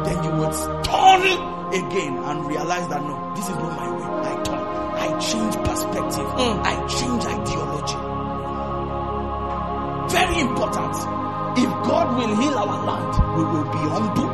Then 0.06 0.24
you 0.26 0.32
would 0.36 0.56
turn 0.84 1.24
again 1.72 2.18
and 2.18 2.46
realize 2.46 2.88
that 2.90 3.02
no, 3.02 3.34
this 3.36 3.48
is 3.48 3.56
not 3.56 3.72
my 3.72 3.90
way. 3.96 4.04
I 4.04 4.44
turn. 4.44 4.64
I 5.04 5.20
change 5.20 5.56
perspective. 5.64 6.28
Hmm. 6.28 6.60
I 6.60 6.76
change 6.88 7.24
ideology. 7.24 8.00
Very 10.12 10.40
important. 10.42 10.96
If 11.56 11.70
God 11.88 12.18
will 12.18 12.36
heal 12.36 12.56
our 12.58 12.86
land, 12.86 13.14
we 13.38 13.44
will 13.46 13.72
be 13.72 13.80
humble. 13.96 14.33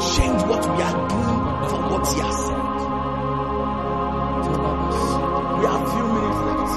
Change 0.00 0.42
what 0.44 0.64
we 0.64 0.82
are 0.82 1.08
doing 1.08 1.40
for 1.70 1.80
what 1.90 2.06
He 2.08 2.20
has 2.20 2.36
said. 2.46 2.70
We 5.60 5.66
have 5.66 5.84
few 5.92 6.06
minutes 6.16 6.40
left. 6.48 6.74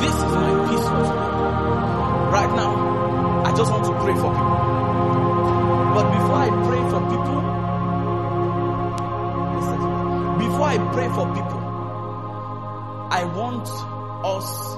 This 0.00 0.14
is 0.14 0.32
my 0.32 0.50
peace 0.68 0.86
of 0.86 0.92
mind. 0.92 2.32
Right 2.32 2.52
now, 2.56 2.72
I 3.44 3.50
just 3.56 3.70
want 3.70 3.84
to 3.84 3.92
pray 4.04 4.14
for 4.14 4.30
people. 4.32 4.56
But 5.96 6.06
before 6.12 6.38
I 6.46 6.48
pray 6.68 6.82
for 6.92 7.00
people, 7.12 7.40
listen 9.56 9.80
before 10.38 10.66
I 10.66 10.78
pray 10.92 11.08
for 11.08 11.26
people, 11.34 11.62
I 13.10 13.24
want 13.24 13.68
us 14.24 14.76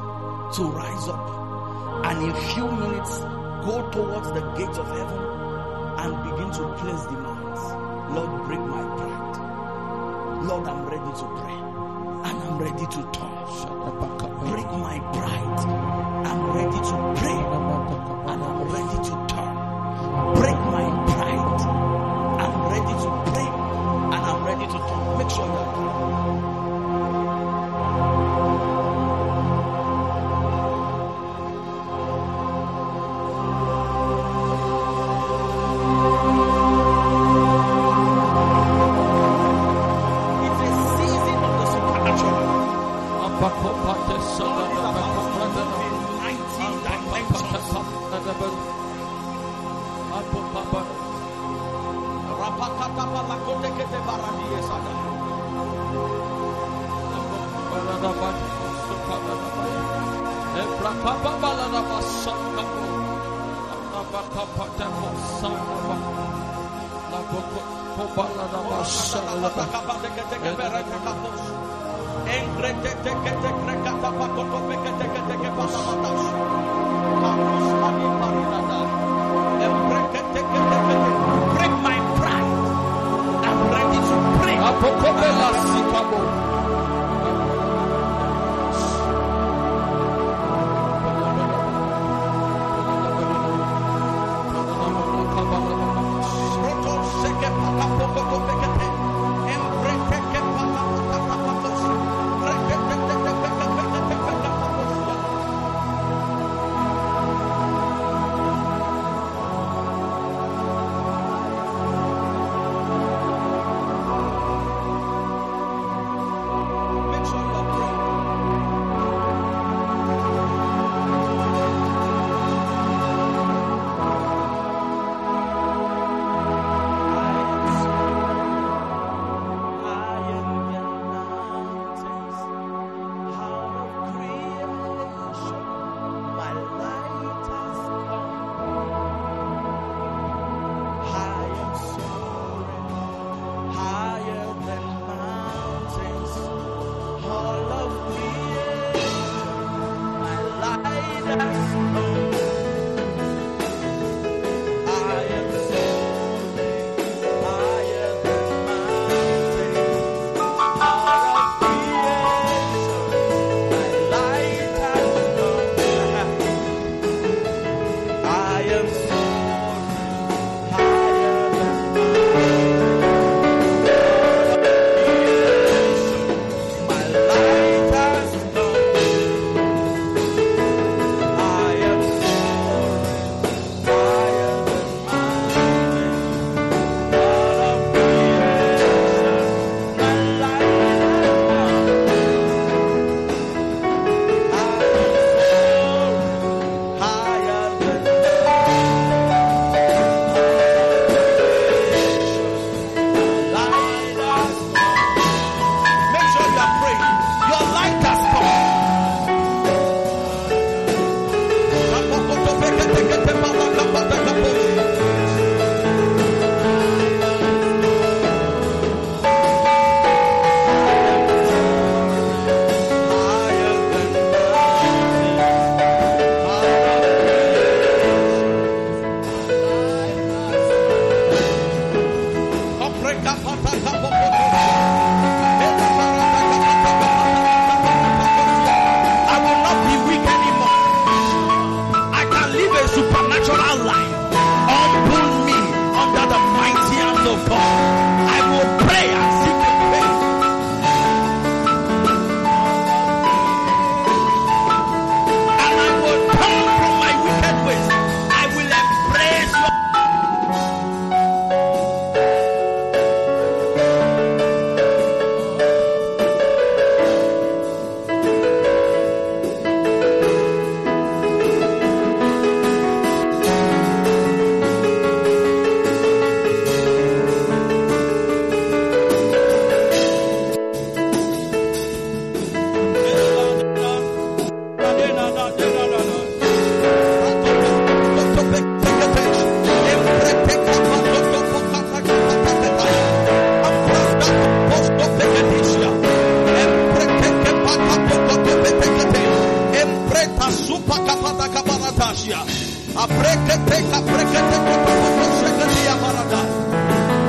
to 0.55 0.65
rise 0.65 1.09
up 1.09 2.05
and 2.05 2.23
in 2.25 2.35
few 2.55 2.67
minutes 2.67 3.19
go 3.67 3.89
towards 3.91 4.29
the 4.33 4.41
gate 4.57 4.77
of 4.79 4.87
heaven 4.89 5.21
and 6.01 6.11
begin 6.25 6.51
to 6.53 6.65
place 6.81 7.05
demands. 7.05 7.63
Lord, 8.15 8.47
break 8.47 8.61
my 8.61 8.83
pride. 8.97 10.45
Lord, 10.47 10.69
I'm 10.69 10.87
ready 10.87 11.13
to 11.21 11.27
pray 11.37 11.59
and 12.31 12.37
I'm 12.45 12.59
ready 12.59 12.87
to 12.87 13.03
turn. 13.13 13.39
Break 14.49 14.71
my 14.73 14.99
pride. 15.13 15.61
I'm 16.27 16.43
ready 16.57 16.79
to 16.91 16.97
pray 17.21 17.39
and 18.33 18.43
I'm 18.43 18.63
ready 18.73 18.88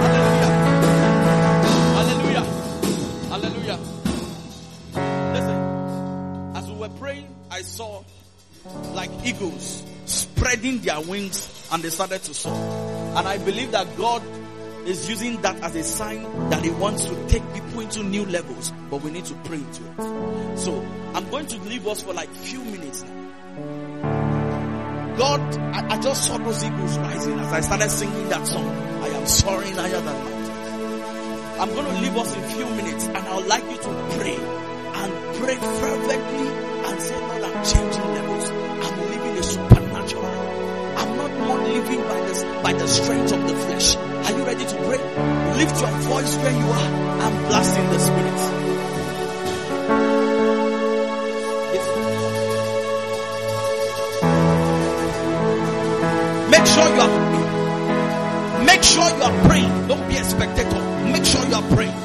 Hallelujah. 0.10 0.54
Hallelujah. 1.96 2.46
Hallelujah. 3.30 3.80
Listen, 5.34 5.58
as 6.56 6.70
we 6.70 6.76
were 6.78 6.90
praying, 6.90 7.28
I 7.52 7.62
saw 7.62 8.04
like 8.94 9.12
eagles 9.24 9.84
spreading 10.06 10.80
their 10.80 11.02
wings 11.02 11.68
and 11.72 11.84
they 11.84 11.90
started 11.90 12.24
to 12.24 12.34
soar. 12.34 12.54
And 12.54 13.28
I 13.28 13.38
believe 13.38 13.72
that 13.72 13.96
God 13.98 14.24
is 14.90 15.08
using 15.08 15.40
that 15.42 15.62
as 15.62 15.76
a 15.76 15.84
sign 15.84 16.24
that 16.50 16.64
He 16.64 16.72
wants 16.72 17.06
to 17.06 17.28
take 17.28 17.44
people 17.54 17.82
into 17.82 18.04
new 18.04 18.26
levels, 18.26 18.74
but 18.90 19.02
we 19.04 19.12
need 19.12 19.26
to 19.26 19.36
pray 19.46 19.58
into 19.58 19.84
it. 19.84 20.58
So 20.58 20.84
I'm 21.14 21.30
going 21.30 21.46
to 21.48 21.58
leave 21.60 21.88
us 21.88 22.02
for 22.02 22.14
like 22.14 22.30
few 22.30 22.64
minutes 22.64 23.04
now. 23.04 23.20
God, 25.18 25.58
I, 25.58 25.96
I 25.96 26.00
just 26.00 26.26
saw 26.26 26.38
those 26.38 26.64
eagles 26.64 26.98
rising 26.98 27.40
as 27.40 27.54
I 27.54 27.62
started 27.62 27.92
singing 27.92 28.30
that 28.30 28.48
song. 28.48 28.66
I 28.66 29.08
am 29.10 29.28
soaring 29.28 29.74
higher 29.74 29.92
than 29.92 30.06
mountains. 30.06 30.50
I'm 31.60 31.70
going 31.70 31.86
to 31.86 32.02
leave 32.02 32.16
us 32.16 32.36
in 32.36 32.44
few 32.56 32.66
minutes 32.66 33.06
and 33.06 33.18
I 33.18 33.36
would 33.36 33.48
like 33.48 33.64
you 33.64 33.78
to 33.78 34.18
pray 34.18 34.36
and 34.36 35.36
pray 35.36 35.56
fervently 35.56 36.48
and 36.88 37.02
say, 37.02 37.20
Lord, 37.20 37.44
I'm 37.44 37.66
changing 37.66 38.14
levels. 38.16 38.50
I'm 38.50 39.00
living 39.12 39.38
a 39.38 39.44
supernatural. 39.44 39.79
Living 41.58 42.02
by 42.02 42.20
the, 42.22 42.60
by 42.64 42.74
the 42.74 42.88
strength 42.88 43.32
of 43.32 43.42
the 43.48 43.56
flesh. 43.56 43.96
Are 43.96 44.38
you 44.38 44.46
ready 44.46 44.66
to 44.66 44.76
pray? 44.76 45.00
Lift 45.58 45.82
your 45.82 45.90
voice 45.90 46.36
where 46.38 46.52
you 46.52 46.66
are 46.66 46.90
and 47.26 47.48
blast 47.48 47.78
in 47.78 47.86
the 47.90 48.00
spirit. 48.00 48.40
Make 56.52 56.66
sure 56.66 56.96
you 56.96 57.02
are 57.02 57.14
make 58.66 58.84
sure 58.84 59.10
you 59.18 59.24
are 59.24 59.48
praying. 59.48 59.88
Don't 59.88 60.08
be 60.08 60.18
a 60.18 60.24
spectator. 60.24 60.82
Make 61.06 61.26
sure 61.26 61.46
you 61.48 61.56
are 61.56 61.76
praying. 61.76 61.99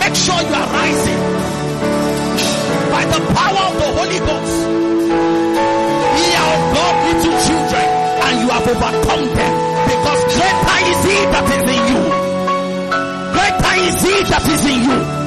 Make 0.00 0.14
sure 0.16 0.40
you 0.40 0.54
are 0.54 0.68
rising 0.72 1.20
by 2.90 3.04
the 3.04 3.20
power 3.34 3.64
of 3.68 3.74
the 3.80 3.88
Holy 3.98 4.20
Ghost. 4.20 4.56
Ye 6.16 6.26
are 6.40 6.56
of 6.80 6.96
little 7.04 7.36
children, 7.44 7.86
and 8.24 8.34
you 8.40 8.48
have 8.48 8.68
overcome 8.68 9.24
them 9.36 9.54
because 9.90 10.20
greater 10.34 10.78
is 10.90 11.00
He 11.04 11.16
that 11.32 11.44
is 11.52 11.68
in 11.76 11.82
you. 11.94 12.03
Greater 13.74 13.88
is 13.88 14.02
He 14.02 14.22
that 14.30 14.48
is 14.48 14.64
in 14.66 14.84
you. 14.84 15.24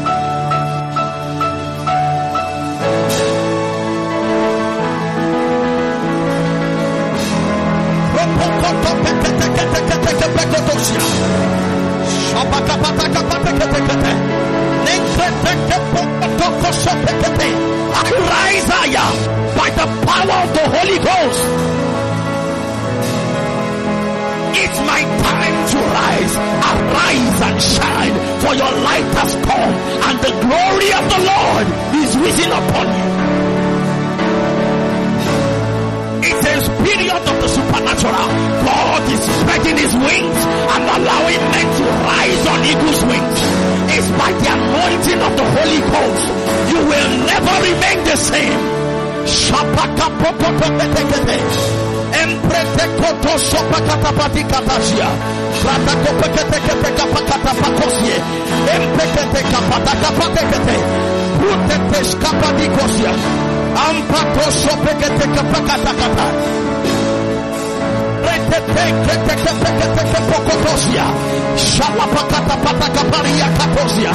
Rise 18.17 18.67
higher 18.69 19.09
by 19.57 19.69
the 19.71 19.85
power 20.05 20.37
of 20.43 20.53
the 20.53 20.63
Holy 20.69 20.99
Ghost. 20.99 21.86
It's 24.67 24.81
my 24.83 24.99
time 24.99 25.57
to 25.71 25.77
rise. 25.79 26.33
Arise 26.67 27.39
and 27.47 27.57
shine, 27.63 28.15
for 28.43 28.53
your 28.53 28.73
light 28.83 29.09
has 29.15 29.31
come, 29.47 29.73
and 30.07 30.15
the 30.19 30.33
glory 30.43 30.89
of 30.91 31.03
the 31.07 31.21
Lord 31.31 31.67
is 32.03 32.09
risen 32.19 32.51
upon 32.51 32.87
you. 32.99 33.07
It's 36.27 36.43
a 36.43 36.83
period 36.83 37.23
of 37.31 37.35
the 37.43 37.47
supernatural. 37.47 38.29
God 38.67 39.03
is 39.07 39.23
spreading 39.23 39.77
his 39.79 39.93
wings 39.95 40.41
and 40.75 40.83
allowing 40.99 41.43
men 41.55 41.67
to 41.79 41.85
rise 42.03 42.43
on 42.51 42.59
eagle's 42.67 43.01
wings. 43.07 43.39
It's 43.95 44.09
by 44.19 44.31
the 44.35 44.47
anointing 44.51 45.21
of 45.23 45.33
the 45.39 45.47
Holy 45.55 45.81
Ghost. 45.95 46.25
You 46.71 46.79
will 46.91 47.09
never 47.23 47.53
remain 47.63 47.99
the 48.03 48.17
same. 48.17 48.77
Shapakapopopopetekete. 52.27 52.27
Empretekoto 52.27 53.39
sopakatapatikatasia. 53.39 55.07
Kratakopeketekepekapakatapakosie. 55.61 58.17
Empeketekapatakapatekete. 58.75 60.75
Puteteskapatikosia. 61.39 63.11
Ampato 63.89 64.45
sopeketekapakatakata. 64.51 66.25
Reteteketekepeketekepokotosia. 68.25 71.05
Shalapakatapatakaparia 71.57 73.47
katosia. 73.57 74.13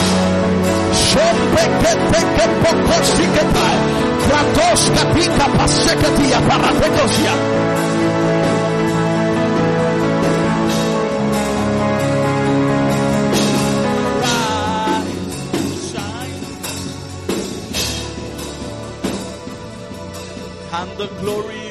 Sompeketekepokosiketa. 0.93 3.67
Kratos 4.29 4.83
katika 4.91 5.45
paseketia 5.59 6.41
paratekosia. 6.49 7.33
Rise, 7.33 7.72
the 21.03 21.09
glory 21.21 21.62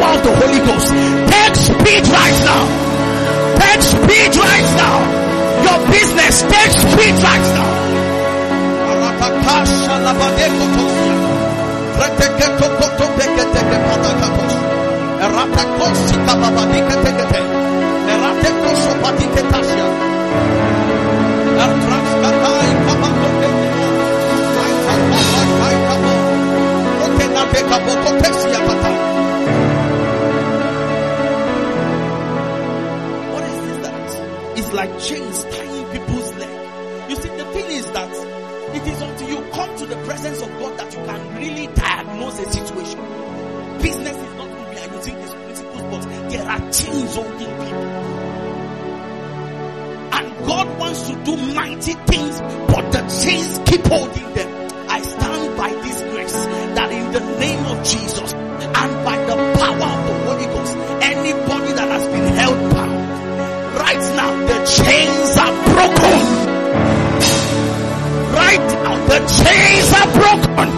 power 0.00 0.14
of 0.14 0.24
the 0.24 0.34
Holy 0.34 0.58
Ghost. 0.58 0.88
Take 1.30 1.56
speed 1.56 2.04
right 2.12 2.38
now. 2.44 2.64
Take 3.58 3.82
speed 3.82 4.36
right 4.36 4.68
now. 4.76 4.96
Your 5.64 5.90
business, 5.90 6.42
take 6.42 6.72
speed 6.72 7.14
right 7.22 7.54
now. 7.54 7.88
is 34.68 34.74
like 34.74 34.98
chains 35.00 35.44
tying 35.44 35.90
people's 35.92 36.34
leg. 36.34 37.10
You 37.10 37.16
see, 37.16 37.28
the 37.28 37.44
thing 37.52 37.66
is 37.70 37.86
that 37.92 38.12
it 38.76 38.86
is 38.86 39.00
until 39.00 39.28
you 39.30 39.50
come 39.50 39.76
to 39.78 39.86
the 39.86 39.96
presence 40.04 40.42
of 40.42 40.48
God 40.58 40.78
that 40.78 40.92
you 40.92 41.04
can 41.04 41.36
really 41.36 41.66
diagnose 41.68 42.38
a 42.38 42.52
situation. 42.52 43.00
Business 43.80 44.16
is 44.16 44.34
not 44.34 44.48
good. 44.48 44.68
We 44.68 44.78
are 44.78 44.94
using 44.94 45.20
these 45.20 45.34
principles, 45.34 45.82
but 45.82 46.30
there 46.30 46.48
are 46.48 46.60
chains 46.72 47.14
holding 47.14 47.38
people. 47.38 47.88
And 50.12 50.46
God 50.46 50.78
wants 50.78 51.02
to 51.08 51.24
do 51.24 51.36
mighty 51.54 51.92
things, 51.94 52.40
but 52.68 52.92
the 52.92 53.00
chains 53.22 53.58
keep 53.64 53.86
holding 53.86 54.34
them. 54.34 54.68
I 54.90 55.00
stand 55.00 55.56
by 55.56 55.70
this 55.70 56.02
grace 56.02 56.44
that 56.76 56.92
in 56.92 57.12
the 57.12 57.20
name 57.38 57.64
of 57.66 57.84
Jesus, 57.86 58.27
Chains 69.28 69.92
are 69.92 70.10
broken 70.16 70.68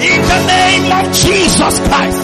in 0.00 0.20
the 0.30 0.40
name 0.46 0.92
of 0.92 1.04
Jesus 1.12 1.74
Christ. 1.88 2.22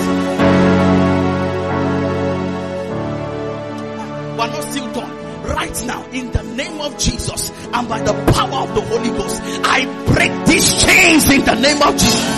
We're 4.36 4.50
not 4.52 4.64
still 4.64 4.92
done. 4.92 5.12
Right 5.44 5.86
now, 5.86 6.04
in 6.10 6.32
the 6.32 6.42
name 6.42 6.80
of 6.80 6.98
Jesus 6.98 7.50
and 7.72 7.88
by 7.88 8.00
the 8.00 8.12
power 8.32 8.68
of 8.68 8.74
the 8.74 8.82
Holy 8.82 9.10
Ghost, 9.10 9.40
I 9.64 9.86
break 10.06 10.46
these 10.46 10.84
chains 10.84 11.30
in 11.30 11.44
the 11.44 11.54
name 11.54 11.82
of 11.82 11.92
Jesus. 11.94 12.36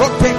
Open 0.00 0.38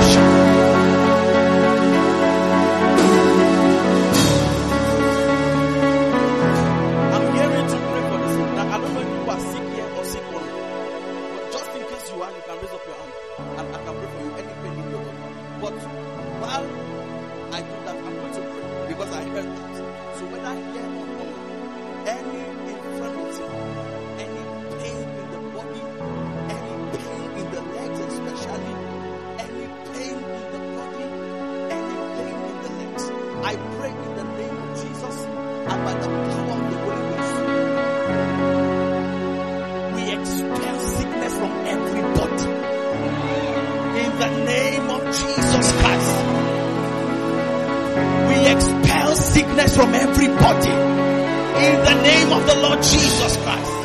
of 52.41 52.47
the 52.47 52.61
Lord 52.61 52.81
Jesus 52.81 53.37
Christ. 53.37 53.80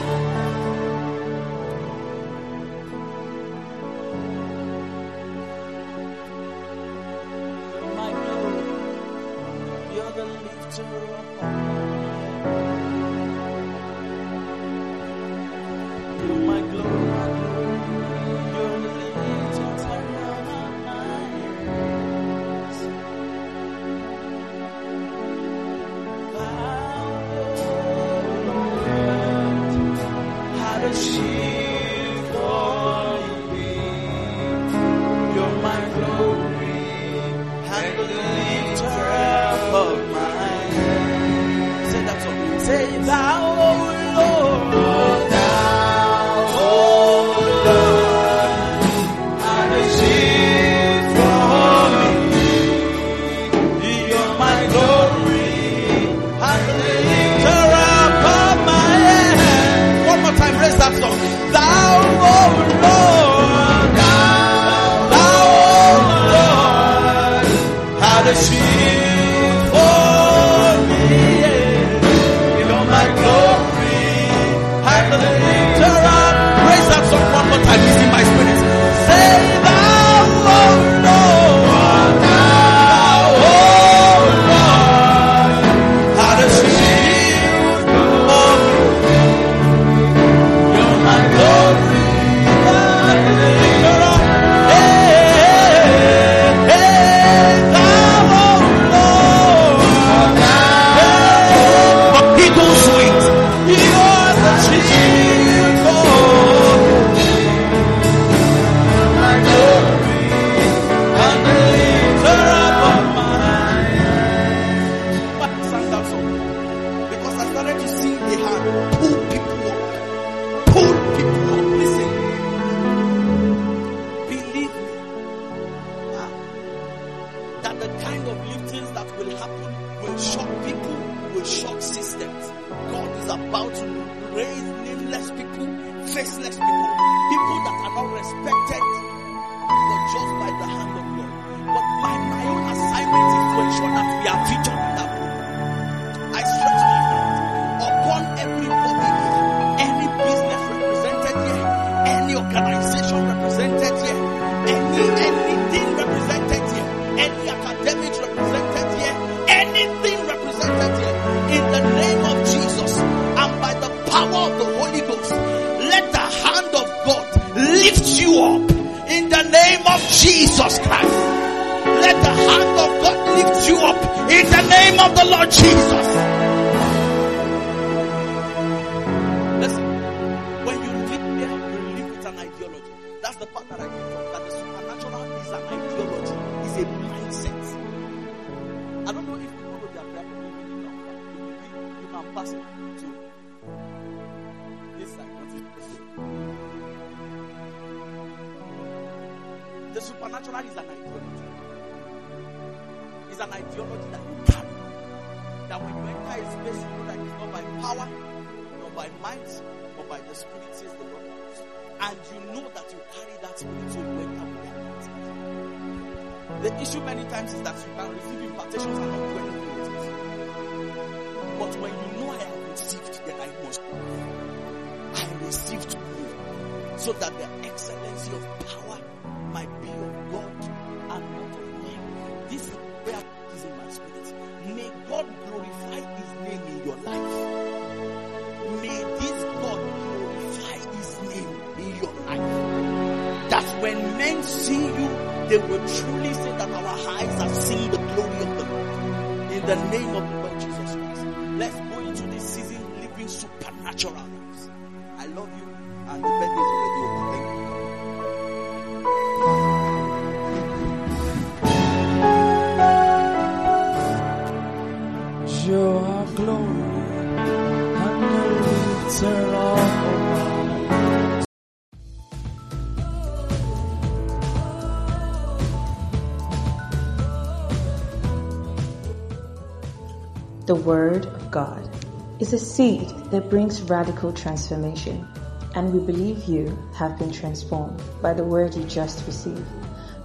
seed 282.76 283.08
that 283.30 283.48
brings 283.48 283.80
radical 283.80 284.30
transformation. 284.30 285.26
And 285.74 285.94
we 285.94 285.98
believe 285.98 286.44
you 286.44 286.78
have 286.94 287.18
been 287.18 287.32
transformed 287.32 288.02
by 288.20 288.34
the 288.34 288.44
word 288.44 288.74
you 288.74 288.84
just 288.84 289.26
received. 289.26 289.66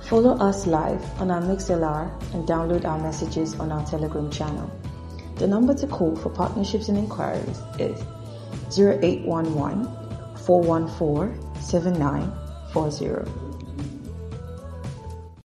Follow 0.02 0.38
us 0.38 0.68
live 0.68 1.02
on 1.22 1.32
our 1.32 1.42
MixLR 1.42 2.12
and 2.34 2.46
download 2.46 2.84
our 2.84 3.00
messages 3.00 3.58
on 3.58 3.72
our 3.72 3.86
Telegram 3.86 4.30
channel. 4.30 4.70
The 5.36 5.48
number 5.48 5.74
to 5.76 5.88
call 5.88 6.14
for 6.18 6.30
partnerships 6.30 6.90
and 6.90 6.98
inquiries 6.98 7.62
is 7.80 8.04
0811 8.78 9.88
414 10.36 11.62
7940. 11.62 13.51